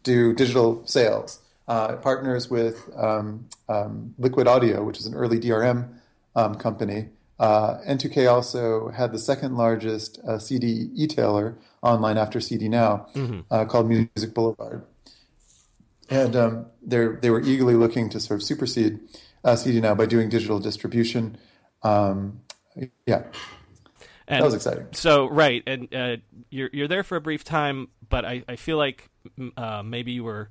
do 0.02 0.32
digital 0.32 0.86
sales. 0.86 1.40
Uh, 1.66 1.94
it 1.94 2.02
partners 2.02 2.48
with 2.48 2.88
um, 2.96 3.48
um, 3.68 4.14
Liquid 4.18 4.46
Audio, 4.46 4.84
which 4.84 4.98
is 4.98 5.06
an 5.06 5.14
early 5.14 5.40
DRM 5.40 5.88
um, 6.36 6.54
company. 6.54 7.08
Uh, 7.40 7.78
N2K 7.86 8.30
also 8.30 8.88
had 8.90 9.12
the 9.12 9.18
second 9.18 9.56
largest 9.56 10.18
uh, 10.20 10.38
CD 10.38 10.90
e-tailer 10.94 11.56
online 11.82 12.16
after 12.16 12.40
CD 12.40 12.68
Now, 12.68 13.08
mm-hmm. 13.14 13.40
Uh, 13.50 13.64
called 13.64 13.88
Music 13.88 14.32
Boulevard 14.32 14.84
and 16.10 16.36
um, 16.36 16.66
they 16.82 17.06
they 17.06 17.30
were 17.30 17.40
eagerly 17.40 17.74
looking 17.74 18.08
to 18.10 18.20
sort 18.20 18.40
of 18.40 18.44
supersede 18.44 19.00
uh, 19.44 19.56
CD 19.56 19.80
now 19.80 19.94
by 19.94 20.06
doing 20.06 20.28
digital 20.28 20.58
distribution. 20.58 21.38
Um, 21.82 22.40
yeah, 23.06 23.22
and 24.28 24.42
that 24.42 24.44
was 24.44 24.54
exciting. 24.54 24.86
So 24.92 25.28
right, 25.28 25.62
and 25.66 25.94
uh, 25.94 26.16
you're 26.50 26.70
you're 26.72 26.88
there 26.88 27.04
for 27.04 27.16
a 27.16 27.20
brief 27.20 27.44
time, 27.44 27.88
but 28.08 28.24
I, 28.24 28.42
I 28.48 28.56
feel 28.56 28.76
like 28.76 29.08
uh, 29.56 29.82
maybe 29.82 30.12
you 30.12 30.24
were 30.24 30.50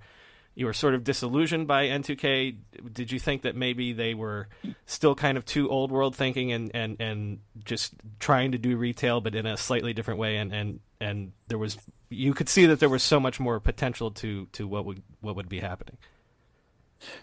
you 0.56 0.65
were 0.65 0.74
sort 0.74 0.96
of 0.96 1.04
disillusioned 1.04 1.68
by 1.68 1.88
N2K. 1.88 2.56
Did 2.91 3.12
you 3.12 3.20
think 3.20 3.41
that 3.41 3.56
maybe 3.56 3.91
they 3.91 4.13
were 4.13 4.48
still 4.86 5.13
kind 5.13 5.38
of 5.38 5.46
too 5.46 5.70
old 5.70 5.91
world 5.91 6.15
thinking 6.15 6.54
and, 6.54 6.72
and, 6.74 6.96
and 7.02 7.39
just 7.65 7.94
trying 8.20 8.54
to 8.54 8.58
do 8.58 8.78
retail, 8.78 9.20
but 9.20 9.36
in 9.36 9.46
a 9.46 9.58
slightly 9.58 9.94
different 9.94 10.20
way? 10.20 10.38
And, 10.38 10.54
and, 10.54 10.80
and 11.06 11.34
there 11.48 11.58
was 11.58 11.78
you 12.10 12.34
could 12.34 12.50
see 12.50 12.65
that 12.65 12.80
there 12.80 12.89
was 12.89 13.04
so 13.04 13.20
much 13.20 13.39
more 13.39 13.60
potential 13.60 14.10
to 14.12 14.48
to 14.48 14.68
what 14.68 14.86
would 14.86 15.04
what 15.22 15.36
would 15.36 15.50
be 15.50 15.60
happening. 15.60 15.98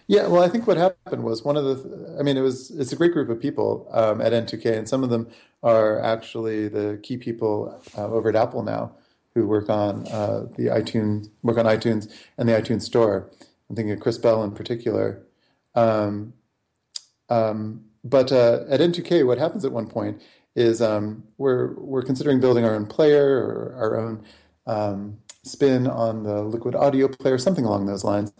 Yeah, 0.07 0.27
well, 0.27 0.41
I 0.41 0.49
think 0.49 0.65
what 0.67 0.77
happened 0.77 1.23
was 1.23 1.43
one 1.43 1.57
of 1.57 1.65
the. 1.65 2.17
I 2.17 2.23
mean, 2.23 2.37
it 2.37 2.41
was 2.41 2.71
it's 2.71 2.93
a 2.93 2.95
great 2.95 3.11
group 3.11 3.29
of 3.29 3.41
people 3.41 3.87
um, 3.91 4.21
at 4.21 4.31
N2K, 4.31 4.77
and 4.77 4.87
some 4.87 5.03
of 5.03 5.09
them 5.09 5.27
are 5.61 5.99
actually 5.99 6.67
the 6.69 6.99
key 7.03 7.17
people 7.17 7.81
uh, 7.97 8.07
over 8.07 8.29
at 8.29 8.35
Apple 8.35 8.63
now 8.63 8.93
who 9.33 9.47
work 9.47 9.69
on 9.69 10.07
uh, 10.07 10.45
the 10.57 10.67
iTunes 10.67 11.29
work 11.41 11.57
on 11.57 11.65
iTunes 11.65 12.11
and 12.37 12.47
the 12.47 12.53
iTunes 12.53 12.83
Store. 12.83 13.29
I'm 13.69 13.75
thinking 13.75 13.93
of 13.93 13.99
Chris 13.99 14.17
Bell 14.17 14.43
in 14.43 14.51
particular. 14.51 15.23
Um, 15.75 16.33
um, 17.29 17.85
but 18.03 18.31
uh, 18.31 18.65
at 18.69 18.79
N2K, 18.79 19.25
what 19.25 19.37
happens 19.37 19.65
at 19.65 19.71
one 19.71 19.87
point 19.87 20.21
is 20.55 20.81
um, 20.81 21.23
we're 21.37 21.73
we're 21.75 22.03
considering 22.03 22.39
building 22.39 22.65
our 22.65 22.75
own 22.75 22.85
player 22.85 23.37
or 23.37 23.75
our 23.77 23.99
own 23.99 24.23
um, 24.67 25.17
spin 25.43 25.87
on 25.87 26.23
the 26.23 26.41
Liquid 26.43 26.75
Audio 26.75 27.07
player, 27.07 27.37
something 27.37 27.65
along 27.65 27.85
those 27.85 28.03
lines. 28.03 28.33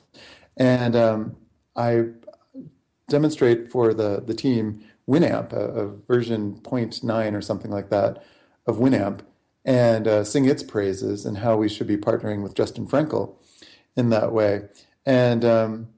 And 0.58 0.95
um, 0.95 1.36
I 1.76 2.06
demonstrate 3.10 3.69
for 3.69 3.93
the, 3.93 4.23
the 4.26 4.34
team 4.34 4.84
Winamp, 5.08 5.52
a, 5.52 5.60
a, 5.60 5.88
version 5.88 6.60
0.9 6.62 7.34
or 7.34 7.41
something 7.41 7.71
like 7.71 7.89
that 7.89 8.23
of 8.65 8.78
Winamp, 8.78 9.19
and 9.65 10.08
uh, 10.08 10.23
sing 10.23 10.45
its 10.45 10.63
praises 10.63 11.26
and 11.26 11.39
how 11.39 11.58
we 11.58 11.67
should 11.67 11.88
be 11.88 11.97
partnering 11.97 12.41
with 12.41 12.56
Justin 12.56 12.88
Frankel 12.88 13.36
in 13.97 14.10
that 14.10 14.32
way. 14.32 14.62
And 15.06 15.43
um, 15.43 15.89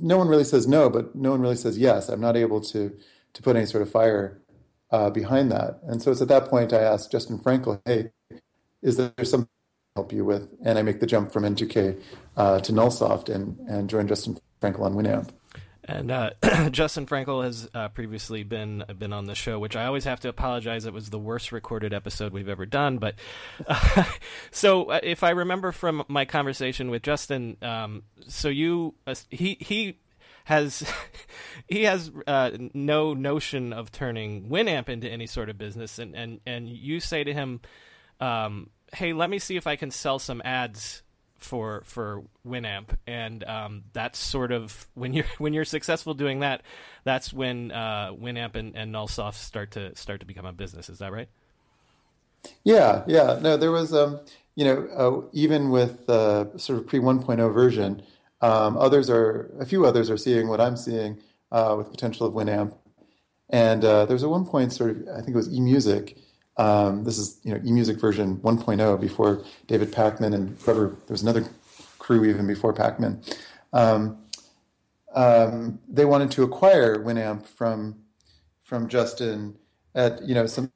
no 0.00 0.16
one 0.16 0.28
really 0.28 0.44
says 0.44 0.66
no, 0.66 0.88
but 0.88 1.14
no 1.14 1.32
one 1.32 1.40
really 1.40 1.56
says 1.56 1.78
yes. 1.78 2.08
I'm 2.08 2.20
not 2.20 2.36
able 2.36 2.60
to 2.62 2.96
to 3.34 3.42
put 3.42 3.56
any 3.56 3.64
sort 3.64 3.80
of 3.80 3.90
fire 3.90 4.41
uh, 4.92 5.10
behind 5.10 5.50
that. 5.50 5.80
And 5.84 6.00
so 6.00 6.12
it's 6.12 6.20
at 6.20 6.28
that 6.28 6.46
point 6.46 6.72
I 6.72 6.82
asked 6.82 7.10
Justin 7.10 7.38
Frankel, 7.38 7.80
hey, 7.84 8.10
is 8.82 8.98
there 8.98 9.12
something 9.22 9.48
I 9.96 10.00
help 10.00 10.12
you 10.12 10.24
with? 10.24 10.48
And 10.64 10.78
I 10.78 10.82
make 10.82 11.00
the 11.00 11.06
jump 11.06 11.32
from 11.32 11.44
N2K 11.44 12.00
uh, 12.36 12.60
to 12.60 12.72
Nullsoft 12.72 13.28
and, 13.28 13.58
and 13.68 13.88
join 13.88 14.06
Justin 14.06 14.38
Frankel 14.60 14.80
on 14.80 14.94
Winamp. 14.94 15.30
And 15.84 16.12
uh, 16.12 16.30
Justin 16.70 17.06
Frankel 17.06 17.42
has 17.42 17.68
uh, 17.74 17.88
previously 17.88 18.44
been 18.44 18.84
been 18.98 19.12
on 19.12 19.24
the 19.24 19.34
show, 19.34 19.58
which 19.58 19.74
I 19.74 19.86
always 19.86 20.04
have 20.04 20.20
to 20.20 20.28
apologize. 20.28 20.84
It 20.86 20.92
was 20.92 21.10
the 21.10 21.18
worst 21.18 21.50
recorded 21.50 21.92
episode 21.92 22.32
we've 22.32 22.48
ever 22.48 22.66
done. 22.66 22.98
But 22.98 23.16
uh, 23.66 24.04
so, 24.52 24.92
if 24.92 25.24
I 25.24 25.30
remember 25.30 25.72
from 25.72 26.04
my 26.06 26.24
conversation 26.24 26.88
with 26.88 27.02
Justin, 27.02 27.56
um, 27.62 28.04
so 28.28 28.48
you 28.48 28.94
uh, 29.08 29.16
he 29.28 29.56
he 29.58 29.98
has 30.44 30.90
he 31.68 31.84
has 31.84 32.10
uh, 32.26 32.50
no 32.74 33.14
notion 33.14 33.72
of 33.72 33.92
turning 33.92 34.48
Winamp 34.48 34.88
into 34.88 35.08
any 35.08 35.26
sort 35.26 35.48
of 35.48 35.58
business, 35.58 35.98
and 35.98 36.14
and 36.14 36.40
and 36.46 36.68
you 36.68 37.00
say 37.00 37.24
to 37.24 37.32
him, 37.32 37.60
um, 38.20 38.70
"Hey, 38.94 39.12
let 39.12 39.30
me 39.30 39.38
see 39.38 39.56
if 39.56 39.66
I 39.66 39.76
can 39.76 39.90
sell 39.90 40.18
some 40.18 40.42
ads 40.44 41.02
for 41.38 41.82
for 41.84 42.22
Winamp," 42.46 42.96
and 43.06 43.44
um, 43.44 43.84
that's 43.92 44.18
sort 44.18 44.52
of 44.52 44.86
when 44.94 45.12
you're 45.12 45.26
when 45.38 45.52
you're 45.52 45.64
successful 45.64 46.14
doing 46.14 46.40
that. 46.40 46.62
That's 47.04 47.32
when 47.32 47.70
uh, 47.70 48.12
Winamp 48.12 48.54
and, 48.54 48.76
and 48.76 48.94
Nullsoft 48.94 49.34
start 49.34 49.72
to 49.72 49.94
start 49.96 50.20
to 50.20 50.26
become 50.26 50.46
a 50.46 50.52
business. 50.52 50.88
Is 50.88 50.98
that 50.98 51.12
right? 51.12 51.28
Yeah, 52.64 53.04
yeah. 53.06 53.38
No, 53.40 53.56
there 53.56 53.70
was, 53.70 53.94
um, 53.94 54.20
you 54.54 54.64
know, 54.64 54.88
uh, 54.96 55.28
even 55.32 55.70
with 55.70 56.08
uh, 56.08 56.56
sort 56.58 56.78
of 56.78 56.86
pre 56.86 56.98
1.0 56.98 57.52
version, 57.52 58.02
um, 58.42 58.76
others 58.76 59.08
are 59.08 59.50
a 59.58 59.64
few 59.64 59.86
others 59.86 60.10
are 60.10 60.16
seeing 60.18 60.48
what 60.48 60.60
I'm 60.60 60.76
seeing 60.76 61.18
uh, 61.50 61.74
with 61.78 61.90
potential 61.90 62.26
of 62.26 62.34
Winamp. 62.34 62.76
And 63.48 63.84
uh, 63.84 64.06
there's 64.06 64.22
a 64.22 64.28
one 64.28 64.44
point 64.46 64.72
sort 64.72 64.90
of 64.90 65.08
I 65.08 65.20
think 65.20 65.30
it 65.30 65.36
was 65.36 65.48
eMusic 65.48 66.16
um, 66.56 67.04
this 67.04 67.18
is 67.18 67.40
you 67.44 67.52
know 67.52 67.60
eMusic 67.60 68.00
version 68.00 68.36
1.0 68.38 69.00
before 69.00 69.44
David 69.66 69.92
Pakman 69.92 70.34
and 70.34 70.56
whoever 70.60 70.88
there 70.88 71.14
was 71.14 71.22
another 71.22 71.48
crew 71.98 72.24
even 72.24 72.46
before 72.46 72.74
Pakman. 72.74 73.22
Um, 73.72 74.18
um, 75.14 75.78
they 75.88 76.04
wanted 76.04 76.30
to 76.32 76.42
acquire 76.42 76.98
Winamp 76.98 77.46
from 77.46 77.96
from 78.62 78.88
Justin 78.88 79.56
at 79.94 80.22
you 80.22 80.34
know 80.34 80.46
some 80.46 80.70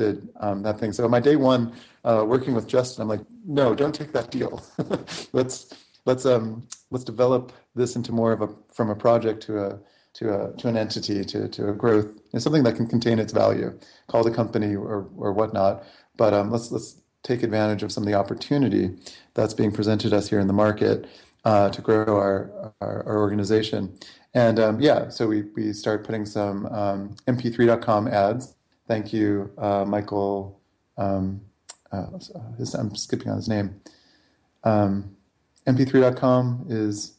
did 0.00 0.28
um, 0.40 0.62
that 0.62 0.78
thing. 0.80 0.92
So 0.92 1.08
my 1.08 1.20
day 1.20 1.36
one 1.36 1.72
uh, 2.04 2.24
working 2.26 2.54
with 2.54 2.66
Justin, 2.66 3.02
I'm 3.02 3.08
like, 3.08 3.24
no, 3.46 3.74
don't 3.74 3.94
take 3.94 4.12
that 4.12 4.30
deal. 4.30 4.62
let's 5.32 5.74
let's 6.06 6.24
um 6.26 6.66
let's 6.90 7.04
develop 7.04 7.52
this 7.74 7.96
into 7.96 8.12
more 8.12 8.32
of 8.32 8.40
a 8.42 8.48
from 8.72 8.90
a 8.90 8.96
project 8.96 9.42
to 9.44 9.52
a 9.64 9.78
to 10.14 10.24
a 10.34 10.56
to 10.56 10.68
an 10.68 10.76
entity 10.76 11.24
to 11.24 11.48
to 11.48 11.68
a 11.68 11.72
growth 11.72 12.08
and 12.32 12.42
something 12.42 12.62
that 12.62 12.76
can 12.76 12.86
contain 12.86 13.18
its 13.18 13.32
value 13.32 13.78
call 14.08 14.24
the 14.24 14.30
company 14.30 14.74
or 14.74 15.08
or 15.16 15.32
whatnot 15.32 15.84
but 16.16 16.32
um, 16.34 16.50
let's 16.50 16.72
let's 16.72 17.02
take 17.22 17.42
advantage 17.42 17.82
of 17.82 17.92
some 17.92 18.02
of 18.02 18.08
the 18.08 18.14
opportunity 18.14 18.90
that's 19.34 19.54
being 19.54 19.70
presented 19.70 20.12
us 20.12 20.30
here 20.30 20.40
in 20.40 20.46
the 20.46 20.52
market 20.52 21.06
uh, 21.44 21.68
to 21.68 21.82
grow 21.82 22.16
our, 22.16 22.72
our, 22.80 23.06
our 23.06 23.18
organization 23.18 23.92
and 24.34 24.58
um, 24.58 24.80
yeah 24.80 25.08
so 25.08 25.26
we 25.26 25.42
we 25.54 25.72
start 25.72 26.04
putting 26.04 26.24
some 26.24 26.66
um, 26.66 27.14
mp3.com 27.26 28.08
ads 28.08 28.54
thank 28.90 29.12
you 29.12 29.52
uh, 29.56 29.84
michael 29.86 30.60
um, 30.98 31.40
uh, 31.92 32.06
his, 32.58 32.74
i'm 32.74 32.94
skipping 32.96 33.28
on 33.30 33.36
his 33.36 33.48
name. 33.48 33.80
Um, 34.64 35.16
mp3.com 35.64 36.66
is 36.68 37.14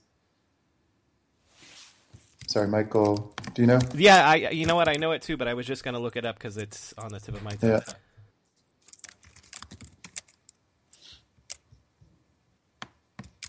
sorry 2.47 2.67
michael 2.67 3.33
do 3.53 3.61
you 3.61 3.67
know? 3.67 3.79
Yeah 3.95 4.29
i 4.29 4.35
you 4.49 4.65
know 4.65 4.75
what? 4.75 4.89
I 4.89 4.95
know 4.95 5.13
it 5.13 5.21
too 5.21 5.37
but 5.37 5.47
i 5.47 5.53
was 5.53 5.65
just 5.65 5.85
going 5.85 5.93
to 5.93 5.99
look 5.99 6.17
it 6.17 6.25
up 6.25 6.35
because 6.35 6.57
it's 6.57 6.93
on 6.97 7.09
the 7.13 7.21
tip 7.21 7.35
of 7.35 7.43
my 7.43 7.51
tongue. 7.51 7.69
Yeah. 7.69 7.79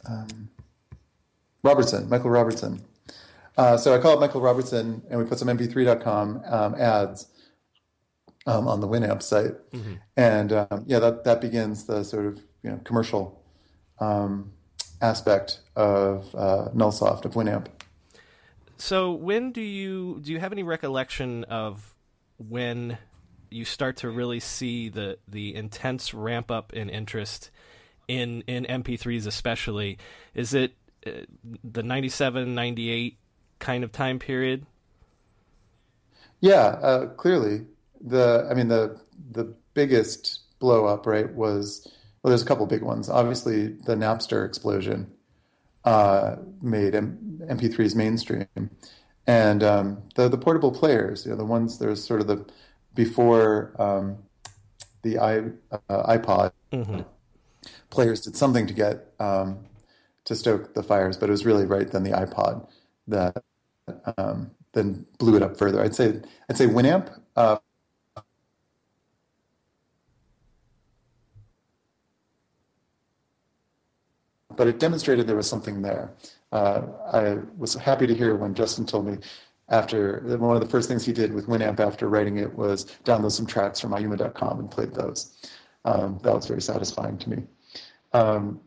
Um, 0.09 0.49
robertson 1.65 2.09
michael 2.09 2.31
robertson. 2.31 2.85
Uh, 3.57 3.77
so 3.77 3.93
i 3.93 3.99
call 3.99 4.17
it 4.17 4.21
michael 4.21 4.41
robertson 4.41 5.03
and 5.11 5.19
we 5.19 5.25
put 5.25 5.41
some 5.41 5.49
mp3.com 5.49 6.41
um, 6.47 6.75
ads 6.77 7.27
um, 8.47 8.67
on 8.67 8.81
the 8.81 8.89
winamp 8.89 9.23
site 9.23 9.55
mm-hmm. 9.71 9.95
and 10.17 10.53
um, 10.53 10.85
yeah 10.87 10.99
that, 10.99 11.25
that 11.25 11.41
begins 11.41 11.85
the 11.85 12.03
sort 12.03 12.27
of 12.27 12.41
you 12.63 12.71
know 12.71 12.81
commercial 12.85 13.43
um, 14.01 14.53
aspect 15.01 15.61
of 15.77 16.35
uh, 16.35 16.69
Nullsoft 16.75 17.25
of 17.25 17.35
Winamp. 17.35 17.67
So 18.79 19.13
when 19.13 19.53
do 19.53 19.61
you 19.61 20.21
do 20.23 20.33
you 20.33 20.41
have 20.41 20.53
any 20.53 20.63
recollection 20.63 21.45
of 21.45 21.95
when 22.39 22.99
you 23.51 23.65
start 23.65 23.99
to 23.99 24.11
really 24.11 24.41
see 24.41 24.89
the 24.89 25.19
the 25.29 25.55
intense 25.55 26.15
ramp 26.15 26.51
up 26.51 26.73
in 26.73 26.89
interest 26.89 27.51
in 28.09 28.43
in 28.47 28.65
MP3s 28.65 29.27
especially? 29.27 29.99
Is 30.35 30.55
it 30.55 30.75
uh, 31.07 31.11
the 31.63 31.83
97 31.83 32.55
98 32.55 33.19
kind 33.59 33.85
of 33.85 33.93
time 33.93 34.19
period? 34.19 34.67
Yeah, 36.41 36.67
uh, 36.83 37.07
clearly. 37.07 37.67
The 38.03 38.47
I 38.51 38.55
mean 38.55 38.69
the 38.69 39.01
the 39.31 39.55
biggest 39.75 40.41
blow 40.59 40.87
up 40.87 41.07
right 41.07 41.33
was 41.33 41.87
well, 42.23 42.31
there's 42.31 42.43
a 42.43 42.47
couple 42.47 42.67
big 42.67 42.83
ones. 42.83 43.09
Obviously, 43.09 43.69
the 43.69 43.97
Napster 43.97 44.47
explosion 44.47 45.11
uh, 45.85 46.37
made 46.61 46.95
M- 46.95 47.41
MP3s 47.43 47.97
mainstream, 47.97 48.47
and 49.27 49.63
um, 49.63 50.03
the 50.15 50.29
the 50.29 50.39
portable 50.39 50.71
players, 50.71 51.25
you 51.25 51.33
know, 51.33 51.37
the 51.37 51.45
ones 51.45 51.79
there's 51.79 52.05
sort 52.05 52.21
of 52.21 52.27
the 52.29 52.47
before 52.95 53.75
um, 53.81 54.19
the 55.03 55.19
i 55.19 55.39
uh, 55.89 56.17
iPod 56.17 56.53
mm-hmm. 56.73 57.01
players 57.91 58.21
did 58.21 58.37
something 58.37 58.67
to 58.67 58.75
get 58.75 59.13
um, 59.19 59.67
to 60.25 60.37
stoke 60.37 60.75
the 60.75 60.83
fires, 60.83 61.17
but 61.17 61.29
it 61.29 61.33
was 61.33 61.45
really 61.45 61.67
right 61.67 61.91
then 61.91 62.05
the 62.05 62.11
iPod 62.11 62.69
that 63.09 63.43
um, 64.17 64.53
then 64.73 65.07
blew 65.19 65.37
it 65.37 65.43
up 65.43 65.57
further. 65.57 65.83
I'd 65.83 65.95
say 65.95 66.21
I'd 66.49 66.57
say 66.57 66.67
Winamp. 66.67 67.19
Uh, 67.35 67.57
but 74.57 74.67
it 74.67 74.79
demonstrated 74.79 75.27
there 75.27 75.37
was 75.37 75.49
something 75.49 75.83
there. 75.83 76.13
Uh, 76.53 76.83
I 77.13 77.39
was 77.57 77.75
happy 77.75 78.07
to 78.07 78.15
hear 78.15 78.37
when 78.37 78.55
Justin 78.55 78.87
told 78.87 79.07
me 79.07 79.19
after 79.69 80.21
one 80.39 80.55
of 80.55 80.63
the 80.63 80.69
first 80.69 80.89
things 80.89 81.05
he 81.05 81.13
did 81.13 81.33
with 81.33 81.47
Winamp 81.47 81.81
after 81.81 82.09
writing 82.09 82.37
it 82.37 82.53
was 82.55 82.87
download 83.05 83.33
some 83.33 83.47
tracks 83.47 83.81
from 83.81 83.93
IUMA.com 83.93 84.61
and 84.61 84.71
played 84.71 84.93
those. 84.93 85.39
Um, 85.85 86.21
that 86.23 86.35
was 86.35 86.47
very 86.47 86.61
satisfying 86.61 87.19
to 87.19 87.31
me. 87.31 87.43
Um, 88.13 88.61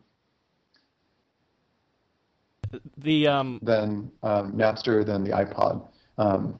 the 2.98 3.28
um... 3.28 3.60
then 3.62 4.10
um, 4.22 4.52
Napster, 4.52 5.06
then 5.06 5.22
the 5.22 5.30
iPod 5.30 5.86
um, 6.18 6.58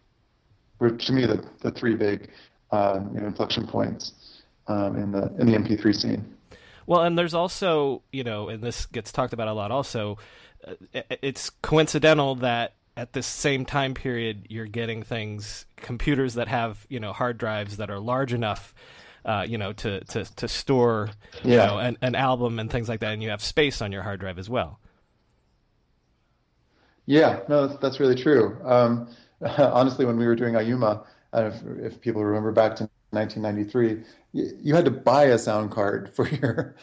were 0.79 0.91
to 0.91 1.13
me 1.13 1.27
the, 1.27 1.45
the 1.61 1.71
three 1.73 1.95
big 1.95 2.31
uh, 2.71 3.01
you 3.13 3.21
know, 3.21 3.27
inflection 3.27 3.67
points 3.67 4.43
um, 4.69 4.97
in 4.97 5.11
the 5.13 5.35
in 5.39 5.47
the 5.47 5.59
MP3 5.59 5.95
scene. 5.95 6.36
Well, 6.87 7.03
and 7.03 7.19
there's 7.19 7.35
also 7.35 8.03
you 8.13 8.25
know, 8.25 8.49
and 8.49 8.63
this 8.63 8.87
gets 8.87 9.13
talked 9.13 9.33
about 9.33 9.49
a 9.49 9.53
lot. 9.53 9.71
Also, 9.71 10.19
uh, 10.67 10.75
it's 11.23 11.51
coincidental 11.51 12.37
that 12.37 12.75
at 12.97 13.13
this 13.13 13.27
same 13.27 13.67
time 13.67 13.93
period 13.93 14.47
you're 14.49 14.67
getting 14.67 15.03
things 15.03 15.67
computers 15.77 16.35
that 16.35 16.49
have 16.49 16.87
you 16.89 16.99
know 16.99 17.13
hard 17.13 17.37
drives 17.37 17.77
that 17.77 17.91
are 17.91 18.01
large 18.01 18.33
enough 18.33 18.75
uh, 19.27 19.45
you 19.47 19.59
know 19.59 19.73
to 19.75 20.03
to 20.05 20.25
to 20.37 20.49
store 20.49 21.11
yeah. 21.45 21.51
you 21.51 21.57
know 21.57 21.79
an, 21.79 21.99
an 22.01 22.15
album 22.15 22.59
and 22.59 22.71
things 22.71 22.89
like 22.89 23.01
that 23.01 23.13
and 23.13 23.23
you 23.23 23.29
have 23.29 23.43
space 23.43 23.83
on 23.83 23.93
your 23.93 24.03
hard 24.03 24.19
drive 24.19 24.39
as 24.39 24.49
well 24.49 24.81
yeah 27.05 27.41
no 27.51 27.67
that's, 27.67 27.79
that's 27.81 28.01
really 28.01 28.15
true 28.15 28.57
um, 28.65 29.07
honestly, 29.59 30.05
when 30.05 30.17
we 30.17 30.27
were 30.27 30.37
doing 30.37 30.55
IUMA, 30.55 31.05
if, 31.35 31.55
if, 31.79 32.01
people 32.01 32.25
remember 32.25 32.53
back 32.53 32.77
to 32.77 32.89
1993, 33.17 34.05
you, 34.33 34.75
had 34.75 34.85
to 34.85 34.91
buy 34.91 35.25
a 35.25 35.39
sound 35.39 35.71
card 35.71 36.11
for 36.15 36.29
your 36.29 36.77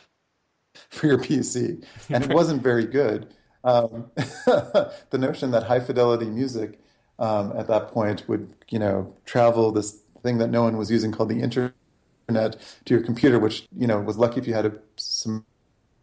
for 0.90 1.08
your 1.08 1.20
PC, 1.20 1.84
and 2.10 2.24
it 2.24 2.34
wasn't 2.34 2.64
very 2.64 2.86
good. 2.86 3.34
Um, 3.64 4.12
the 4.16 5.18
notion 5.18 5.52
that 5.52 5.64
high 5.64 5.80
fidelity 5.80 6.26
music 6.26 6.80
um, 7.20 7.54
at 7.56 7.68
that 7.68 7.90
point 7.90 8.28
would, 8.28 8.54
you 8.70 8.80
know, 8.80 9.14
travel 9.26 9.72
this 9.72 10.02
thing 10.24 10.40
that 10.40 10.50
no 10.50 10.64
one 10.64 10.78
was 10.78 10.90
using 10.90 11.12
called 11.12 11.30
the 11.30 11.42
internet 11.42 12.58
to 12.86 12.94
your 12.94 13.04
computer, 13.04 13.40
which 13.40 13.68
you 13.78 13.88
know 13.88 14.00
was 14.00 14.18
lucky 14.18 14.40
if 14.40 14.48
you 14.48 14.54
had 14.54 14.66
a, 14.66 14.74
some 14.96 15.46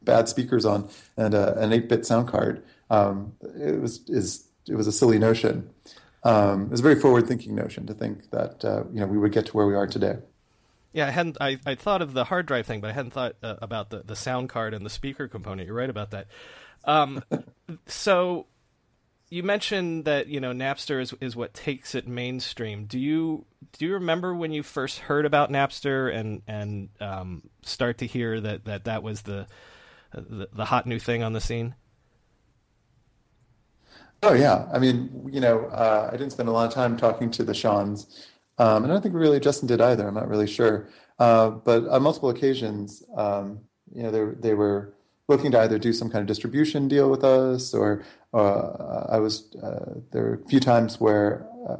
bad 0.02 0.28
speakers 0.28 0.64
on 0.64 0.88
and 1.16 1.34
a, 1.34 1.58
an 1.58 1.70
8-bit 1.70 2.06
sound 2.06 2.28
card. 2.28 2.62
Um, 2.88 3.34
it 3.42 3.80
was 3.80 4.08
is 4.08 4.48
it 4.68 4.76
was 4.76 4.86
a 4.86 4.92
silly 4.92 5.18
notion. 5.18 5.70
Um, 6.22 6.64
it 6.64 6.70
was 6.70 6.80
a 6.80 6.82
very 6.82 7.00
forward-thinking 7.00 7.54
notion 7.54 7.86
to 7.86 7.94
think 7.94 8.30
that 8.30 8.64
uh, 8.64 8.84
you 8.92 9.00
know 9.00 9.06
we 9.06 9.18
would 9.18 9.32
get 9.32 9.46
to 9.46 9.52
where 9.52 9.66
we 9.66 9.74
are 9.74 9.86
today. 9.86 10.16
Yeah, 10.92 11.06
I 11.06 11.10
hadn't. 11.10 11.36
I, 11.40 11.58
I 11.64 11.76
thought 11.76 12.02
of 12.02 12.14
the 12.14 12.24
hard 12.24 12.46
drive 12.46 12.66
thing, 12.66 12.80
but 12.80 12.90
I 12.90 12.92
hadn't 12.92 13.12
thought 13.12 13.36
uh, 13.42 13.56
about 13.62 13.90
the, 13.90 14.02
the 14.04 14.16
sound 14.16 14.48
card 14.48 14.74
and 14.74 14.84
the 14.84 14.90
speaker 14.90 15.28
component. 15.28 15.66
You're 15.66 15.76
right 15.76 15.90
about 15.90 16.10
that. 16.10 16.26
Um, 16.84 17.22
so 17.86 18.46
you 19.30 19.44
mentioned 19.44 20.04
that 20.06 20.26
you 20.26 20.40
know 20.40 20.52
Napster 20.52 21.00
is 21.00 21.14
is 21.20 21.36
what 21.36 21.54
takes 21.54 21.94
it 21.94 22.08
mainstream. 22.08 22.86
Do 22.86 22.98
you 22.98 23.46
do 23.78 23.86
you 23.86 23.94
remember 23.94 24.34
when 24.34 24.52
you 24.52 24.62
first 24.62 24.98
heard 24.98 25.24
about 25.24 25.50
Napster 25.50 26.14
and 26.14 26.42
and 26.48 26.88
um, 27.00 27.48
start 27.62 27.98
to 27.98 28.06
hear 28.06 28.40
that 28.40 28.64
that 28.64 28.84
that 28.84 29.02
was 29.04 29.22
the, 29.22 29.46
the 30.12 30.48
the 30.52 30.64
hot 30.64 30.86
new 30.86 30.98
thing 30.98 31.22
on 31.22 31.32
the 31.32 31.40
scene? 31.40 31.76
Oh 34.22 34.34
yeah, 34.34 34.68
I 34.72 34.78
mean, 34.78 35.28
you 35.32 35.40
know, 35.40 35.66
uh, 35.66 36.10
I 36.12 36.16
didn't 36.16 36.32
spend 36.32 36.48
a 36.48 36.52
lot 36.52 36.66
of 36.66 36.74
time 36.74 36.96
talking 36.96 37.30
to 37.32 37.42
the 37.44 37.54
Seans, 37.54 38.26
um, 38.58 38.84
and 38.84 38.92
I 38.92 38.94
don't 38.94 39.02
think 39.02 39.14
really 39.14 39.40
Justin 39.40 39.66
did 39.66 39.80
either. 39.80 40.06
I'm 40.06 40.14
not 40.14 40.28
really 40.28 40.46
sure, 40.46 40.88
uh, 41.18 41.50
but 41.50 41.88
on 41.88 42.02
multiple 42.02 42.28
occasions, 42.28 43.02
um, 43.16 43.60
you 43.94 44.02
know, 44.02 44.10
they 44.10 44.48
they 44.50 44.54
were 44.54 44.92
looking 45.28 45.50
to 45.52 45.60
either 45.60 45.78
do 45.78 45.92
some 45.94 46.10
kind 46.10 46.20
of 46.20 46.26
distribution 46.26 46.86
deal 46.86 47.10
with 47.10 47.24
us, 47.24 47.72
or 47.72 48.04
uh, 48.34 49.06
I 49.08 49.18
was 49.20 49.54
uh, 49.56 50.00
there 50.12 50.22
were 50.22 50.34
a 50.44 50.48
few 50.48 50.60
times 50.60 51.00
where 51.00 51.46
uh, 51.66 51.78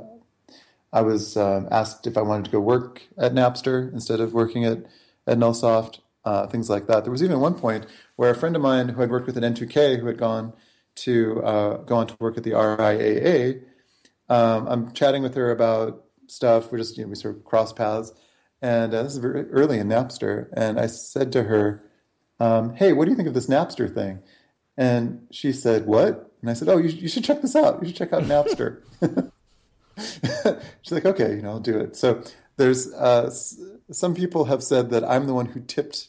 I 0.95 1.03
was 1.03 1.37
um, 1.37 1.69
asked 1.71 2.07
if 2.07 2.17
I 2.17 2.23
wanted 2.23 2.47
to 2.47 2.51
go 2.53 2.61
work 2.61 3.03
at 3.19 3.33
Napster 3.35 3.93
instead 3.93 4.21
of 4.21 4.33
working 4.33 4.65
at 4.65 4.79
at 5.27 5.37
Nullsoft, 5.39 5.99
uh, 6.25 6.47
things 6.47 6.71
like 6.71 6.87
that. 6.87 7.05
There 7.05 7.13
was 7.13 7.23
even 7.23 7.41
one 7.41 7.55
point 7.55 7.85
where 8.17 8.31
a 8.31 8.35
friend 8.35 8.57
of 8.57 8.63
mine 8.63 8.89
who 8.91 9.03
had 9.03 9.11
worked 9.11 9.27
with 9.27 9.37
an 9.37 9.45
N2K 9.45 10.01
who 10.01 10.07
had 10.07 10.17
gone 10.17 10.55
to 11.05 11.43
uh, 11.43 11.77
go 11.79 11.97
on 11.97 12.07
to 12.07 12.17
work 12.21 12.37
at 12.37 12.45
the 12.45 12.53
RIAA. 12.53 13.63
Um, 14.29 14.67
I'm 14.69 14.93
chatting 14.93 15.23
with 15.23 15.35
her 15.35 15.51
about 15.51 16.05
stuff. 16.27 16.71
We're 16.71 16.79
just, 16.79 16.97
you 16.97 17.05
know, 17.05 17.11
we 17.11 17.17
sort 17.17 17.37
of 17.37 17.45
cross 17.45 17.73
paths. 17.73 18.13
And 18.63 18.95
uh, 18.95 19.03
this 19.03 19.13
is 19.13 19.19
very 19.19 19.49
early 19.51 19.79
in 19.79 19.89
Napster. 19.89 20.49
And 20.53 20.79
I 20.79 20.87
said 20.87 21.33
to 21.33 21.45
her, 21.45 21.83
um, 22.39 22.75
Hey, 22.75 22.93
what 22.93 23.05
do 23.05 23.11
you 23.11 23.17
think 23.17 23.29
of 23.29 23.35
this 23.35 23.47
Napster 23.47 23.93
thing? 23.93 24.21
And 24.77 25.27
she 25.31 25.53
said, 25.53 25.87
What? 25.87 26.33
And 26.41 26.51
I 26.51 26.55
said, 26.55 26.69
Oh, 26.69 26.79
you, 26.79 26.89
you 26.89 27.09
should 27.09 27.25
check 27.25 27.43
this 27.43 27.57
out. 27.57 27.81
You 27.81 27.89
should 27.89 27.97
check 27.97 28.13
out 28.13 28.25
Napster. 28.25 28.83
She's 30.83 30.93
like, 30.93 31.07
Okay, 31.07 31.37
you 31.37 31.43
know, 31.43 31.51
I'll 31.51 31.61
do 31.61 31.79
it. 31.79 31.97
So 31.97 32.23
there's 32.57 32.93
uh, 32.93 33.31
some 33.91 34.15
people 34.15 34.45
have 34.45 34.63
said 34.63 34.91
that 34.91 35.05
I'm 35.05 35.27
the 35.27 35.35
one 35.35 35.47
who 35.47 35.61
tipped 35.61 36.09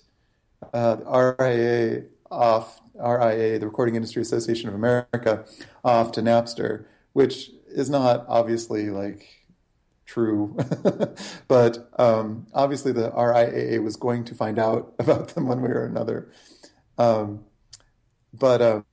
uh, 0.73 0.97
RIA 1.39 2.03
off 2.29 2.81
RIA, 3.01 3.59
the 3.59 3.65
Recording 3.65 3.95
Industry 3.95 4.21
Association 4.21 4.69
of 4.69 4.75
America, 4.75 5.45
off 5.83 6.11
to 6.13 6.21
Napster, 6.21 6.85
which 7.13 7.51
is 7.67 7.89
not 7.89 8.25
obviously 8.27 8.89
like 8.89 9.27
true, 10.05 10.57
but 11.47 11.89
um, 11.97 12.47
obviously 12.53 12.91
the 12.91 13.11
RIAA 13.11 13.83
was 13.83 13.95
going 13.95 14.25
to 14.25 14.35
find 14.35 14.59
out 14.59 14.93
about 14.99 15.29
them 15.29 15.47
one 15.47 15.61
way 15.61 15.69
or 15.69 15.85
another. 15.85 16.31
Um, 16.97 17.45
but 18.33 18.61
um, 18.61 18.85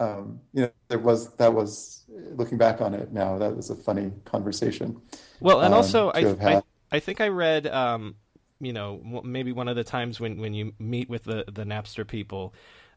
um, 0.00 0.40
you 0.52 0.62
know, 0.62 0.70
there 0.88 0.98
was 0.98 1.34
that 1.36 1.54
was 1.54 2.04
looking 2.08 2.58
back 2.58 2.80
on 2.80 2.94
it 2.94 3.12
now. 3.12 3.38
That 3.38 3.56
was 3.56 3.70
a 3.70 3.76
funny 3.76 4.12
conversation. 4.24 5.00
Well, 5.40 5.60
and 5.60 5.74
also 5.74 6.10
um, 6.12 6.38
I, 6.40 6.56
I, 6.56 6.62
I 6.92 7.00
think 7.00 7.20
I 7.20 7.28
read 7.28 7.66
um, 7.66 8.16
you 8.60 8.72
know 8.72 9.22
maybe 9.24 9.52
one 9.52 9.68
of 9.68 9.76
the 9.76 9.84
times 9.84 10.20
when 10.20 10.40
when 10.40 10.54
you 10.54 10.72
meet 10.78 11.08
with 11.08 11.24
the 11.24 11.44
the 11.50 11.64
Napster 11.64 12.06
people 12.06 12.54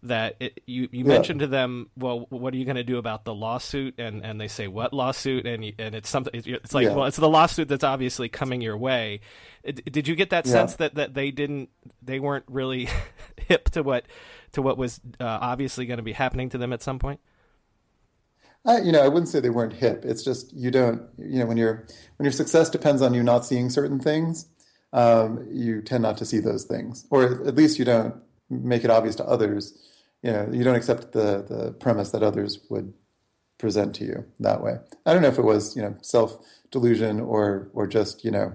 that 0.08 0.36
it, 0.40 0.62
you 0.66 0.90
you 0.92 1.04
yeah. 1.04 1.08
mentioned 1.08 1.40
to 1.42 1.48
them, 1.48 1.90
well, 1.98 2.26
what 2.30 2.54
are 2.54 2.58
you 2.58 2.66
going 2.66 2.76
to 2.78 2.84
do 2.84 2.98
about 2.98 3.24
the 3.24 3.34
lawsuit? 3.34 3.96
And 4.00 4.26
and 4.26 4.40
they 4.40 4.48
say 4.48 4.68
what 4.68 4.94
lawsuit? 4.94 5.46
And 5.46 5.64
you, 5.64 5.74
and 5.80 5.96
it's 5.96 6.10
something. 6.10 6.34
It's 6.34 6.74
like 6.74 6.86
yeah. 6.86 6.94
well, 6.94 7.06
it's 7.06 7.18
the 7.18 7.30
lawsuit 7.30 7.68
that's 7.68 7.84
obviously 7.84 8.30
coming 8.30 8.62
your 8.62 8.78
way. 8.78 9.22
Did 9.64 10.08
you 10.08 10.16
get 10.16 10.30
that 10.32 10.46
yeah. 10.46 10.52
sense 10.52 10.76
that 10.76 10.96
that 10.96 11.14
they 11.14 11.32
didn't 11.32 11.70
they 12.02 12.20
weren't 12.20 12.46
really 12.48 12.90
hip 13.38 13.70
to 13.72 13.84
what 13.84 14.06
to 14.54 14.62
what 14.62 14.78
was 14.78 15.00
uh, 15.20 15.26
obviously 15.26 15.86
going 15.86 15.98
to 15.98 16.04
be 16.04 16.14
happening 16.14 16.50
to 16.50 16.58
them 16.58 16.74
at 16.74 16.82
some 16.82 17.00
point? 17.00 17.20
I, 18.66 18.80
you 18.80 18.92
know, 18.92 19.02
I 19.02 19.08
wouldn't 19.08 19.30
say 19.30 19.40
they 19.40 19.50
weren't 19.50 19.74
hip. 19.74 20.04
It's 20.04 20.24
just 20.24 20.54
you 20.54 20.72
don't, 20.72 21.02
you 21.18 21.40
know, 21.40 21.46
when 21.46 21.58
your 21.58 21.88
when 22.18 22.26
your 22.26 22.32
success 22.32 22.70
depends 22.70 23.02
on 23.02 23.14
you 23.14 23.24
not 23.24 23.46
seeing 23.46 23.70
certain 23.70 24.00
things, 24.00 24.48
um, 24.94 25.48
you 25.52 25.82
tend 25.82 26.04
not 26.04 26.18
to 26.18 26.26
see 26.26 26.40
those 26.40 26.66
things, 26.66 27.06
or 27.10 27.48
at 27.48 27.56
least 27.56 27.80
you 27.80 27.86
don't 27.86 28.16
make 28.50 28.84
it 28.84 28.90
obvious 28.90 29.16
to 29.16 29.26
others 29.26 29.78
you 30.28 30.34
know 30.34 30.50
you 30.52 30.64
don't 30.64 30.76
accept 30.76 31.14
the 31.14 31.46
the 31.48 31.72
premise 31.80 32.12
that 32.12 32.22
others 32.22 32.60
would 32.70 32.94
present 33.58 33.96
to 33.96 34.04
you 34.04 34.26
that 34.42 34.62
way. 34.62 34.76
I 35.06 35.14
don't 35.14 35.22
know 35.22 35.30
if 35.30 35.38
it 35.38 35.46
was 35.46 35.76
you 35.76 35.82
know 35.82 35.96
self 36.02 36.38
delusion 36.70 37.22
or 37.22 37.70
or 37.74 37.88
just 37.88 38.26
you 38.26 38.32
know 38.32 38.54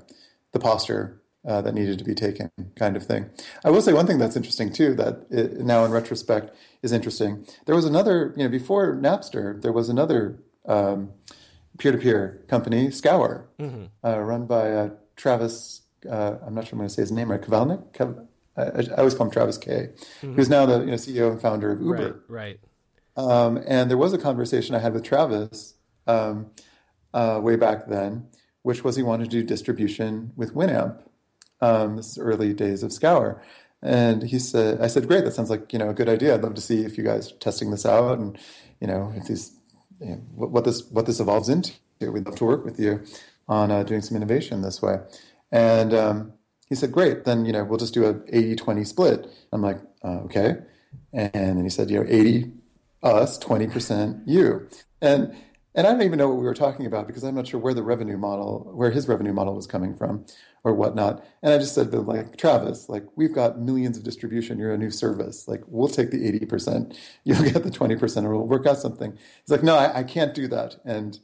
the 0.52 0.60
posture 0.60 1.22
uh, 1.48 1.62
that 1.62 1.74
needed 1.74 1.98
to 1.98 2.04
be 2.04 2.14
taken 2.14 2.50
kind 2.76 2.94
of 2.94 3.04
thing. 3.06 3.30
I 3.64 3.70
will 3.70 3.80
say 3.80 3.94
one 3.94 4.06
thing 4.06 4.18
that's 4.18 4.36
interesting 4.36 4.70
too 4.70 4.94
that 4.96 5.26
it, 5.30 5.60
now 5.60 5.84
in 5.86 5.90
retrospect 5.90 6.54
is 6.82 6.92
interesting. 6.92 7.46
There 7.64 7.74
was 7.74 7.86
another 7.86 8.34
you 8.36 8.44
know 8.44 8.50
before 8.50 8.94
Napster 8.94 9.60
there 9.62 9.72
was 9.72 9.88
another 9.88 10.38
peer 11.78 11.92
to 11.92 11.98
peer 11.98 12.44
company 12.48 12.90
Scour 12.90 13.48
mm-hmm. 13.58 13.84
uh, 14.04 14.18
run 14.18 14.44
by 14.44 14.72
uh, 14.72 14.90
Travis. 15.16 15.80
Uh, 16.08 16.36
I'm 16.44 16.54
not 16.54 16.66
sure 16.66 16.74
I'm 16.74 16.80
going 16.80 16.88
to 16.88 16.94
say 16.94 17.02
his 17.02 17.12
name 17.12 17.30
right. 17.30 17.40
Kavalnik. 17.40 17.94
Kav- 17.94 18.26
I, 18.56 18.62
I 18.62 18.96
always 18.98 19.14
call 19.14 19.26
him 19.26 19.32
Travis 19.32 19.58
Kay, 19.58 19.90
mm-hmm. 20.20 20.34
who's 20.34 20.48
now 20.48 20.66
the 20.66 20.80
you 20.80 20.86
know, 20.86 20.94
CEO 20.94 21.30
and 21.30 21.40
founder 21.40 21.70
of 21.70 21.80
Uber. 21.80 22.22
Right. 22.28 22.58
right. 23.16 23.24
Um, 23.24 23.62
and 23.66 23.90
there 23.90 23.98
was 23.98 24.12
a 24.12 24.18
conversation 24.18 24.74
I 24.74 24.78
had 24.78 24.94
with 24.94 25.04
Travis 25.04 25.74
um, 26.06 26.50
uh, 27.12 27.40
way 27.42 27.56
back 27.56 27.86
then 27.88 28.28
which 28.62 28.84
was 28.84 28.96
he 28.96 29.02
wanted 29.02 29.24
to 29.24 29.30
do 29.30 29.42
distribution 29.42 30.32
with 30.36 30.54
Winamp. 30.54 31.02
Um, 31.60 31.96
this 31.96 32.12
is 32.12 32.18
early 32.18 32.54
days 32.54 32.82
of 32.82 32.92
Scour. 32.92 33.42
And 33.82 34.22
he 34.22 34.38
said, 34.38 34.80
I 34.80 34.86
said, 34.86 35.08
great, 35.08 35.24
that 35.24 35.34
sounds 35.34 35.50
like, 35.50 35.72
you 35.72 35.78
know, 35.78 35.90
a 35.90 35.94
good 35.94 36.08
idea. 36.08 36.34
I'd 36.34 36.42
love 36.42 36.54
to 36.54 36.60
see 36.60 36.84
if 36.84 36.96
you 36.96 37.04
guys 37.04 37.32
are 37.32 37.36
testing 37.36 37.70
this 37.72 37.84
out 37.84 38.18
and, 38.18 38.38
you 38.80 38.86
know, 38.86 39.12
if 39.16 39.26
these, 39.26 39.52
you 40.00 40.10
know, 40.10 40.22
what, 40.34 40.64
this, 40.64 40.84
what 40.90 41.06
this 41.06 41.20
evolves 41.20 41.48
into. 41.48 41.72
We'd 42.00 42.26
love 42.26 42.36
to 42.36 42.44
work 42.44 42.64
with 42.64 42.80
you 42.80 43.04
on 43.48 43.70
uh, 43.70 43.82
doing 43.82 44.02
some 44.02 44.16
innovation 44.16 44.62
this 44.62 44.80
way. 44.80 44.98
And 45.50 45.94
um, 45.94 46.32
he 46.72 46.76
said, 46.76 46.92
great, 46.92 47.24
then, 47.24 47.44
you 47.44 47.52
know, 47.52 47.64
we'll 47.64 47.78
just 47.78 47.94
do 47.94 48.04
a 48.04 48.14
80-20 48.14 48.86
split. 48.86 49.26
I'm 49.52 49.62
like, 49.62 49.78
uh, 50.02 50.20
okay. 50.24 50.56
And 51.12 51.30
then 51.32 51.62
he 51.62 51.70
said, 51.70 51.90
you 51.90 52.00
know, 52.00 52.06
80 52.08 52.50
us, 53.02 53.38
20% 53.38 54.22
you. 54.26 54.68
And 55.00 55.34
and 55.74 55.86
I 55.86 55.92
don't 55.92 56.02
even 56.02 56.18
know 56.18 56.28
what 56.28 56.36
we 56.36 56.44
were 56.44 56.54
talking 56.54 56.84
about 56.84 57.06
because 57.06 57.22
I'm 57.24 57.34
not 57.34 57.46
sure 57.46 57.58
where 57.58 57.72
the 57.72 57.82
revenue 57.82 58.18
model, 58.18 58.70
where 58.74 58.90
his 58.90 59.08
revenue 59.08 59.32
model 59.32 59.54
was 59.54 59.66
coming 59.66 59.94
from 59.96 60.26
or 60.64 60.74
whatnot. 60.74 61.24
And 61.42 61.52
I 61.52 61.58
just 61.58 61.74
said 61.74 61.92
like, 61.94 62.36
Travis, 62.36 62.90
like 62.90 63.06
we've 63.16 63.34
got 63.34 63.58
millions 63.58 63.96
of 63.96 64.04
distribution. 64.04 64.58
You're 64.58 64.74
a 64.74 64.78
new 64.78 64.90
service. 64.90 65.48
Like 65.48 65.62
we'll 65.66 65.88
take 65.88 66.10
the 66.10 66.30
80%. 66.40 66.96
You'll 67.24 67.42
get 67.42 67.62
the 67.62 67.70
20% 67.70 68.16
and 68.16 68.28
we'll 68.28 68.46
work 68.46 68.66
out 68.66 68.78
something. 68.78 69.12
He's 69.12 69.50
like, 69.50 69.62
no, 69.62 69.76
I, 69.76 70.00
I 70.00 70.02
can't 70.02 70.34
do 70.34 70.46
that. 70.48 70.76
And 70.84 71.18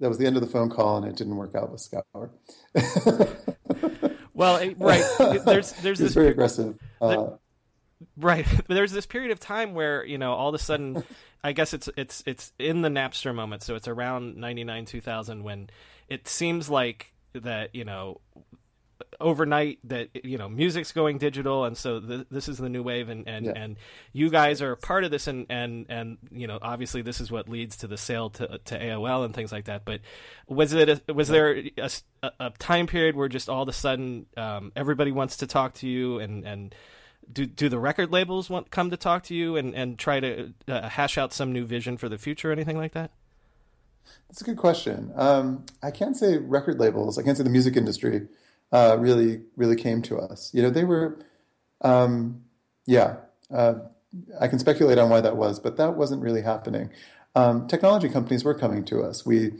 that 0.00 0.08
was 0.08 0.18
the 0.18 0.26
end 0.26 0.36
of 0.36 0.42
the 0.42 0.48
phone 0.48 0.68
call 0.68 0.98
and 0.98 1.06
it 1.06 1.16
didn't 1.16 1.36
work 1.36 1.54
out 1.54 1.72
with 1.72 1.80
Scour. 1.80 2.30
well, 4.34 4.60
right. 4.76 5.04
There's, 5.44 5.72
there's 5.72 5.98
this 5.98 6.14
very 6.14 6.28
aggressive. 6.28 6.78
Uh, 7.00 7.30
Right. 8.16 8.46
There's 8.68 8.92
this 8.92 9.06
period 9.06 9.30
of 9.30 9.40
time 9.40 9.74
where, 9.74 10.04
you 10.04 10.18
know, 10.18 10.34
all 10.34 10.48
of 10.50 10.54
a 10.54 10.58
sudden 10.58 11.02
I 11.44 11.52
guess 11.52 11.74
it's 11.74 11.90
it's 11.96 12.22
it's 12.26 12.52
in 12.58 12.80
the 12.80 12.88
Napster 12.88 13.34
moment, 13.34 13.62
so 13.62 13.74
it's 13.74 13.86
around 13.86 14.36
99 14.36 14.86
2000 14.86 15.44
when 15.44 15.68
it 16.08 16.26
seems 16.26 16.70
like 16.70 17.12
that, 17.34 17.74
you 17.74 17.84
know, 17.84 18.20
overnight 19.20 19.78
that 19.84 20.08
you 20.24 20.38
know 20.38 20.48
music's 20.48 20.92
going 20.92 21.18
digital 21.18 21.64
and 21.64 21.76
so 21.76 22.00
th- 22.00 22.26
this 22.30 22.48
is 22.48 22.58
the 22.58 22.68
new 22.68 22.82
wave 22.82 23.08
and 23.08 23.28
and, 23.28 23.46
yeah. 23.46 23.52
and 23.54 23.76
you 24.12 24.30
guys 24.30 24.62
are 24.62 24.76
part 24.76 25.04
of 25.04 25.10
this 25.10 25.26
and 25.26 25.46
and 25.50 25.86
and 25.88 26.18
you 26.30 26.46
know 26.46 26.58
obviously 26.62 27.02
this 27.02 27.20
is 27.20 27.30
what 27.30 27.48
leads 27.48 27.76
to 27.76 27.86
the 27.86 27.96
sale 27.96 28.30
to 28.30 28.58
to 28.64 28.78
AOL 28.78 29.24
and 29.24 29.34
things 29.34 29.52
like 29.52 29.66
that 29.66 29.84
but 29.84 30.00
was 30.46 30.72
it 30.72 31.02
a, 31.08 31.14
was 31.14 31.28
there 31.28 31.62
a, 31.78 31.90
a, 32.40 32.50
time 32.58 32.86
period 32.86 33.16
where 33.16 33.28
just 33.28 33.48
all 33.48 33.62
of 33.62 33.68
a 33.68 33.72
sudden 33.72 34.26
um, 34.36 34.72
everybody 34.76 35.12
wants 35.12 35.38
to 35.38 35.46
talk 35.46 35.74
to 35.74 35.88
you 35.88 36.18
and 36.18 36.44
and 36.44 36.74
do 37.32 37.46
do 37.46 37.68
the 37.68 37.78
record 37.78 38.12
labels 38.12 38.50
want 38.50 38.70
come 38.70 38.90
to 38.90 38.96
talk 38.96 39.22
to 39.24 39.34
you 39.34 39.56
and 39.56 39.74
and 39.74 39.98
try 39.98 40.20
to 40.20 40.52
uh, 40.68 40.88
hash 40.88 41.16
out 41.18 41.32
some 41.32 41.52
new 41.52 41.64
vision 41.64 41.96
for 41.96 42.08
the 42.08 42.18
future 42.18 42.50
or 42.50 42.52
anything 42.52 42.76
like 42.76 42.92
that? 42.92 43.10
That's 44.28 44.40
a 44.40 44.44
good 44.44 44.56
question. 44.56 45.12
Um, 45.14 45.64
I 45.82 45.90
can't 45.90 46.16
say 46.16 46.38
record 46.38 46.78
labels. 46.80 47.18
I 47.18 47.22
can't 47.22 47.36
say 47.36 47.44
the 47.44 47.50
music 47.50 47.76
industry 47.76 48.26
uh, 48.74 48.96
really 48.98 49.40
really 49.56 49.76
came 49.76 50.02
to 50.02 50.18
us. 50.18 50.52
You 50.52 50.62
know, 50.62 50.70
they 50.70 50.84
were, 50.84 51.18
um, 51.80 52.42
yeah. 52.86 53.16
Uh, 53.50 53.74
I 54.40 54.48
can 54.48 54.58
speculate 54.58 54.98
on 54.98 55.10
why 55.10 55.20
that 55.20 55.36
was, 55.36 55.60
but 55.60 55.76
that 55.76 55.96
wasn't 55.96 56.22
really 56.22 56.42
happening. 56.42 56.90
Um, 57.36 57.66
technology 57.66 58.08
companies 58.08 58.44
were 58.44 58.54
coming 58.54 58.84
to 58.86 59.02
us. 59.02 59.24
We 59.24 59.52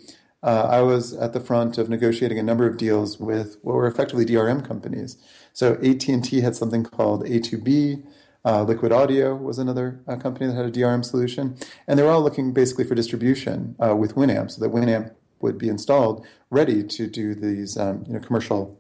uh, 0.42 0.68
I 0.68 0.80
was 0.82 1.14
at 1.14 1.32
the 1.32 1.40
front 1.40 1.78
of 1.78 1.88
negotiating 1.88 2.38
a 2.38 2.42
number 2.42 2.66
of 2.66 2.76
deals 2.76 3.18
with 3.18 3.56
what 3.62 3.74
were 3.74 3.86
effectively 3.86 4.26
DRM 4.26 4.66
companies. 4.66 5.16
So 5.52 5.74
AT&T 5.74 6.40
had 6.40 6.54
something 6.54 6.84
called 6.84 7.24
A2B. 7.24 8.04
Uh, 8.44 8.62
Liquid 8.64 8.92
Audio 8.92 9.34
was 9.34 9.58
another 9.58 10.00
uh, 10.06 10.16
company 10.16 10.46
that 10.46 10.54
had 10.54 10.66
a 10.66 10.70
DRM 10.70 11.02
solution, 11.02 11.56
and 11.86 11.98
they 11.98 12.02
were 12.02 12.10
all 12.10 12.20
looking 12.20 12.52
basically 12.52 12.84
for 12.84 12.94
distribution 12.94 13.74
uh, 13.82 13.96
with 13.96 14.16
Winamp, 14.16 14.50
so 14.50 14.60
that 14.60 14.70
Winamp 14.70 15.14
would 15.40 15.56
be 15.56 15.68
installed 15.68 16.26
ready 16.50 16.82
to 16.82 17.06
do 17.06 17.34
these 17.34 17.78
um, 17.78 18.04
you 18.06 18.12
know 18.12 18.20
commercial 18.20 18.78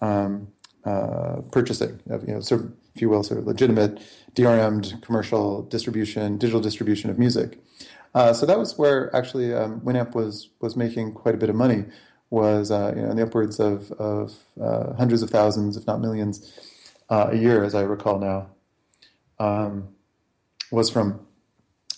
um, 0.00 0.48
uh, 0.84 1.42
purchasing 1.50 2.00
of 2.08 2.26
you 2.26 2.34
know 2.34 2.40
sort 2.40 2.62
of, 2.62 2.72
if 2.94 3.02
you 3.02 3.08
will, 3.08 3.22
sort 3.22 3.38
of 3.40 3.46
legitimate 3.46 4.00
DRM'd 4.34 5.02
commercial 5.02 5.62
distribution, 5.62 6.38
digital 6.38 6.60
distribution 6.60 7.10
of 7.10 7.18
music. 7.18 7.58
Uh, 8.14 8.32
so 8.32 8.46
that 8.46 8.58
was 8.58 8.78
where 8.78 9.14
actually 9.14 9.52
um, 9.52 9.80
Winamp 9.80 10.14
was 10.14 10.50
was 10.60 10.76
making 10.76 11.12
quite 11.12 11.34
a 11.34 11.38
bit 11.38 11.50
of 11.50 11.56
money, 11.56 11.84
was 12.30 12.70
uh, 12.70 12.92
you 12.96 13.02
know 13.02 13.10
in 13.10 13.16
the 13.16 13.22
upwards 13.22 13.60
of 13.60 13.92
of 13.92 14.34
uh, 14.60 14.94
hundreds 14.94 15.22
of 15.22 15.30
thousands, 15.30 15.76
if 15.76 15.86
not 15.86 16.00
millions, 16.00 16.52
uh, 17.10 17.28
a 17.30 17.36
year, 17.36 17.64
as 17.64 17.74
I 17.74 17.82
recall 17.82 18.18
now. 18.18 18.48
Um, 19.38 19.88
was 20.70 20.90
from 20.90 21.26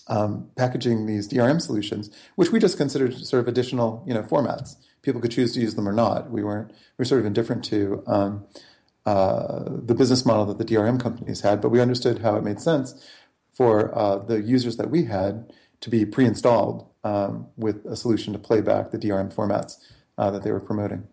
um, 0.07 0.49
packaging 0.55 1.05
these 1.07 1.27
DRM 1.27 1.61
solutions, 1.61 2.09
which 2.35 2.51
we 2.51 2.59
just 2.59 2.77
considered 2.77 3.13
sort 3.25 3.41
of 3.41 3.47
additional 3.47 4.03
you 4.05 4.13
know 4.13 4.23
formats. 4.23 4.75
People 5.01 5.21
could 5.21 5.31
choose 5.31 5.53
to 5.53 5.59
use 5.59 5.75
them 5.75 5.87
or 5.87 5.93
not. 5.93 6.29
We 6.29 6.43
weren't 6.43 6.69
we 6.69 6.75
were 6.99 7.05
sort 7.05 7.19
of 7.19 7.25
indifferent 7.25 7.63
to. 7.65 8.03
Um, 8.07 8.45
uh, 9.03 9.63
the 9.67 9.95
business 9.95 10.27
model 10.27 10.45
that 10.45 10.59
the 10.59 10.65
DRM 10.65 11.01
companies 11.01 11.41
had, 11.41 11.59
but 11.59 11.69
we 11.69 11.81
understood 11.81 12.19
how 12.19 12.35
it 12.35 12.43
made 12.43 12.61
sense 12.61 13.03
for 13.51 13.97
uh, 13.97 14.17
the 14.17 14.41
users 14.41 14.77
that 14.77 14.91
we 14.91 15.05
had 15.05 15.51
to 15.79 15.89
be 15.89 16.05
pre-installed 16.05 16.87
um, 17.03 17.47
with 17.57 17.85
a 17.85 17.95
solution 17.95 18.33
to 18.33 18.39
play 18.39 18.61
back 18.61 18.91
the 18.91 18.99
DRM 18.99 19.33
formats 19.33 19.77
uh, 20.17 20.29
that 20.31 20.43
they 20.43 20.51
were 20.51 20.59
promoting. 20.59 21.07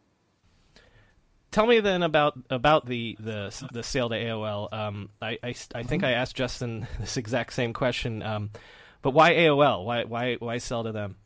Tell 1.50 1.66
me 1.66 1.80
then 1.80 2.02
about 2.02 2.38
about 2.50 2.84
the 2.84 3.16
the, 3.18 3.68
the 3.72 3.82
sale 3.82 4.10
to 4.10 4.14
AOL. 4.14 4.70
Um, 4.72 5.08
I, 5.22 5.38
I, 5.42 5.54
I 5.74 5.82
think 5.82 6.04
I 6.04 6.12
asked 6.12 6.36
Justin 6.36 6.86
this 7.00 7.16
exact 7.16 7.54
same 7.54 7.72
question, 7.72 8.22
um, 8.22 8.50
but 9.00 9.12
why 9.12 9.32
AOL? 9.32 9.84
Why 9.84 10.04
why 10.04 10.34
why 10.34 10.58
sell 10.58 10.84
to 10.84 10.92
them? 10.92 11.16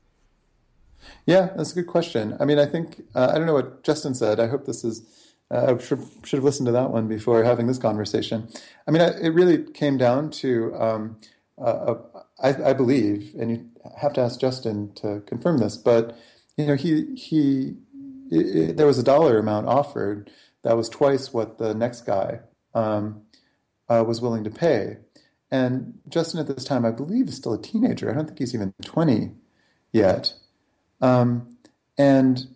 Yeah, 1.26 1.50
that's 1.56 1.72
a 1.72 1.74
good 1.74 1.86
question. 1.86 2.36
I 2.40 2.44
mean, 2.44 2.58
I 2.58 2.66
think 2.66 3.02
uh, 3.14 3.30
I 3.32 3.38
don't 3.38 3.46
know 3.46 3.54
what 3.54 3.82
Justin 3.82 4.14
said. 4.14 4.40
I 4.40 4.46
hope 4.46 4.66
this 4.66 4.84
is. 4.84 5.02
Uh, 5.50 5.74
I 5.74 5.82
should, 5.82 6.02
should 6.24 6.38
have 6.38 6.44
listened 6.44 6.66
to 6.66 6.72
that 6.72 6.90
one 6.90 7.08
before 7.08 7.44
having 7.44 7.66
this 7.66 7.76
conversation. 7.76 8.48
I 8.88 8.90
mean, 8.90 9.02
I, 9.02 9.08
it 9.20 9.34
really 9.34 9.62
came 9.62 9.98
down 9.98 10.30
to 10.30 10.74
um, 10.74 11.18
uh, 11.60 11.96
I, 12.42 12.70
I, 12.70 12.72
believe, 12.72 13.34
and 13.38 13.50
you 13.50 13.70
have 13.98 14.14
to 14.14 14.22
ask 14.22 14.40
Justin 14.40 14.92
to 14.94 15.20
confirm 15.26 15.58
this, 15.58 15.76
but 15.76 16.16
you 16.56 16.66
know, 16.66 16.74
he 16.74 17.14
he 17.14 17.76
it, 18.30 18.56
it, 18.56 18.76
there 18.76 18.86
was 18.86 18.98
a 18.98 19.02
dollar 19.02 19.38
amount 19.38 19.66
offered 19.66 20.30
that 20.62 20.76
was 20.76 20.88
twice 20.88 21.32
what 21.32 21.58
the 21.58 21.74
next 21.74 22.02
guy 22.02 22.40
um, 22.74 23.22
uh, 23.88 24.04
was 24.06 24.20
willing 24.20 24.44
to 24.44 24.50
pay. 24.50 24.96
And 25.50 25.98
Justin 26.08 26.40
at 26.40 26.46
this 26.46 26.64
time, 26.64 26.86
I 26.86 26.90
believe, 26.90 27.28
is 27.28 27.36
still 27.36 27.52
a 27.52 27.60
teenager. 27.60 28.10
I 28.10 28.14
don't 28.14 28.26
think 28.26 28.38
he's 28.38 28.54
even 28.54 28.72
20 28.82 29.32
yet. 29.92 30.34
Um, 31.02 31.58
and 31.98 32.46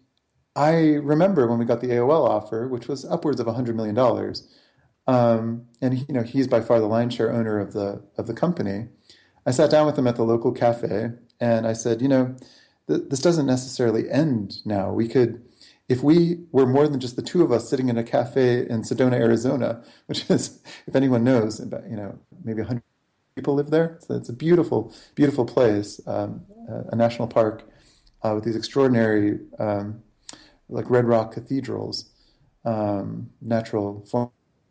I 0.55 0.95
remember 0.95 1.47
when 1.47 1.59
we 1.59 1.67
got 1.67 1.83
the 1.83 1.89
AOL 1.89 2.27
offer, 2.27 2.67
which 2.67 2.89
was 2.89 3.05
upwards 3.05 3.41
of 3.41 3.47
$100 3.47 3.75
million. 3.75 3.99
Um, 5.07 5.67
and 5.83 5.99
you 6.09 6.15
know, 6.15 6.23
he's 6.23 6.49
by 6.49 6.61
far 6.61 6.81
the 6.81 6.87
lion's 6.87 7.15
share 7.15 7.33
owner 7.33 7.59
of 7.61 7.75
the 7.75 8.03
of 8.17 8.27
the 8.27 8.35
company. 8.35 8.89
I 9.45 9.53
sat 9.53 9.71
down 9.71 9.87
with 9.87 9.97
him 9.97 10.07
at 10.07 10.17
the 10.17 10.25
local 10.25 10.51
cafe 10.51 11.11
and 11.39 11.67
I 11.67 11.75
said, 11.75 12.03
you 12.03 12.09
know, 12.09 12.35
th- 12.89 13.03
this 13.09 13.21
doesn't 13.21 13.47
necessarily 13.47 14.11
end 14.11 14.57
now. 14.65 14.93
We 14.93 15.07
could, 15.07 15.45
if 15.89 16.03
we 16.03 16.41
were 16.51 16.67
more 16.67 16.89
than 16.89 16.99
just 16.99 17.15
the 17.15 17.23
two 17.23 17.43
of 17.43 17.53
us 17.53 17.69
sitting 17.71 17.89
in 17.89 17.97
a 17.97 18.03
cafe 18.03 18.67
in 18.69 18.83
Sedona, 18.83 19.15
Arizona, 19.15 19.85
which 20.07 20.29
is, 20.29 20.61
if 20.87 20.97
anyone 20.97 21.23
knows, 21.23 21.61
about, 21.61 21.89
you 21.89 21.97
know, 21.97 22.19
maybe 22.43 22.63
100 22.63 22.83
people 23.37 23.55
live 23.55 23.71
there. 23.71 23.99
So 24.01 24.15
it's 24.15 24.29
a 24.29 24.33
beautiful, 24.33 24.93
beautiful 25.15 25.45
place, 25.45 26.01
um, 26.07 26.47
a 26.69 26.97
national 26.97 27.29
park 27.29 27.69
uh, 28.23 28.33
with 28.35 28.45
these 28.45 28.57
extraordinary, 28.57 29.39
um, 29.59 30.03
like 30.69 30.91
red 30.91 31.05
rock 31.05 31.35
cathedrals, 31.35 32.11
um, 32.65 33.31
natural 33.41 34.05
form, 34.11 34.31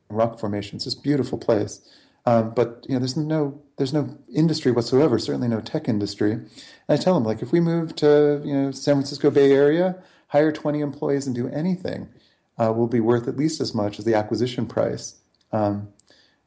rock 0.10 0.40
formations. 0.40 0.86
This 0.86 0.96
beautiful 0.96 1.38
place. 1.38 1.82
Um, 2.26 2.52
but 2.56 2.86
you 2.88 2.96
know, 2.96 3.00
there's 3.00 3.18
no 3.18 3.62
there's 3.78 3.94
no 3.94 4.18
industry 4.34 4.72
whatsoever. 4.72 5.20
Certainly 5.20 5.48
no 5.48 5.62
tech 5.62 5.88
industry. 5.88 6.32
And 6.34 6.50
I 6.90 6.98
tell 6.98 7.14
them 7.14 7.24
like, 7.24 7.42
if 7.42 7.52
we 7.52 7.60
move 7.60 7.96
to 7.98 8.42
you 8.44 8.54
know 8.54 8.72
San 8.72 8.96
Francisco 8.96 9.30
Bay 9.30 9.52
Area, 9.52 9.96
hire 10.28 10.52
20 10.52 10.82
employees 10.82 11.28
and 11.28 11.36
do 11.36 11.48
anything, 11.50 12.10
uh, 12.58 12.74
will 12.74 12.88
be 12.88 13.00
worth 13.00 13.28
at 13.28 13.38
least 13.38 13.62
as 13.62 13.76
much 13.76 14.00
as 14.00 14.06
the 14.06 14.16
acquisition 14.16 14.66
price 14.66 15.16
um, 15.52 15.90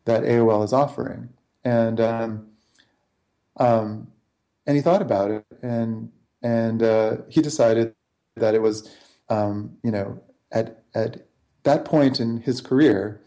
that 0.04 0.24
AOL 0.24 0.64
is 0.64 0.72
offering. 0.72 1.28
And 1.64 2.00
um, 2.00 2.48
um, 3.56 4.08
and 4.66 4.76
he 4.76 4.82
thought 4.82 5.02
about 5.02 5.30
it, 5.30 5.44
and 5.62 6.10
and 6.42 6.82
uh, 6.82 7.18
he 7.28 7.40
decided 7.42 7.94
that 8.36 8.54
it 8.54 8.62
was 8.62 8.94
um, 9.28 9.76
you 9.82 9.90
know 9.90 10.20
at 10.52 10.82
at 10.94 11.26
that 11.64 11.84
point 11.84 12.20
in 12.20 12.38
his 12.38 12.60
career. 12.60 13.20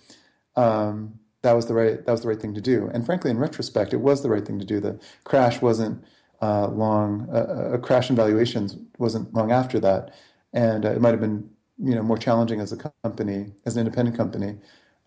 Um, 0.56 1.20
that 1.44 1.54
was 1.54 1.66
the 1.66 1.74
right 1.74 2.06
that 2.06 2.12
was 2.12 2.22
the 2.22 2.28
right 2.28 2.40
thing 2.40 2.54
to 2.54 2.62
do. 2.62 2.90
And 2.94 3.06
frankly, 3.06 3.32
in 3.32 3.38
retrospect, 3.38 3.94
it 3.94 4.02
was 4.02 4.22
the 4.22 4.30
right 4.30 4.46
thing 4.46 4.60
to 4.60 4.66
do. 4.66 4.80
The 4.80 5.00
crash 5.24 5.62
wasn't 5.62 6.04
uh, 6.42 6.68
long. 6.68 7.28
Uh, 7.32 7.72
a 7.74 7.80
crash 7.80 8.10
in 8.10 8.16
valuations 8.16 8.78
wasn't 8.98 9.34
long 9.34 9.52
after 9.52 9.80
that, 9.80 10.14
and 10.54 10.86
uh, 10.86 10.92
it 10.92 11.02
might 11.02 11.12
have 11.12 11.20
been 11.22 11.50
you 11.78 11.96
know 11.96 12.04
more 12.04 12.18
challenging 12.18 12.60
as 12.60 12.72
a 12.72 12.78
company, 13.04 13.52
as 13.66 13.76
an 13.76 13.82
independent 13.86 14.16
company, 14.18 14.58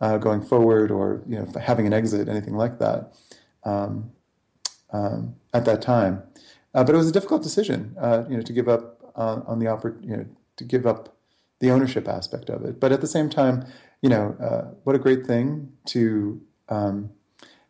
uh, 0.00 0.18
going 0.18 0.42
forward, 0.42 0.90
or 0.90 1.22
you 1.28 1.36
know 1.38 1.46
having 1.60 1.86
an 1.86 1.92
exit, 1.92 2.28
anything 2.28 2.54
like 2.54 2.78
that, 2.78 3.14
um, 3.64 4.10
um, 4.92 5.34
at 5.52 5.64
that 5.64 5.82
time. 5.82 6.22
Uh, 6.74 6.82
but 6.82 6.94
it 6.94 6.98
was 6.98 7.08
a 7.08 7.12
difficult 7.12 7.42
decision, 7.42 7.94
uh, 8.00 8.24
you 8.28 8.36
know, 8.36 8.42
to 8.42 8.52
give 8.52 8.68
up 8.68 9.12
on 9.16 9.60
the 9.60 9.66
oppor- 9.66 10.02
you 10.02 10.16
know, 10.16 10.26
to 10.56 10.64
give 10.64 10.86
up 10.86 11.16
the 11.60 11.70
ownership 11.70 12.08
aspect 12.08 12.50
of 12.50 12.64
it. 12.64 12.80
But 12.80 12.90
at 12.90 13.00
the 13.00 13.06
same 13.06 13.30
time, 13.30 13.64
you 14.02 14.08
know, 14.08 14.36
uh, 14.40 14.74
what 14.82 14.96
a 14.96 14.98
great 14.98 15.24
thing 15.24 15.72
to 15.86 16.40
um, 16.68 17.10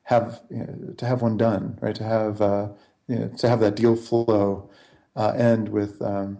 have 0.04 0.40
you 0.50 0.58
know, 0.58 0.94
to 0.96 1.06
have 1.06 1.20
one 1.20 1.36
done, 1.36 1.78
right? 1.82 1.94
To 1.94 2.04
have 2.04 2.40
you 3.08 3.18
know, 3.18 3.28
to 3.36 3.48
have 3.48 3.60
that 3.60 3.76
deal 3.76 3.94
flow 3.94 4.70
end 5.16 5.68
with 5.68 6.00
um, 6.00 6.38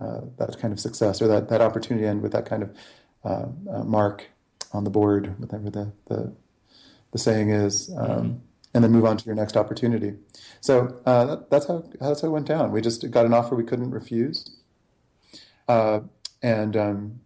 that 0.00 0.56
kind 0.60 0.72
of 0.72 0.80
success, 0.80 1.22
or 1.22 1.28
that, 1.28 1.48
that 1.48 1.60
opportunity 1.60 2.06
end 2.06 2.22
with 2.22 2.32
that 2.32 2.46
kind 2.46 2.64
of 2.64 3.86
mark 3.86 4.26
on 4.72 4.84
the 4.84 4.90
board, 4.90 5.38
whatever 5.38 5.70
the 5.70 5.92
the, 6.06 6.32
the 7.12 7.18
saying 7.18 7.50
is, 7.50 7.90
um, 7.96 8.08
mm-hmm. 8.08 8.36
And 8.74 8.84
then 8.84 8.92
move 8.92 9.04
on 9.04 9.16
to 9.16 9.24
your 9.24 9.34
next 9.34 9.56
opportunity. 9.56 10.14
So 10.60 11.00
uh, 11.06 11.24
that, 11.26 11.50
that's 11.50 11.66
how 11.66 11.84
that's 12.00 12.20
how 12.20 12.28
it 12.28 12.30
went 12.30 12.46
down. 12.46 12.72
We 12.72 12.80
just 12.80 13.10
got 13.10 13.26
an 13.26 13.34
offer 13.34 13.54
we 13.54 13.64
couldn't 13.64 13.90
refuse, 13.90 14.58
and 15.68 16.76
um, 16.76 17.20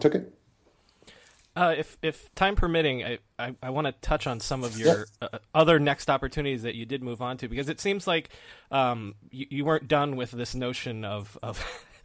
took 0.00 0.14
it. 0.14 0.38
Uh, 1.58 1.74
if 1.76 1.98
if 2.02 2.32
time 2.36 2.54
permitting, 2.54 3.02
I, 3.04 3.18
I, 3.36 3.52
I 3.60 3.70
want 3.70 3.88
to 3.88 3.92
touch 4.00 4.28
on 4.28 4.38
some 4.38 4.62
of 4.62 4.78
your 4.78 5.06
uh, 5.20 5.38
other 5.52 5.80
next 5.80 6.08
opportunities 6.08 6.62
that 6.62 6.76
you 6.76 6.86
did 6.86 7.02
move 7.02 7.20
on 7.20 7.36
to 7.38 7.48
because 7.48 7.68
it 7.68 7.80
seems 7.80 8.06
like 8.06 8.30
um, 8.70 9.16
you, 9.32 9.46
you 9.50 9.64
weren't 9.64 9.88
done 9.88 10.14
with 10.14 10.30
this 10.30 10.54
notion 10.54 11.04
of 11.04 11.36
of 11.42 11.60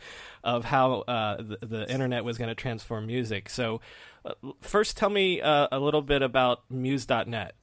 of 0.43 0.66
how 0.66 1.01
uh, 1.01 1.38
the, 1.38 1.59
the, 1.61 1.91
internet 1.91 2.24
was 2.24 2.39
going 2.39 2.47
to 2.47 2.55
transform 2.55 3.05
music. 3.05 3.47
So, 3.47 3.80
uh, 4.26 4.34
first, 4.59 4.97
tell 4.97 5.11
me 5.11 5.39
uh, 5.39 5.68
a 5.72 5.80
little 5.80 6.01
bit 6.01 6.24
about 6.24 6.64
Muse.net. 6.72 7.53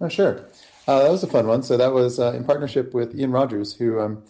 Oh, 0.00 0.08
sure. 0.08 0.46
Uh, 0.86 1.02
that 1.02 1.10
was 1.10 1.22
a 1.22 1.26
fun 1.28 1.46
one. 1.46 1.62
So 1.62 1.76
that 1.76 1.92
was 1.92 2.18
in 2.18 2.44
partnership 2.44 2.94
with 2.94 3.18
Ian 3.18 3.32
Rogers, 3.32 3.74
who 3.74 4.00
um, 4.00 4.24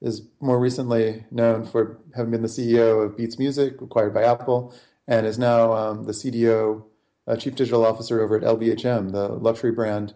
is 0.00 0.22
more 0.40 0.58
recently 0.58 1.24
known 1.30 1.64
for 1.64 1.98
having 2.16 2.32
been 2.32 2.42
the 2.42 2.48
CEO 2.48 3.04
of 3.04 3.16
Beats 3.16 3.38
Music, 3.38 3.80
acquired 3.80 4.12
by 4.12 4.24
Apple 4.24 4.74
and 5.06 5.26
is 5.26 5.38
now 5.38 5.72
um, 5.72 6.04
the 6.04 6.12
CDO, 6.12 6.84
uh, 7.26 7.36
Chief 7.36 7.54
Digital 7.54 7.84
Officer 7.84 8.20
over 8.20 8.36
at 8.36 8.42
LVMH, 8.42 9.12
the 9.12 9.28
luxury 9.28 9.72
brand 9.72 10.14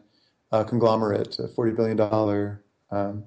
uh, 0.52 0.64
conglomerate, 0.64 1.38
a 1.38 1.48
$40 1.48 1.76
billion 1.76 2.59
um, 2.90 3.24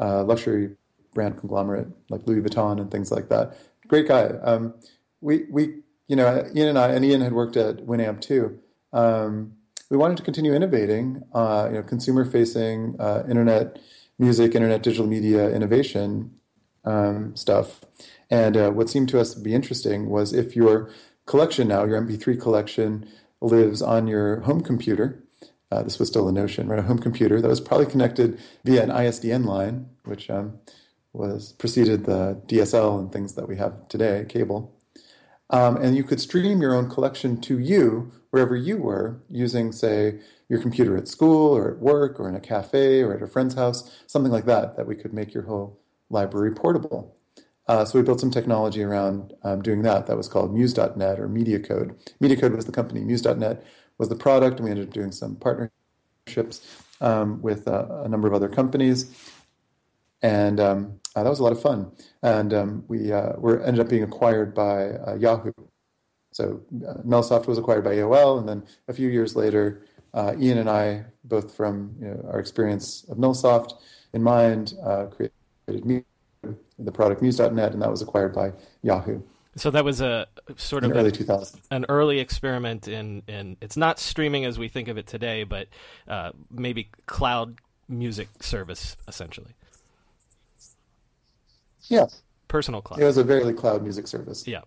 uh, 0.00 0.24
luxury 0.24 0.76
brand 1.14 1.36
conglomerate 1.38 1.88
like 2.10 2.26
Louis 2.26 2.40
Vuitton 2.40 2.80
and 2.80 2.90
things 2.90 3.10
like 3.10 3.28
that. 3.28 3.56
Great 3.86 4.06
guy. 4.08 4.26
Um, 4.42 4.74
we, 5.20 5.44
we, 5.50 5.80
you 6.06 6.16
know, 6.16 6.48
Ian 6.54 6.68
and 6.68 6.78
I, 6.78 6.88
and 6.90 7.04
Ian 7.04 7.20
had 7.20 7.32
worked 7.32 7.56
at 7.56 7.78
Winamp 7.78 8.20
too. 8.20 8.58
Um, 8.92 9.57
we 9.90 9.96
wanted 9.96 10.16
to 10.18 10.22
continue 10.22 10.54
innovating, 10.54 11.22
uh, 11.32 11.66
you 11.70 11.76
know, 11.76 11.82
consumer-facing 11.82 12.96
uh, 12.98 13.24
internet 13.28 13.78
music, 14.18 14.54
internet 14.54 14.82
digital 14.82 15.06
media 15.06 15.48
innovation 15.50 16.32
um, 16.84 17.34
stuff. 17.36 17.84
And 18.30 18.56
uh, 18.56 18.70
what 18.70 18.90
seemed 18.90 19.08
to 19.10 19.20
us 19.20 19.34
to 19.34 19.40
be 19.40 19.54
interesting 19.54 20.10
was 20.10 20.32
if 20.32 20.54
your 20.54 20.90
collection 21.26 21.68
now, 21.68 21.84
your 21.84 22.00
MP3 22.00 22.40
collection, 22.40 23.08
lives 23.40 23.80
on 23.80 24.06
your 24.06 24.40
home 24.40 24.60
computer. 24.60 25.22
Uh, 25.70 25.82
this 25.82 25.98
was 25.98 26.08
still 26.08 26.28
a 26.28 26.32
notion, 26.32 26.66
right? 26.68 26.78
A 26.78 26.82
home 26.82 26.98
computer 26.98 27.40
that 27.40 27.48
was 27.48 27.60
probably 27.60 27.86
connected 27.86 28.40
via 28.64 28.82
an 28.82 28.90
ISDN 28.90 29.44
line, 29.44 29.86
which 30.04 30.28
um, 30.30 30.58
was 31.12 31.52
preceded 31.52 32.04
the 32.04 32.40
DSL 32.46 32.98
and 32.98 33.12
things 33.12 33.34
that 33.34 33.48
we 33.48 33.56
have 33.56 33.88
today, 33.88 34.24
cable. 34.28 34.74
Um, 35.50 35.76
and 35.76 35.96
you 35.96 36.04
could 36.04 36.20
stream 36.20 36.60
your 36.60 36.74
own 36.74 36.90
collection 36.90 37.40
to 37.42 37.58
you 37.58 38.12
wherever 38.30 38.56
you 38.56 38.76
were 38.76 39.20
using, 39.28 39.72
say, 39.72 40.20
your 40.48 40.60
computer 40.60 40.96
at 40.96 41.08
school 41.08 41.56
or 41.56 41.72
at 41.72 41.78
work 41.78 42.18
or 42.18 42.28
in 42.28 42.34
a 42.34 42.40
cafe 42.40 43.02
or 43.02 43.14
at 43.14 43.22
a 43.22 43.26
friend's 43.26 43.54
house, 43.54 44.02
something 44.06 44.32
like 44.32 44.46
that, 44.46 44.76
that 44.76 44.86
we 44.86 44.94
could 44.94 45.12
make 45.12 45.34
your 45.34 45.44
whole 45.44 45.78
library 46.10 46.54
portable. 46.54 47.14
Uh, 47.66 47.84
so 47.84 47.98
we 47.98 48.04
built 48.04 48.20
some 48.20 48.30
technology 48.30 48.82
around 48.82 49.34
um, 49.42 49.60
doing 49.60 49.82
that. 49.82 50.06
That 50.06 50.16
was 50.16 50.26
called 50.26 50.54
Muse.net 50.54 51.20
or 51.20 51.28
MediaCode. 51.28 51.94
MediaCode 52.20 52.56
was 52.56 52.64
the 52.64 52.72
company. 52.72 53.00
Muse.net 53.00 53.62
was 53.98 54.08
the 54.08 54.16
product, 54.16 54.56
and 54.56 54.64
we 54.64 54.70
ended 54.70 54.88
up 54.88 54.94
doing 54.94 55.12
some 55.12 55.36
partnerships 55.36 56.66
um, 57.02 57.42
with 57.42 57.68
uh, 57.68 58.02
a 58.04 58.08
number 58.08 58.26
of 58.26 58.32
other 58.32 58.48
companies. 58.48 59.14
And 60.22 60.58
um, 60.58 61.00
uh, 61.14 61.22
that 61.22 61.28
was 61.28 61.40
a 61.40 61.42
lot 61.42 61.52
of 61.52 61.60
fun. 61.60 61.92
And 62.22 62.54
um, 62.54 62.84
we 62.88 63.12
uh, 63.12 63.34
were 63.36 63.62
ended 63.62 63.80
up 63.80 63.90
being 63.90 64.02
acquired 64.02 64.54
by 64.54 64.92
uh, 64.92 65.16
Yahoo. 65.16 65.52
So 66.32 66.60
uh, 66.86 66.94
Nullsoft 67.04 67.46
was 67.46 67.58
acquired 67.58 67.84
by 67.84 67.96
AOL, 67.96 68.38
and 68.38 68.48
then 68.48 68.62
a 68.86 68.92
few 68.92 69.08
years 69.08 69.34
later, 69.34 69.82
Ian 70.16 70.58
and 70.58 70.70
I, 70.70 71.04
both 71.24 71.54
from 71.54 71.94
you 72.00 72.08
know, 72.08 72.28
our 72.30 72.38
experience 72.38 73.04
of 73.08 73.18
Nullsoft 73.18 73.74
in 74.12 74.22
mind, 74.22 74.74
created 75.10 76.04
the 76.78 76.92
product 76.92 77.22
Muse.net, 77.22 77.72
and 77.72 77.82
that 77.82 77.90
was 77.90 78.02
acquired 78.02 78.34
by 78.34 78.52
Yahoo. 78.82 79.20
So 79.56 79.70
that 79.70 79.84
was 79.84 80.00
a 80.00 80.26
sort 80.56 80.84
of 80.84 80.92
early 80.92 81.10
2000s. 81.10 81.56
An 81.70 81.84
early 81.88 82.20
experiment 82.20 82.86
in, 82.86 83.22
in 83.26 83.56
it's 83.60 83.76
not 83.76 83.98
streaming 83.98 84.44
as 84.44 84.58
we 84.58 84.68
think 84.68 84.88
of 84.88 84.98
it 84.98 85.06
today, 85.06 85.42
but 85.42 85.68
uh, 86.06 86.30
maybe 86.50 86.90
cloud 87.06 87.56
music 87.88 88.28
service 88.42 88.96
essentially. 89.08 89.54
Yeah. 91.88 92.06
Personal 92.46 92.82
cloud. 92.82 93.00
It 93.00 93.04
was 93.04 93.16
a 93.16 93.24
very 93.24 93.52
cloud 93.52 93.82
music 93.82 94.06
service. 94.06 94.46
Yeah. 94.46 94.62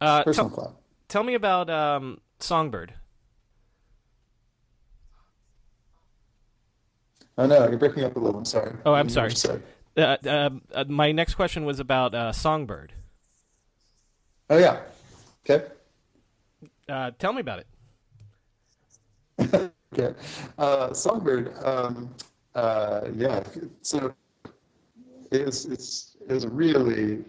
Uh, 0.00 0.24
Personal 0.24 0.50
t- 0.50 0.54
cloud. 0.54 0.74
Tell 1.08 1.22
me 1.22 1.34
about 1.34 1.70
um, 1.70 2.20
Songbird. 2.38 2.94
Oh 7.38 7.46
no, 7.46 7.68
you're 7.68 7.78
breaking 7.78 8.04
up 8.04 8.16
a 8.16 8.18
little. 8.18 8.38
I'm 8.38 8.44
sorry. 8.46 8.74
Oh, 8.86 8.94
I'm 8.94 9.08
sorry. 9.10 9.34
Uh, 9.96 10.16
uh, 10.26 10.50
uh, 10.74 10.84
my 10.88 11.12
next 11.12 11.34
question 11.34 11.64
was 11.64 11.80
about 11.80 12.14
uh, 12.14 12.32
Songbird. 12.32 12.92
Oh 14.48 14.56
yeah. 14.58 14.80
Okay. 15.48 15.66
Uh, 16.88 17.10
tell 17.18 17.32
me 17.32 17.40
about 17.40 17.64
it. 19.38 19.72
okay. 19.98 20.14
Songbird. 20.92 21.52
Um, 21.62 22.14
yeah. 23.14 23.42
So 23.82 24.14
it's 25.30 25.66
it's 25.66 26.16
it's 26.28 26.46
really 26.46 27.24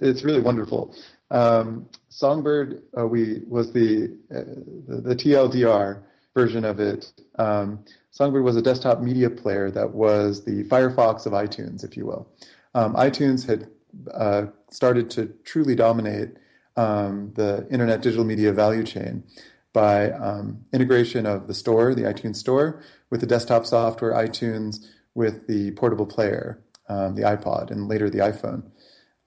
it's 0.00 0.22
really 0.24 0.40
wonderful. 0.40 0.94
Um, 1.30 1.88
Songbird, 2.08 2.82
uh, 2.96 3.06
we 3.06 3.42
was 3.48 3.72
the, 3.72 4.16
uh, 4.34 4.42
the, 4.88 5.00
the 5.00 5.16
TLDR 5.16 6.02
version 6.34 6.64
of 6.64 6.80
it. 6.80 7.12
Um, 7.38 7.84
Songbird 8.10 8.44
was 8.44 8.56
a 8.56 8.62
desktop 8.62 9.00
media 9.00 9.28
player 9.28 9.70
that 9.70 9.92
was 9.92 10.44
the 10.44 10.64
Firefox 10.64 11.26
of 11.26 11.32
iTunes, 11.32 11.84
if 11.84 11.96
you 11.96 12.06
will. 12.06 12.28
Um, 12.74 12.94
iTunes 12.94 13.46
had 13.46 13.68
uh, 14.12 14.46
started 14.70 15.10
to 15.10 15.32
truly 15.44 15.74
dominate 15.74 16.36
um, 16.76 17.32
the 17.34 17.66
internet 17.70 18.02
digital 18.02 18.24
media 18.24 18.52
value 18.52 18.84
chain 18.84 19.24
by 19.72 20.10
um, 20.12 20.64
integration 20.72 21.26
of 21.26 21.46
the 21.46 21.54
store, 21.54 21.94
the 21.94 22.02
iTunes 22.02 22.36
store, 22.36 22.82
with 23.10 23.20
the 23.20 23.26
desktop 23.26 23.66
software 23.66 24.12
iTunes, 24.12 24.86
with 25.14 25.46
the 25.46 25.70
portable 25.72 26.06
player, 26.06 26.62
um, 26.88 27.14
the 27.14 27.22
iPod, 27.22 27.70
and 27.70 27.88
later 27.88 28.08
the 28.08 28.18
iPhone. 28.18 28.62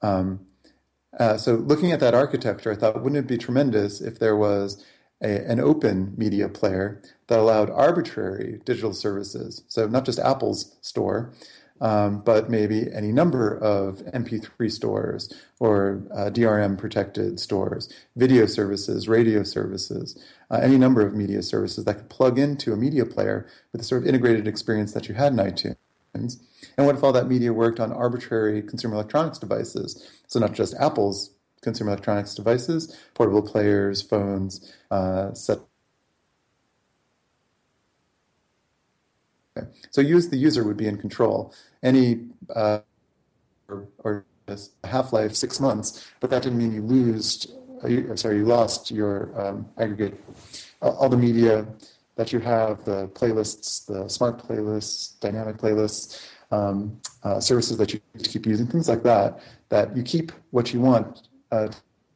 Um, 0.02 0.46
uh, 1.18 1.36
so, 1.36 1.54
looking 1.54 1.92
at 1.92 2.00
that 2.00 2.14
architecture, 2.14 2.72
I 2.72 2.76
thought, 2.76 3.02
wouldn't 3.02 3.24
it 3.24 3.26
be 3.26 3.36
tremendous 3.36 4.00
if 4.00 4.18
there 4.18 4.36
was 4.36 4.84
a, 5.22 5.50
an 5.50 5.60
open 5.60 6.14
media 6.16 6.48
player 6.48 7.02
that 7.26 7.38
allowed 7.38 7.70
arbitrary 7.70 8.60
digital 8.64 8.92
services. 8.92 9.62
So 9.68 9.86
not 9.86 10.04
just 10.04 10.18
Apple's 10.18 10.76
store, 10.80 11.32
um, 11.80 12.20
but 12.20 12.50
maybe 12.50 12.92
any 12.92 13.10
number 13.10 13.56
of 13.56 13.98
MP3 14.12 14.70
stores 14.70 15.32
or 15.60 16.02
uh, 16.14 16.30
DRM 16.30 16.76
protected 16.76 17.40
stores, 17.40 17.88
video 18.16 18.44
services, 18.44 19.08
radio 19.08 19.42
services, 19.42 20.22
uh, 20.50 20.60
any 20.62 20.76
number 20.76 21.06
of 21.06 21.14
media 21.14 21.42
services 21.42 21.84
that 21.86 21.94
could 21.94 22.10
plug 22.10 22.38
into 22.38 22.72
a 22.72 22.76
media 22.76 23.06
player 23.06 23.46
with 23.72 23.80
the 23.80 23.86
sort 23.86 24.02
of 24.02 24.08
integrated 24.08 24.46
experience 24.46 24.92
that 24.92 25.08
you 25.08 25.14
had 25.14 25.32
in 25.32 25.38
iTunes. 25.38 25.76
And 26.76 26.86
what 26.86 26.96
if 26.96 27.04
all 27.04 27.12
that 27.12 27.28
media 27.28 27.52
worked 27.52 27.80
on 27.80 27.92
arbitrary 27.92 28.62
consumer 28.62 28.94
electronics 28.94 29.38
devices? 29.38 30.08
So 30.26 30.38
not 30.40 30.52
just 30.52 30.74
Apple's 30.74 31.34
consumer 31.62 31.90
electronics 31.90 32.34
devices, 32.34 32.96
portable 33.14 33.42
players, 33.42 34.02
phones, 34.02 34.72
uh, 34.90 35.32
set. 35.34 35.58
Okay. 39.56 39.66
So 39.90 40.00
the 40.30 40.36
user 40.36 40.64
would 40.64 40.76
be 40.76 40.86
in 40.86 40.96
control. 40.96 41.54
Any 41.82 42.28
uh, 42.54 42.80
or, 43.68 43.88
or 43.98 44.24
half 44.84 45.12
life 45.12 45.34
six 45.34 45.60
months, 45.60 46.10
but 46.20 46.30
that 46.30 46.42
didn't 46.42 46.58
mean 46.58 46.72
you 46.72 46.82
lost. 46.82 47.50
Uh, 47.82 47.88
you, 47.88 48.16
sorry, 48.16 48.38
you 48.38 48.44
lost 48.44 48.90
your 48.90 49.30
um, 49.40 49.68
aggregate 49.78 50.20
all 50.82 51.08
the 51.08 51.16
media 51.16 51.66
that 52.16 52.32
you 52.32 52.38
have, 52.40 52.84
the 52.84 53.08
playlists, 53.08 53.86
the 53.86 54.08
smart 54.08 54.38
playlists, 54.38 55.18
dynamic 55.20 55.56
playlists, 55.56 56.26
um, 56.50 57.00
uh, 57.22 57.40
services 57.40 57.76
that 57.78 57.92
you 57.92 58.00
keep 58.22 58.46
using, 58.46 58.66
things 58.66 58.88
like 58.88 59.02
that. 59.02 59.40
That 59.68 59.96
you 59.96 60.02
keep 60.02 60.32
what 60.50 60.74
you 60.74 60.80
want 60.80 61.28
uh, 61.52 61.68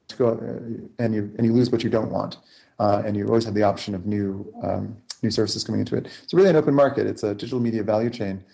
to 0.09 0.16
go, 0.16 0.28
uh, 0.28 1.03
and 1.03 1.14
you 1.14 1.32
and 1.36 1.47
you 1.47 1.53
lose 1.53 1.70
what 1.70 1.84
you 1.84 1.90
don't 1.90 2.11
want, 2.11 2.38
uh, 2.78 3.03
and 3.05 3.16
you 3.16 3.26
always 3.26 3.45
have 3.45 3.55
the 3.55 3.62
option 3.62 3.95
of 3.95 4.07
new 4.07 4.53
um, 4.62 4.97
new 5.22 5.30
services 5.30 5.64
coming 5.64 5.80
into 5.80 5.97
it. 5.97 6.09
It's 6.22 6.34
really 6.34 6.51
an 6.51 6.57
open 6.57 6.74
market. 6.74 7.07
It's 7.07 7.22
a 7.22 7.34
digital 7.34 7.61
media 7.61 7.82
value 7.82 8.11
chain, 8.11 8.45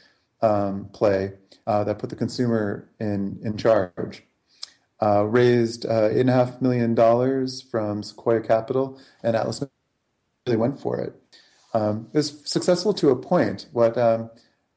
um, 0.43 0.89
play 0.93 1.33
uh, 1.67 1.85
that 1.85 1.99
put 1.99 2.11
the 2.11 2.17
consumer 2.17 2.89
in 3.01 3.39
in 3.43 3.57
charge. 3.57 4.23
Uh, 5.03 5.25
raised 5.25 5.87
uh, 5.87 6.09
eight 6.11 6.21
and 6.21 6.29
a 6.29 6.33
half 6.35 6.61
million 6.61 6.95
dollars 6.95 7.63
from 7.63 8.03
Sequoia 8.03 8.41
Capital, 8.41 9.01
and 9.23 9.35
Atlas 9.35 9.65
really 10.47 10.59
went 10.59 10.79
for 10.79 10.99
it. 11.01 11.20
Um, 11.73 12.09
it 12.13 12.19
was 12.19 12.43
successful 12.49 12.93
to 12.95 13.11
a 13.11 13.17
point. 13.17 13.67
What 13.73 13.97
um, 13.97 14.31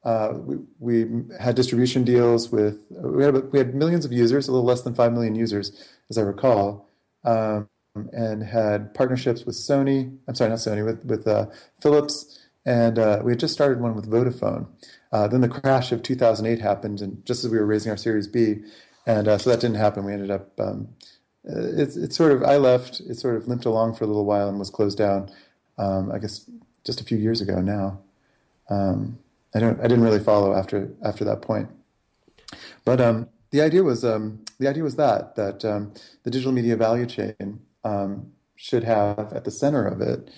uh, 0.03 0.33
we, 0.35 0.57
we, 0.79 1.23
had 1.39 1.55
distribution 1.55 2.03
deals 2.03 2.51
with 2.51 2.79
we 2.89 3.23
had 3.23 3.51
we 3.51 3.57
had 3.57 3.73
millions 3.73 4.05
of 4.05 4.11
users, 4.11 4.47
a 4.47 4.51
little 4.51 4.65
less 4.65 4.81
than 4.81 4.93
five 4.93 5.13
million 5.13 5.35
users, 5.35 5.71
as 6.09 6.17
I 6.17 6.21
recall, 6.21 6.89
um, 7.23 7.69
and 8.11 8.43
had 8.43 8.93
partnerships 8.93 9.45
with 9.45 9.55
Sony. 9.55 10.15
I'm 10.27 10.35
sorry, 10.35 10.49
not 10.49 10.59
Sony, 10.59 10.85
with 10.85 11.05
with 11.05 11.27
uh, 11.27 11.47
Philips, 11.81 12.39
and 12.65 12.99
uh, 12.99 13.21
we 13.23 13.31
had 13.31 13.39
just 13.39 13.53
started 13.53 13.79
one 13.79 13.95
with 13.95 14.09
Vodafone. 14.09 14.67
Uh, 15.11 15.27
then 15.27 15.41
the 15.41 15.49
crash 15.49 15.91
of 15.91 16.03
2008 16.03 16.61
happened, 16.61 17.01
and 17.01 17.25
just 17.25 17.43
as 17.43 17.51
we 17.51 17.57
were 17.57 17.65
raising 17.65 17.89
our 17.89 17.97
Series 17.97 18.27
B, 18.27 18.57
and 19.07 19.27
uh, 19.27 19.37
so 19.37 19.49
that 19.49 19.61
didn't 19.61 19.77
happen. 19.77 20.03
We 20.03 20.13
ended 20.13 20.31
up. 20.31 20.59
Um, 20.59 20.89
it's 21.45 21.95
it's 21.95 22.15
sort 22.15 22.33
of 22.33 22.43
I 22.43 22.57
left. 22.57 22.99
It 23.01 23.15
sort 23.15 23.35
of 23.35 23.47
limped 23.47 23.65
along 23.65 23.95
for 23.95 24.03
a 24.03 24.07
little 24.07 24.25
while 24.25 24.49
and 24.49 24.59
was 24.59 24.69
closed 24.69 24.97
down. 24.97 25.29
Um, 25.77 26.11
I 26.11 26.19
guess 26.19 26.49
just 26.85 27.01
a 27.01 27.03
few 27.03 27.17
years 27.17 27.41
ago 27.41 27.61
now. 27.61 27.99
Um, 28.69 29.19
I 29.55 29.59
don't. 29.59 29.79
I 29.79 29.83
didn't 29.83 30.03
really 30.03 30.19
follow 30.19 30.55
after 30.55 30.91
after 31.03 31.23
that 31.25 31.41
point. 31.41 31.69
But 32.85 32.99
um, 32.99 33.29
the 33.51 33.61
idea 33.61 33.83
was 33.83 34.03
um, 34.03 34.43
the 34.59 34.67
idea 34.67 34.83
was 34.83 34.95
that 34.95 35.35
that 35.35 35.63
um, 35.63 35.93
the 36.23 36.31
digital 36.31 36.51
media 36.51 36.75
value 36.75 37.05
chain 37.05 37.61
um, 37.83 38.31
should 38.55 38.83
have 38.83 39.33
at 39.33 39.43
the 39.43 39.51
center 39.51 39.85
of 39.85 40.01
it 40.01 40.29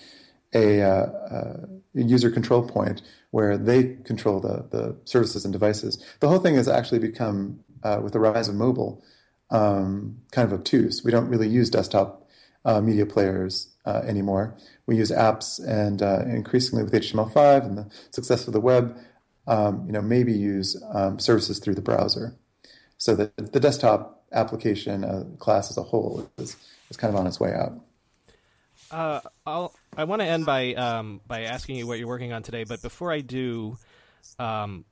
a, 0.52 0.82
uh, 0.82 1.06
a, 1.30 1.68
user 1.94 2.30
control 2.30 2.62
point 2.66 3.02
where 3.30 3.56
they 3.56 3.96
control 4.04 4.40
the 4.40 4.66
the 4.70 4.96
services 5.04 5.44
and 5.44 5.52
devices. 5.52 6.04
The 6.20 6.28
whole 6.28 6.38
thing 6.38 6.56
has 6.56 6.68
actually 6.68 6.98
become 6.98 7.60
uh, 7.82 8.00
with 8.02 8.12
the 8.12 8.20
rise 8.20 8.48
of 8.48 8.54
mobile 8.54 9.02
um, 9.50 10.18
kind 10.32 10.50
of 10.50 10.58
obtuse. 10.58 11.04
We 11.04 11.10
don't 11.10 11.28
really 11.28 11.48
use 11.48 11.70
desktop 11.70 12.25
uh, 12.66 12.80
media 12.80 13.06
players 13.06 13.68
uh, 13.86 14.02
anymore. 14.04 14.56
We 14.86 14.96
use 14.96 15.10
apps, 15.10 15.64
and 15.66 16.02
uh, 16.02 16.24
increasingly 16.26 16.84
with 16.84 16.92
HTML5 16.92 17.64
and 17.64 17.78
the 17.78 17.90
success 18.10 18.46
of 18.46 18.52
the 18.52 18.60
web, 18.60 18.98
um, 19.46 19.84
you 19.86 19.92
know, 19.92 20.02
maybe 20.02 20.32
use 20.32 20.82
um, 20.92 21.18
services 21.18 21.60
through 21.60 21.76
the 21.76 21.80
browser. 21.80 22.36
So 22.98 23.14
that 23.14 23.52
the 23.52 23.60
desktop 23.60 24.24
application 24.32 25.04
uh, 25.04 25.24
class 25.38 25.70
as 25.70 25.76
a 25.76 25.82
whole 25.82 26.28
is, 26.38 26.56
is 26.90 26.96
kind 26.96 27.14
of 27.14 27.20
on 27.20 27.26
its 27.26 27.38
way 27.38 27.54
out. 27.54 27.78
Uh, 28.90 29.20
I'll, 29.46 29.74
I 29.96 30.04
want 30.04 30.22
to 30.22 30.26
end 30.26 30.44
by 30.44 30.74
um, 30.74 31.20
by 31.26 31.42
asking 31.42 31.76
you 31.76 31.86
what 31.86 31.98
you're 31.98 32.08
working 32.08 32.32
on 32.32 32.42
today, 32.42 32.64
but 32.64 32.82
before 32.82 33.12
I 33.12 33.20
do, 33.20 33.78
um, 34.38 34.84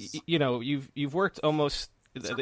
y- 0.00 0.20
you 0.26 0.38
know, 0.38 0.60
you've 0.60 0.90
you've 0.94 1.14
worked 1.14 1.40
almost, 1.40 1.90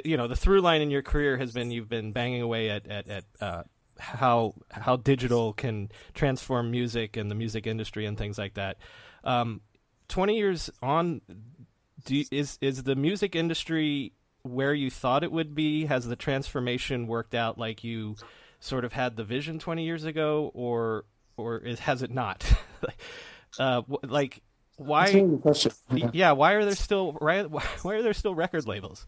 you 0.04 0.16
know, 0.16 0.28
the 0.28 0.36
through 0.36 0.60
line 0.60 0.80
in 0.80 0.90
your 0.90 1.02
career 1.02 1.36
has 1.36 1.52
been 1.52 1.70
you've 1.70 1.88
been 1.88 2.12
banging 2.12 2.42
away 2.42 2.70
at 2.70 2.86
at, 2.86 3.08
at 3.08 3.24
uh, 3.40 3.62
how 3.98 4.54
how 4.70 4.96
digital 4.96 5.52
can 5.52 5.90
transform 6.14 6.70
music 6.70 7.16
and 7.16 7.30
the 7.30 7.34
music 7.34 7.66
industry 7.66 8.06
and 8.06 8.16
things 8.18 8.38
like 8.38 8.54
that. 8.54 8.78
Um, 9.24 9.60
Twenty 10.06 10.36
years 10.36 10.70
on, 10.82 11.22
you, 12.06 12.24
is 12.30 12.58
is 12.60 12.82
the 12.82 12.94
music 12.94 13.34
industry 13.34 14.12
where 14.42 14.74
you 14.74 14.90
thought 14.90 15.24
it 15.24 15.32
would 15.32 15.54
be? 15.54 15.86
Has 15.86 16.06
the 16.06 16.14
transformation 16.14 17.06
worked 17.06 17.34
out 17.34 17.56
like 17.58 17.82
you 17.82 18.16
sort 18.60 18.84
of 18.84 18.92
had 18.92 19.16
the 19.16 19.24
vision 19.24 19.58
twenty 19.58 19.84
years 19.84 20.04
ago, 20.04 20.50
or 20.54 21.06
or 21.36 21.58
is, 21.58 21.78
has 21.80 22.02
it 22.02 22.10
not? 22.10 22.44
uh, 23.58 23.82
like 24.02 24.42
why? 24.76 25.06
Yeah. 25.90 26.10
yeah, 26.12 26.32
why 26.32 26.52
are 26.52 26.64
there 26.64 26.74
still 26.74 27.12
why, 27.12 27.42
why 27.42 27.94
are 27.94 28.02
there 28.02 28.12
still 28.12 28.34
record 28.34 28.66
labels? 28.66 29.06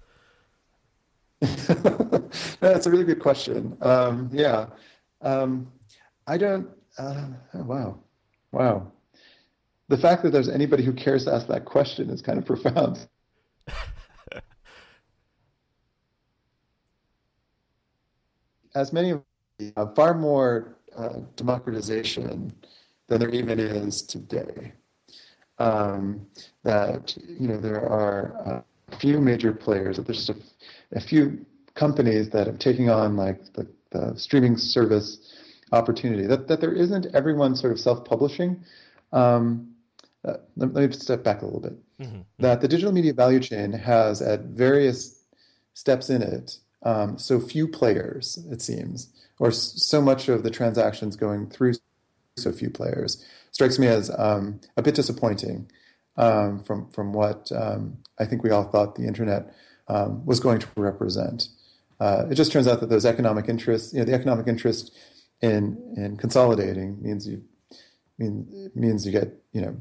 That's 2.61 2.87
a 2.87 2.91
really 2.91 3.05
good 3.05 3.20
question. 3.20 3.76
Um, 3.82 4.30
yeah, 4.32 4.66
um, 5.20 5.70
I 6.26 6.39
don't. 6.39 6.68
Uh, 6.99 7.26
oh, 7.55 7.62
wow, 7.64 7.99
wow. 8.53 8.91
The 9.89 9.99
fact 9.99 10.22
that 10.22 10.30
there's 10.30 10.49
anybody 10.49 10.82
who 10.82 10.93
cares 10.93 11.26
to 11.26 11.34
ask 11.34 11.47
that 11.49 11.64
question 11.64 12.11
is 12.11 12.22
kind 12.22 12.39
of 12.39 12.47
profound. 12.47 13.07
As 18.74 18.93
many 18.93 19.14
uh, 19.76 19.87
far 19.95 20.14
more 20.14 20.76
uh, 20.97 21.20
democratization 21.37 22.53
than 23.09 23.20
there 23.20 23.30
even 23.30 23.59
is 23.59 24.03
today. 24.03 24.72
Um, 25.59 26.26
that 26.64 27.16
you 27.16 27.49
know 27.49 27.57
there 27.59 27.80
are 27.80 28.37
uh, 28.47 28.62
a 28.93 28.97
few 28.97 29.20
major 29.20 29.53
players. 29.53 29.97
That 29.97 30.07
there's 30.07 30.26
just 30.26 30.39
a, 30.39 30.43
a 30.93 31.01
few 31.01 31.45
companies 31.74 32.30
that 32.30 32.49
are 32.49 32.57
taking 32.57 32.91
on 32.91 33.16
like 33.16 33.53
the, 33.55 33.66
the 33.91 34.16
streaming 34.16 34.57
service 34.57 35.34
opportunity. 35.72 36.26
That 36.26 36.49
that 36.49 36.61
there 36.61 36.72
isn't 36.72 37.07
everyone 37.14 37.57
sort 37.57 37.72
of 37.72 37.80
self-publishing. 37.80 38.64
Um, 39.12 39.72
uh, 40.24 40.39
let, 40.57 40.74
let, 40.74 40.91
me 40.91 40.97
step 40.97 41.22
back 41.22 41.43
a 41.43 41.45
little 41.45 41.61
bit. 41.61 41.78
Mm-hmm. 42.01 42.20
That 42.41 42.61
the 42.61 42.68
digital 42.68 42.93
media 42.93 43.12
value 43.12 43.41
chain 43.41 43.72
has 43.72 44.20
at 44.20 44.41
various 44.41 45.22
steps 45.74 46.11
in 46.11 46.22
it 46.22 46.59
um, 46.82 47.18
so 47.18 47.39
few 47.41 47.68
players, 47.68 48.39
it 48.51 48.61
seems, 48.62 49.09
or 49.39 49.51
so 49.51 50.01
much 50.01 50.28
of 50.28 50.43
the 50.43 50.51
transactions 50.51 51.16
going 51.16 51.49
through 51.49 51.74
so 52.37 52.53
few 52.53 52.68
players 52.68 53.24
strikes 53.51 53.78
me 53.78 53.87
as 53.87 54.11
um, 54.18 54.61
a 54.76 54.82
bit 54.82 54.95
disappointing 54.95 55.70
um, 56.18 56.62
from 56.62 56.91
from 56.91 57.12
what 57.12 57.51
um, 57.53 57.99
I 58.18 58.26
think 58.26 58.43
we 58.43 58.51
all 58.51 58.64
thought 58.64 58.95
the 58.95 59.07
internet 59.07 59.55
um, 59.89 60.24
was 60.24 60.41
going 60.41 60.59
to 60.59 60.66
represent. 60.76 61.49
Uh, 62.01 62.26
it 62.30 62.34
just 62.34 62.53
turns 62.53 62.66
out 62.66 62.80
that 62.80 62.91
those 62.91 63.07
economic 63.07 63.49
interests, 63.49 63.93
you 63.93 64.01
know, 64.01 64.05
the 64.05 64.14
economic 64.14 64.47
interest 64.47 64.93
in 65.41 65.78
in 65.97 66.16
consolidating 66.16 67.03
means 67.03 67.26
you 67.26 67.43
mean 68.18 68.70
means 68.74 69.07
you 69.07 69.12
get 69.12 69.32
you 69.53 69.61
know 69.61 69.76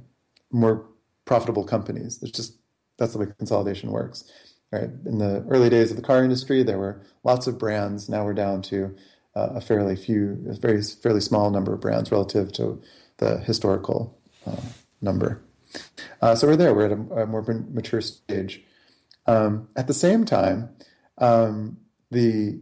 more 0.51 0.85
profitable 1.25 1.63
companies. 1.63 2.19
It's 2.21 2.31
just 2.31 2.57
that's 2.97 3.13
the 3.13 3.19
way 3.19 3.27
consolidation 3.37 3.91
works. 3.91 4.31
Right. 4.71 4.89
In 5.05 5.19
the 5.19 5.45
early 5.49 5.69
days 5.69 5.91
of 5.91 5.95
the 5.95 6.03
car 6.03 6.23
industry, 6.23 6.63
there 6.63 6.79
were 6.79 7.01
lots 7.23 7.47
of 7.47 7.57
brands. 7.57 8.09
Now 8.09 8.25
we're 8.25 8.33
down 8.33 8.61
to 8.63 8.95
uh, 9.35 9.49
a 9.55 9.61
fairly 9.61 9.95
few, 9.95 10.43
a 10.49 10.53
very 10.53 10.81
fairly 10.81 11.21
small 11.21 11.49
number 11.51 11.73
of 11.73 11.81
brands 11.81 12.11
relative 12.11 12.51
to 12.53 12.81
the 13.17 13.37
historical 13.39 14.17
uh, 14.45 14.55
number. 15.01 15.41
Uh, 16.21 16.35
so 16.35 16.47
we're 16.47 16.55
there. 16.55 16.73
We're 16.73 16.85
at 16.85 16.91
a, 16.91 17.23
a 17.23 17.25
more 17.25 17.41
mature 17.71 18.01
stage. 18.01 18.63
Um, 19.27 19.69
at 19.75 19.87
the 19.87 19.93
same 19.93 20.25
time, 20.25 20.69
um, 21.17 21.77
the 22.11 22.59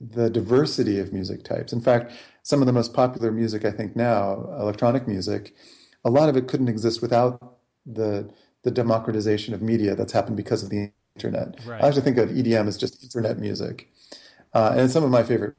the 0.00 0.28
diversity 0.28 0.98
of 0.98 1.12
music 1.12 1.44
types. 1.44 1.72
In 1.72 1.80
fact, 1.80 2.12
some 2.42 2.60
of 2.60 2.66
the 2.66 2.72
most 2.72 2.92
popular 2.92 3.30
music 3.30 3.64
I 3.64 3.70
think 3.70 3.94
now, 3.94 4.48
electronic 4.58 5.06
music, 5.06 5.54
a 6.04 6.10
lot 6.10 6.28
of 6.28 6.36
it 6.36 6.48
couldn't 6.48 6.68
exist 6.68 7.00
without 7.00 7.58
the 7.86 8.30
the 8.62 8.70
democratization 8.70 9.54
of 9.54 9.62
media 9.62 9.94
that's 9.94 10.12
happened 10.12 10.36
because 10.36 10.62
of 10.62 10.70
the 10.70 10.90
internet. 11.16 11.56
Right. 11.66 11.82
I 11.82 11.88
actually 11.88 12.02
think 12.02 12.18
of 12.18 12.30
EDM 12.30 12.68
as 12.68 12.76
just 12.76 13.02
internet 13.02 13.38
music, 13.38 13.88
uh, 14.54 14.74
and 14.76 14.90
some 14.90 15.04
of 15.04 15.10
my 15.10 15.22
favorite. 15.22 15.54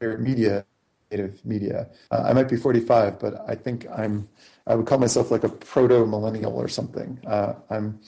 media 0.00 0.64
native 1.10 1.44
media 1.44 1.88
uh, 2.10 2.22
i 2.26 2.32
might 2.32 2.48
be 2.48 2.56
45 2.56 3.18
but 3.18 3.44
i 3.48 3.54
think 3.54 3.86
i'm 3.96 4.28
i 4.66 4.74
would 4.74 4.86
call 4.86 4.98
myself 4.98 5.30
like 5.30 5.44
a 5.44 5.48
proto 5.48 6.06
millennial 6.06 6.54
or 6.54 6.68
something 6.68 7.18
uh, 7.26 7.54
i'm 7.70 8.00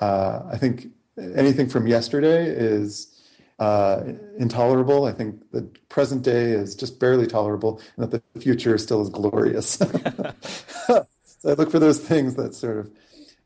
uh, 0.00 0.42
i 0.52 0.56
think 0.56 0.88
anything 1.18 1.68
from 1.68 1.86
yesterday 1.86 2.46
is 2.46 3.16
uh, 3.58 4.02
intolerable. 4.38 5.06
I 5.06 5.12
think 5.12 5.50
the 5.50 5.62
present 5.88 6.22
day 6.22 6.50
is 6.50 6.74
just 6.74 7.00
barely 7.00 7.26
tolerable, 7.26 7.80
and 7.96 8.10
that 8.10 8.22
the 8.34 8.40
future 8.40 8.76
still 8.78 9.00
is 9.00 9.08
glorious. 9.08 9.70
so 10.86 11.06
I 11.46 11.52
look 11.54 11.70
for 11.70 11.78
those 11.78 11.98
things 11.98 12.34
that 12.34 12.54
sort 12.54 12.78
of 12.78 12.90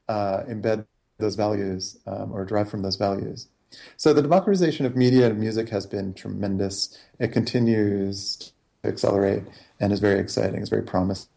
uh, 0.08 0.42
embed 0.48 0.86
those 1.18 1.36
values 1.36 1.98
um, 2.06 2.32
or 2.32 2.44
derive 2.44 2.68
from 2.68 2.82
those 2.82 2.96
values. 2.96 3.48
So 3.96 4.12
the 4.12 4.22
democratization 4.22 4.84
of 4.84 4.96
media 4.96 5.28
and 5.28 5.38
music 5.38 5.68
has 5.68 5.86
been 5.86 6.14
tremendous. 6.14 6.98
It 7.20 7.28
continues 7.28 8.52
accelerate 8.84 9.44
and 9.78 9.92
is 9.92 10.00
very 10.00 10.18
exciting. 10.18 10.60
It's 10.60 10.70
very 10.70 10.82
promising. 10.82 11.28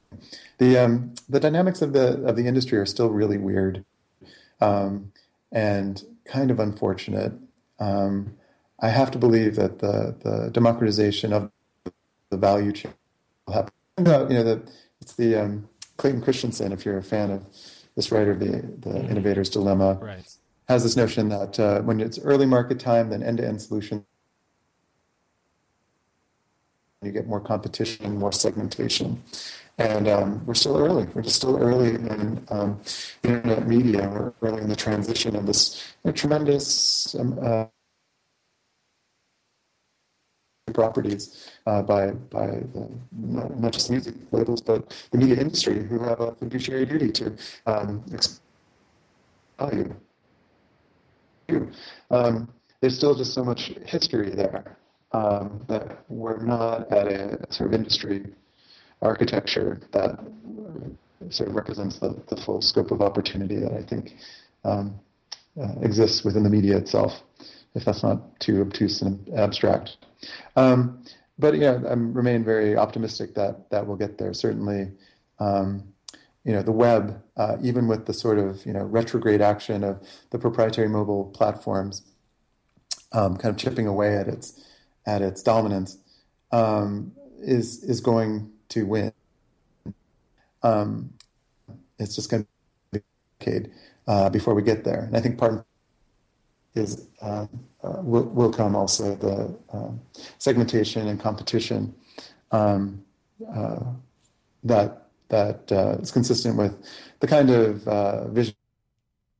The 0.57 0.77
um, 0.77 1.13
the 1.27 1.39
dynamics 1.39 1.81
of 1.81 1.93
the 1.93 2.23
of 2.23 2.35
the 2.35 2.47
industry 2.47 2.77
are 2.77 2.85
still 2.85 3.09
really 3.09 3.37
weird 3.37 3.83
um, 4.61 5.11
and 5.51 6.03
kind 6.25 6.51
of 6.51 6.59
unfortunate. 6.59 7.33
Um, 7.79 8.35
I 8.79 8.89
have 8.89 9.11
to 9.11 9.17
believe 9.17 9.55
that 9.55 9.79
the, 9.79 10.15
the 10.23 10.49
democratization 10.51 11.31
of 11.33 11.51
the 12.29 12.37
value 12.37 12.71
chain 12.71 12.93
will 13.47 13.53
happen. 13.53 13.73
You 13.97 14.03
know, 14.03 14.43
the, 14.43 14.61
it's 15.01 15.13
the 15.13 15.35
um, 15.35 15.69
Clayton 15.97 16.21
Christensen, 16.21 16.71
if 16.71 16.85
you're 16.85 16.97
a 16.97 17.03
fan 17.03 17.31
of 17.31 17.45
this 17.95 18.11
writer, 18.11 18.35
the, 18.35 18.45
the 18.45 18.89
mm-hmm. 18.89 19.11
Innovator's 19.11 19.49
Dilemma, 19.49 19.93
right. 20.01 20.27
has 20.67 20.83
this 20.83 20.95
notion 20.97 21.29
that 21.29 21.59
uh, 21.59 21.81
when 21.81 22.01
it's 22.01 22.19
early 22.19 22.45
market 22.45 22.79
time, 22.79 23.09
then 23.09 23.21
end-to-end 23.21 23.61
solutions 23.61 24.03
you 27.05 27.11
get 27.11 27.27
more 27.27 27.39
competition, 27.41 28.17
more 28.17 28.31
segmentation. 28.31 29.21
And 29.79 30.07
um, 30.07 30.45
we're 30.45 30.53
still 30.53 30.77
early. 30.77 31.07
We're 31.13 31.23
just 31.23 31.37
still 31.37 31.57
early 31.61 31.95
in 31.95 32.45
um, 32.49 32.81
internet 33.23 33.67
media. 33.67 34.09
We're 34.09 34.33
early 34.49 34.61
in 34.61 34.69
the 34.69 34.75
transition 34.75 35.35
of 35.35 35.45
this 35.47 35.93
you 36.03 36.09
know, 36.09 36.13
tremendous 36.15 37.15
um, 37.15 37.39
uh, 37.41 37.65
properties 40.73 41.51
uh, 41.67 41.81
by 41.83 42.11
by 42.11 42.47
the, 42.47 42.89
not, 43.11 43.73
just 43.73 43.91
music 43.91 44.15
labels, 44.31 44.61
but 44.61 44.95
the 45.11 45.17
media 45.17 45.37
industry, 45.41 45.83
who 45.83 45.99
have 45.99 46.21
a 46.21 46.35
fiduciary 46.35 46.85
duty 46.85 47.11
to 47.11 47.35
um, 47.65 48.03
value. 49.59 49.95
Um, 52.11 52.49
there's 52.81 52.95
still 52.97 53.15
just 53.15 53.33
so 53.33 53.43
much 53.43 53.73
history 53.85 54.31
there 54.31 54.77
um, 55.13 55.63
that 55.67 56.03
we're 56.09 56.43
not 56.43 56.91
at 56.91 57.07
a 57.07 57.45
sort 57.51 57.69
of 57.69 57.73
industry 57.73 58.25
architecture 59.01 59.79
that 59.91 60.19
sort 61.29 61.49
of 61.49 61.55
represents 61.55 61.99
the, 61.99 62.21
the 62.27 62.37
full 62.37 62.61
scope 62.61 62.91
of 62.91 63.01
opportunity 63.01 63.55
that 63.55 63.73
I 63.73 63.83
think 63.83 64.15
um, 64.63 64.99
uh, 65.59 65.73
exists 65.81 66.23
within 66.23 66.43
the 66.43 66.49
media 66.49 66.77
itself, 66.77 67.21
if 67.75 67.85
that's 67.85 68.03
not 68.03 68.39
too 68.39 68.61
obtuse 68.61 69.01
and 69.01 69.29
abstract. 69.37 69.97
Um, 70.55 71.03
but 71.37 71.57
yeah, 71.57 71.79
I 71.87 71.93
remain 71.93 72.43
very 72.43 72.77
optimistic 72.77 73.35
that 73.35 73.69
that 73.71 73.85
will 73.85 73.95
get 73.95 74.17
there. 74.17 74.33
Certainly, 74.33 74.91
um, 75.39 75.83
you 76.43 76.53
know, 76.53 76.61
the 76.61 76.71
web, 76.71 77.21
uh, 77.37 77.57
even 77.61 77.87
with 77.87 78.05
the 78.05 78.13
sort 78.13 78.37
of 78.37 78.65
you 78.65 78.73
know 78.73 78.83
retrograde 78.83 79.41
action 79.41 79.83
of 79.83 80.01
the 80.29 80.37
proprietary 80.37 80.87
mobile 80.87 81.25
platforms, 81.25 82.03
um, 83.11 83.35
kind 83.37 83.53
of 83.53 83.57
chipping 83.57 83.87
away 83.87 84.15
at 84.15 84.27
its 84.27 84.63
at 85.05 85.21
its 85.21 85.41
dominance, 85.41 85.97
um, 86.51 87.11
is 87.39 87.83
is 87.83 87.99
going 87.99 88.51
to 88.69 88.85
win. 88.85 89.13
Um, 90.61 91.13
it's 91.99 92.15
just 92.15 92.29
going 92.29 92.43
to 92.43 92.49
be 92.91 92.99
a 92.99 93.03
decade 93.39 93.71
uh, 94.07 94.29
before 94.29 94.53
we 94.53 94.61
get 94.61 94.83
there, 94.83 95.01
and 95.01 95.15
I 95.15 95.19
think 95.19 95.37
part 95.37 95.65
is 96.75 97.07
uh, 97.21 97.45
uh, 97.83 98.01
will, 98.01 98.23
will 98.23 98.51
come 98.51 98.75
also 98.75 99.15
the 99.15 99.55
um, 99.71 100.01
segmentation 100.37 101.07
and 101.07 101.19
competition 101.19 101.93
um, 102.51 103.03
uh, 103.53 103.83
that 104.63 105.07
that 105.29 105.71
uh, 105.71 105.97
is 106.01 106.11
consistent 106.11 106.57
with 106.57 106.75
the 107.19 107.27
kind 107.27 107.49
of 107.49 107.87
uh, 107.87 108.27
vision 108.27 108.55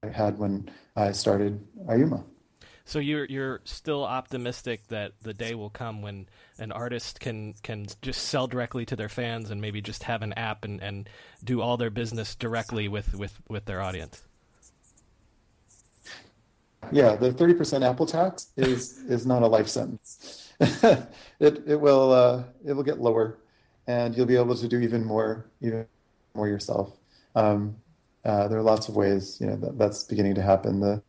I 0.01 0.07
had 0.07 0.38
when 0.38 0.70
I 0.95 1.11
started 1.11 1.61
IUMA. 1.88 2.24
So 2.86 3.00
you're 3.00 3.26
you're 3.26 3.62
still 3.64 4.04
optimistic 4.04 4.88
that 4.88 5.14
the 5.22 5.34
day 5.34 5.56
will 5.56 5.70
come 5.70 6.02
when 6.02 6.28
an 6.60 6.72
artist 6.72 7.20
can 7.20 7.54
can 7.64 7.88
just 8.02 8.28
sell 8.28 8.48
directly 8.48 8.86
to 8.88 8.96
their 8.96 9.10
fans 9.10 9.50
and 9.50 9.62
maybe 9.62 9.82
just 9.82 10.04
have 10.04 10.22
an 10.22 10.34
app 10.34 10.66
and, 10.66 10.82
and 10.82 11.10
do 11.44 11.62
all 11.62 11.78
their 11.78 11.90
business 11.90 12.36
directly 12.36 12.88
with, 12.88 13.16
with, 13.16 13.40
with 13.48 13.66
their 13.66 13.82
audience. 13.82 14.24
Yeah, 16.92 17.16
the 17.16 17.32
thirty 17.32 17.54
percent 17.54 17.84
Apple 17.84 18.06
tax 18.06 18.48
is 18.58 18.98
is 19.08 19.26
not 19.26 19.42
a 19.42 19.48
life 19.48 19.70
sentence. 19.70 20.52
it 20.60 21.64
it 21.66 21.80
will 21.80 22.12
uh, 22.12 22.44
it 22.66 22.74
will 22.74 22.84
get 22.84 23.00
lower, 23.00 23.40
and 23.88 24.16
you'll 24.16 24.26
be 24.26 24.36
able 24.36 24.56
to 24.56 24.68
do 24.68 24.80
even 24.80 25.06
more 25.06 25.46
even 25.62 25.88
more 26.34 26.48
yourself. 26.48 26.92
Um, 27.36 27.78
uh, 28.26 28.48
there 28.48 28.60
are 28.60 28.64
lots 28.64 28.90
of 28.90 28.96
ways 28.96 29.38
you 29.40 29.48
know 29.48 29.56
that, 29.56 29.78
that's 29.78 30.04
beginning 30.04 30.36
to 30.36 30.42
happen. 30.42 30.82
The 30.82 31.02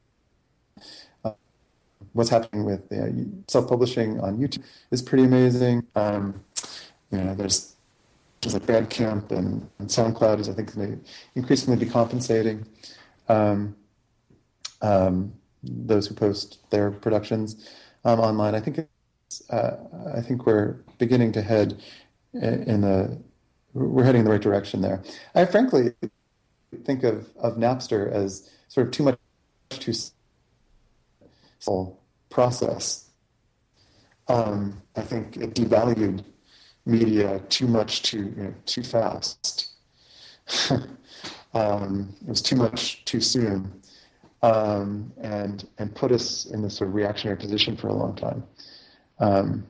what's 2.15 2.31
happening 2.31 2.65
with 2.65 2.91
know, 2.91 3.27
self-publishing 3.49 4.21
on 4.21 4.39
YouTube 4.39 4.63
is 4.91 5.03
pretty 5.03 5.25
amazing. 5.25 5.87
Um, 5.95 6.43
you 7.11 7.19
know, 7.19 7.35
there's 7.35 7.75
like 8.55 8.63
Bandcamp 8.63 9.31
and, 9.31 9.69
and 9.79 9.89
SoundCloud 9.89 10.41
is 10.41 10.49
I 10.49 10.53
think 10.53 10.75
increasingly 11.35 11.83
be 11.83 11.91
compensating 11.91 12.67
um, 13.29 13.77
um, 14.83 15.33
those 15.63 16.07
who 16.07 16.15
post 16.15 16.59
their 16.71 16.91
productions 16.91 17.71
um, 18.05 18.21
online. 18.21 18.55
I 18.55 18.61
think 18.61 18.87
uh, 19.51 19.71
I 20.15 20.21
think 20.21 20.47
we're 20.47 20.77
beginning 20.99 21.33
to 21.33 21.43
head 21.43 21.83
in 22.33 22.83
the 22.83 23.19
we're 23.73 24.05
heading 24.05 24.21
in 24.21 24.25
the 24.25 24.31
right 24.31 24.41
direction 24.41 24.83
there. 24.83 25.03
I 25.35 25.47
frankly 25.47 25.93
think 26.85 27.03
of 27.03 27.31
of 27.37 27.57
Napster 27.57 28.11
as 28.13 28.51
sort 28.69 28.87
of 28.87 28.93
too 28.93 29.05
much 29.05 29.19
too 29.71 29.95
process. 32.35 33.09
Um, 34.27 34.83
I 34.97 35.03
think 35.03 35.37
it 35.37 35.55
devalued 35.55 36.25
media 36.85 37.41
too 37.49 37.69
much 37.69 38.03
too 38.03 38.35
you 38.37 38.43
know, 38.43 38.55
too 38.67 38.83
fast. 38.83 39.71
um, 41.55 42.15
it 42.21 42.29
was 42.29 42.43
too 42.43 42.57
much 42.57 43.05
too 43.05 43.21
soon, 43.21 43.81
um, 44.43 45.13
and 45.19 45.67
and 45.79 45.95
put 45.95 46.11
us 46.11 46.47
in 46.47 46.61
this 46.61 46.77
sort 46.77 46.89
of 46.89 46.95
reactionary 46.95 47.39
position 47.39 47.77
for 47.77 47.89
a 47.89 47.95
long 47.95 48.17
time. 48.17 48.43
Um, 49.21 49.67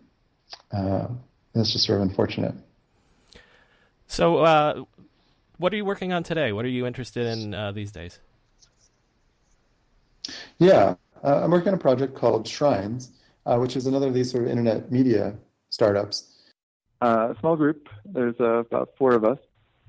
uh, 0.73 1.09
it's 1.55 1.73
just 1.73 1.85
sort 1.87 2.01
of 2.01 2.09
unfortunate. 2.09 2.55
So, 4.07 4.39
uh, 4.39 4.85
what 5.59 5.73
are 5.73 5.77
you 5.77 5.85
working 5.85 6.12
on 6.12 6.23
today? 6.23 6.53
What 6.53 6.65
are 6.65 6.69
you 6.69 6.87
interested 6.87 7.27
in 7.27 7.55
uh, 7.55 7.73
these 7.73 7.93
days? 7.93 8.19
Yeah, 10.59 10.95
uh, 11.25 11.41
I'm 11.43 11.51
working 11.51 11.68
on 11.68 11.75
a 11.75 11.79
project 11.79 12.14
called 12.14 12.47
Shrines, 12.47 13.12
uh, 13.47 13.57
which 13.57 13.77
is 13.77 13.87
another 13.87 14.09
of 14.09 14.14
these 14.14 14.31
sort 14.31 14.45
of 14.45 14.51
internet 14.51 14.93
media 14.93 15.35
startups. 15.70 16.43
Uh, 17.01 17.33
a 17.35 17.41
small 17.41 17.57
group, 17.57 17.89
there's 18.05 18.35
uh, 18.41 18.59
about 18.59 18.91
four 18.99 19.14
of 19.14 19.25
us, 19.25 19.39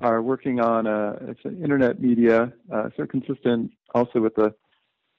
are 0.01 0.21
working 0.21 0.59
on 0.59 0.87
a, 0.87 1.17
it's 1.27 1.43
an 1.43 1.61
internet 1.61 2.01
media, 2.01 2.51
uh, 2.73 2.89
sort 2.95 2.99
of 2.99 3.09
consistent 3.09 3.71
also 3.93 4.19
with 4.19 4.35
the 4.35 4.53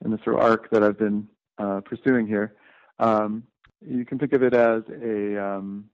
in 0.05 0.11
the 0.11 0.19
sort 0.23 0.37
of 0.37 0.43
arc 0.43 0.71
that 0.71 0.83
I've 0.83 0.99
been 0.99 1.27
uh, 1.59 1.81
pursuing 1.81 2.27
here. 2.27 2.55
Um, 2.99 3.45
you 3.81 4.05
can 4.05 4.19
think 4.19 4.35
of 4.35 4.43
it 4.43 4.53
as 4.53 4.83
a 5.03 5.43
um, 5.43 5.87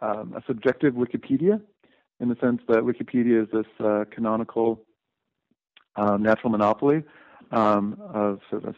um, 0.00 0.34
a 0.36 0.42
subjective 0.46 0.94
Wikipedia, 0.94 1.60
in 2.20 2.28
the 2.28 2.36
sense 2.40 2.60
that 2.68 2.78
Wikipedia 2.78 3.42
is 3.42 3.48
this 3.52 4.06
canonical 4.10 4.84
um, 5.96 6.22
natural 6.22 6.50
monopoly 6.50 7.02
um, 7.50 8.00
of 8.12 8.40
sort 8.50 8.64
of 8.64 8.74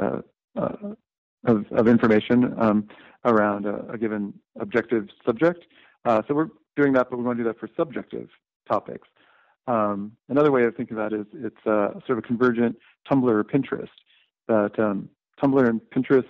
uh, 0.00 0.20
uh, 0.56 0.94
of, 1.46 1.66
of, 1.72 1.88
information 1.88 2.54
um, 2.58 2.88
around 3.24 3.66
a, 3.66 3.86
a, 3.90 3.98
given 3.98 4.32
objective 4.58 5.08
subject. 5.24 5.64
Uh, 6.04 6.22
so 6.26 6.34
we're 6.34 6.48
doing 6.76 6.92
that, 6.94 7.10
but 7.10 7.18
we 7.18 7.24
want 7.24 7.38
to 7.38 7.44
do 7.44 7.48
that 7.48 7.58
for 7.58 7.68
subjective 7.76 8.28
topics. 8.66 9.08
Um, 9.66 10.12
another 10.28 10.50
way 10.50 10.64
of 10.64 10.74
thinking 10.76 10.96
about 10.96 11.12
it 11.12 11.20
is 11.20 11.26
it's 11.34 11.66
uh, 11.66 11.92
sort 12.06 12.10
of 12.10 12.18
a 12.18 12.22
convergent 12.22 12.76
Tumblr 13.10 13.30
or 13.30 13.44
Pinterest. 13.44 13.88
That 14.48 14.78
um, 14.78 15.08
Tumblr 15.42 15.68
and 15.68 15.80
Pinterest. 15.94 16.24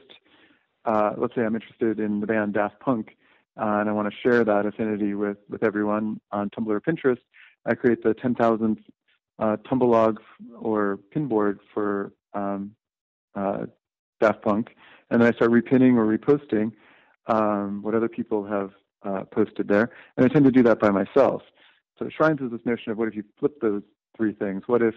Uh, 0.84 1.12
let's 1.16 1.34
say 1.34 1.42
I'm 1.42 1.54
interested 1.54 1.98
in 1.98 2.20
the 2.20 2.26
band 2.26 2.54
Daft 2.54 2.78
Punk, 2.80 3.16
uh, 3.58 3.78
and 3.80 3.88
I 3.88 3.92
want 3.92 4.12
to 4.12 4.14
share 4.22 4.44
that 4.44 4.66
affinity 4.66 5.14
with 5.14 5.38
with 5.48 5.62
everyone 5.62 6.20
on 6.30 6.50
Tumblr 6.50 6.68
or 6.68 6.80
Pinterest. 6.80 7.20
I 7.66 7.74
create 7.74 8.02
the 8.02 8.14
10,000th 8.14 8.78
uh, 9.38 9.56
Tumblr 9.68 10.16
or 10.60 10.98
pinboard 11.14 11.58
for 11.72 12.12
um, 12.34 12.74
uh, 13.34 13.66
Daft 14.20 14.42
Punk, 14.42 14.74
and 15.10 15.20
then 15.20 15.32
I 15.32 15.36
start 15.36 15.50
repinning 15.50 15.96
or 15.96 16.06
reposting 16.06 16.72
um, 17.26 17.82
what 17.82 17.94
other 17.94 18.08
people 18.08 18.44
have 18.44 18.70
uh, 19.04 19.24
posted 19.24 19.68
there, 19.68 19.90
and 20.16 20.24
I 20.24 20.28
tend 20.28 20.44
to 20.44 20.50
do 20.50 20.62
that 20.64 20.80
by 20.80 20.90
myself. 20.90 21.42
So 21.98 22.08
Shrines 22.08 22.40
is 22.40 22.50
this 22.50 22.60
notion 22.64 22.92
of 22.92 22.98
what 22.98 23.08
if 23.08 23.14
you 23.14 23.24
flip 23.38 23.60
those 23.60 23.82
three 24.16 24.32
things? 24.32 24.62
What 24.66 24.82
if 24.82 24.94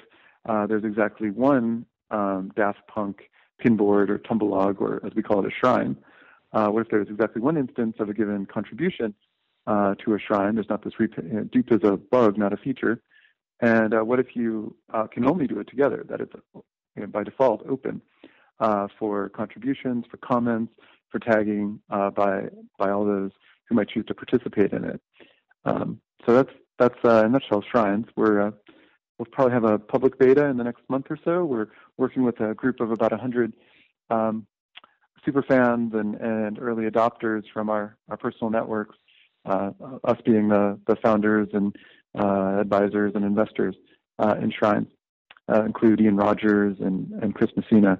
uh, 0.47 0.65
there's 0.67 0.83
exactly 0.83 1.29
one 1.29 1.85
um, 2.11 2.51
Daft 2.55 2.79
Punk 2.87 3.29
pinboard 3.63 4.09
or 4.09 4.19
tumblelog, 4.19 4.79
or 4.79 5.01
as 5.05 5.13
we 5.15 5.21
call 5.23 5.43
it, 5.43 5.47
a 5.47 5.51
shrine? 5.51 5.97
Uh, 6.53 6.69
what 6.69 6.81
if 6.81 6.89
there's 6.89 7.09
exactly 7.09 7.41
one 7.41 7.57
instance 7.57 7.95
of 7.99 8.09
a 8.09 8.13
given 8.13 8.45
contribution 8.45 9.13
uh, 9.65 9.95
to 9.95 10.13
a 10.15 10.19
shrine? 10.19 10.55
There's 10.55 10.69
not 10.69 10.83
this 10.83 10.93
rep- 10.99 11.17
uh, 11.17 11.43
dupe 11.51 11.71
as 11.71 11.83
a 11.83 11.97
bug, 11.97 12.37
not 12.37 12.53
a 12.53 12.57
feature. 12.57 13.01
And 13.59 13.93
uh, 13.93 14.01
what 14.01 14.19
if 14.19 14.35
you 14.35 14.75
uh, 14.93 15.07
can 15.07 15.25
only 15.25 15.47
do 15.47 15.59
it 15.59 15.67
together? 15.67 16.05
That 16.07 16.21
it's 16.21 16.33
you 16.53 17.01
know, 17.01 17.07
by 17.07 17.23
default 17.23 17.65
open 17.67 18.01
uh, 18.59 18.87
for 18.99 19.29
contributions, 19.29 20.05
for 20.09 20.17
comments, 20.17 20.73
for 21.09 21.19
tagging 21.19 21.79
uh, 21.89 22.11
by 22.11 22.49
by 22.77 22.91
all 22.91 23.05
those 23.05 23.31
who 23.67 23.75
might 23.75 23.89
choose 23.89 24.05
to 24.07 24.13
participate 24.13 24.73
in 24.73 24.85
it. 24.85 25.01
Um, 25.65 25.99
so 26.25 26.33
that's 26.33 26.51
that's 26.77 26.99
uh, 27.03 27.19
in 27.19 27.25
a 27.25 27.29
nutshell 27.29 27.63
shrines. 27.69 28.05
We're 28.15 28.47
uh, 28.47 28.51
we'll 29.17 29.27
probably 29.31 29.53
have 29.53 29.63
a 29.63 29.79
public 29.79 30.19
beta 30.19 30.45
in 30.45 30.57
the 30.57 30.63
next 30.63 30.81
month 30.89 31.07
or 31.09 31.17
so. 31.23 31.43
We're 31.43 31.67
working 31.97 32.23
with 32.23 32.39
a 32.39 32.53
group 32.53 32.79
of 32.79 32.91
about 32.91 33.11
100 33.11 33.53
um, 34.09 34.45
super 35.25 35.43
fans 35.43 35.93
and, 35.93 36.15
and 36.15 36.59
early 36.59 36.85
adopters 36.85 37.43
from 37.53 37.69
our, 37.69 37.97
our 38.09 38.17
personal 38.17 38.49
networks, 38.49 38.95
uh, 39.45 39.71
us 40.03 40.17
being 40.25 40.49
the, 40.49 40.79
the 40.87 40.95
founders 40.97 41.49
and 41.53 41.75
advisors 42.15 43.13
and 43.15 43.23
investors 43.23 43.75
uh, 44.19 44.35
in 44.41 44.51
Shrines, 44.51 44.87
uh, 45.51 45.63
include 45.63 46.01
Ian 46.01 46.17
Rogers 46.17 46.77
and, 46.79 47.11
and 47.21 47.33
Chris 47.35 47.51
Messina. 47.55 47.99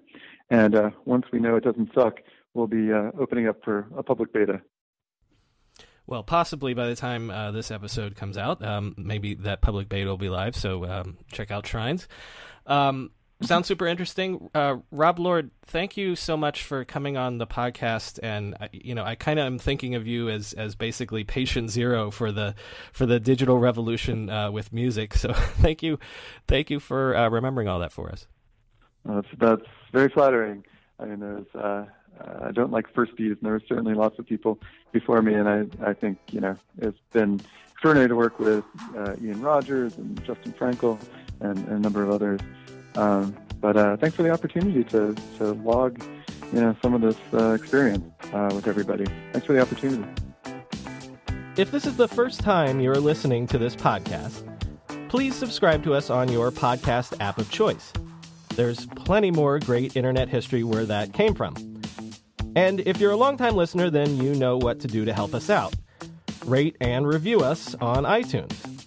And 0.50 0.76
uh, 0.76 0.90
once 1.06 1.26
we 1.32 1.40
know 1.40 1.56
it 1.56 1.64
doesn't 1.64 1.94
suck, 1.94 2.20
we'll 2.54 2.68
be 2.68 2.92
uh, 2.92 3.12
opening 3.20 3.48
up 3.48 3.58
for 3.64 3.88
a 3.98 4.04
public 4.04 4.34
beta. 4.34 4.62
Well, 6.06 6.24
possibly 6.24 6.74
by 6.74 6.88
the 6.88 6.96
time 6.96 7.30
uh, 7.30 7.52
this 7.52 7.70
episode 7.70 8.16
comes 8.16 8.38
out, 8.38 8.64
um, 8.64 8.96
maybe 8.98 9.34
that 9.36 9.62
public 9.62 9.90
beta 9.90 10.10
will 10.10 10.18
be 10.18 10.30
live. 10.30 10.56
So 10.56 10.86
um, 10.86 11.18
check 11.34 11.52
out 11.52 11.68
Shrines. 11.68 12.08
Um, 12.66 13.12
sounds 13.42 13.68
super 13.68 13.88
interesting. 13.88 14.50
Uh, 14.54 14.78
Rob 14.92 15.20
Lord, 15.20 15.52
thank 15.66 15.98
you 15.98 16.16
so 16.16 16.38
much 16.38 16.64
for 16.64 16.86
coming 16.86 17.18
on 17.18 17.38
the 17.38 17.48
podcast. 17.48 18.20
And 18.22 18.56
you 18.72 18.96
know, 18.96 19.04
I 19.04 19.16
kind 19.16 19.40
of 19.40 19.46
am 19.46 19.60
thinking 19.60 19.96
of 19.96 20.08
you 20.08 20.30
as 20.30 20.54
as 20.54 20.76
basically 20.76 21.24
patient 21.24 21.70
zero 21.70 22.12
for 22.12 22.32
the 22.32 22.56
for 22.92 23.06
the 23.06 23.20
digital 23.20 23.60
revolution 23.60 24.30
uh, 24.30 24.52
with 24.52 24.74
music. 24.74 25.14
So 25.14 25.34
thank 25.34 25.84
you, 25.84 26.00
thank 26.48 26.70
you 26.70 26.80
for 26.80 27.16
uh, 27.16 27.30
remembering 27.30 27.68
all 27.68 27.80
that 27.80 27.92
for 27.92 28.10
us. 28.10 28.28
That's 29.06 29.28
that's 29.38 29.66
very 29.94 30.10
flattering. 30.10 30.66
I 31.00 31.06
mean, 31.06 31.20
there's 31.20 31.56
uh, 31.56 31.86
I 32.42 32.52
don't 32.52 32.72
like 32.72 32.92
first 32.94 33.16
bees, 33.16 33.32
and 33.32 33.42
there 33.42 33.54
were 33.54 33.62
certainly 33.68 33.94
lots 33.94 34.18
of 34.20 34.26
people 34.26 34.60
before 34.92 35.22
me, 35.22 35.34
and 35.34 35.48
I, 35.48 35.66
I 35.90 35.94
think 35.94 36.18
you 36.32 36.42
know 36.42 36.56
it's 36.80 37.00
been 37.14 37.40
extraordinary 37.72 38.10
to 38.10 38.16
work 38.16 38.40
with 38.40 38.64
uh, 38.98 39.16
Ian 39.22 39.42
Rogers 39.42 39.98
and 39.98 40.24
Justin 40.26 40.52
Frankel 40.54 41.00
and, 41.42 41.58
and 41.60 41.70
a 41.70 41.80
number 41.80 42.02
of 42.02 42.10
others. 42.10 42.40
Um, 42.98 43.36
but 43.62 43.78
uh, 43.78 43.98
thanks 43.98 44.16
for 44.16 44.24
the 44.24 44.32
opportunity 44.32 44.84
to, 44.86 45.16
to 45.38 45.54
log 45.54 46.04
you 46.54 46.62
know 46.62 46.76
some 46.82 46.94
of 46.94 47.02
this 47.02 47.18
uh, 47.34 47.54
experience 47.54 48.06
uh, 48.34 48.52
with 48.54 48.68
everybody. 48.68 49.06
Thanks 49.32 49.46
for 49.46 49.54
the 49.54 49.62
opportunity. 49.62 50.06
If 51.56 51.72
this 51.72 51.86
is 51.86 51.98
the 51.98 52.08
first 52.08 52.42
time 52.42 52.80
you're 52.80 53.00
listening 53.00 53.48
to 53.48 53.58
this 53.58 53.76
podcast, 53.76 54.44
please 55.10 55.36
subscribe 55.36 55.84
to 55.86 55.94
us 55.94 56.10
on 56.10 56.32
your 56.32 56.52
podcast 56.52 57.20
app 57.20 57.38
of 57.40 57.50
choice. 57.50 57.92
There's 58.56 58.86
plenty 58.88 59.32
more 59.32 59.60
great 59.60 59.96
internet 59.96 60.30
history 60.30 60.64
where 60.64 60.86
that 60.86 61.14
came 61.14 61.34
from. 61.34 61.56
And 62.56 62.80
if 62.82 63.00
you're 63.00 63.12
a 63.12 63.16
longtime 63.18 63.56
listener, 63.56 63.90
then 63.90 64.18
you 64.18 64.34
know 64.36 64.58
what 64.58 64.80
to 64.82 64.88
do 64.88 65.06
to 65.06 65.14
help 65.14 65.34
us 65.34 65.50
out. 65.50 65.74
Rate 66.46 66.76
and 66.80 67.08
review 67.08 67.42
us 67.42 67.76
on 67.76 68.04
iTunes. 68.04 68.87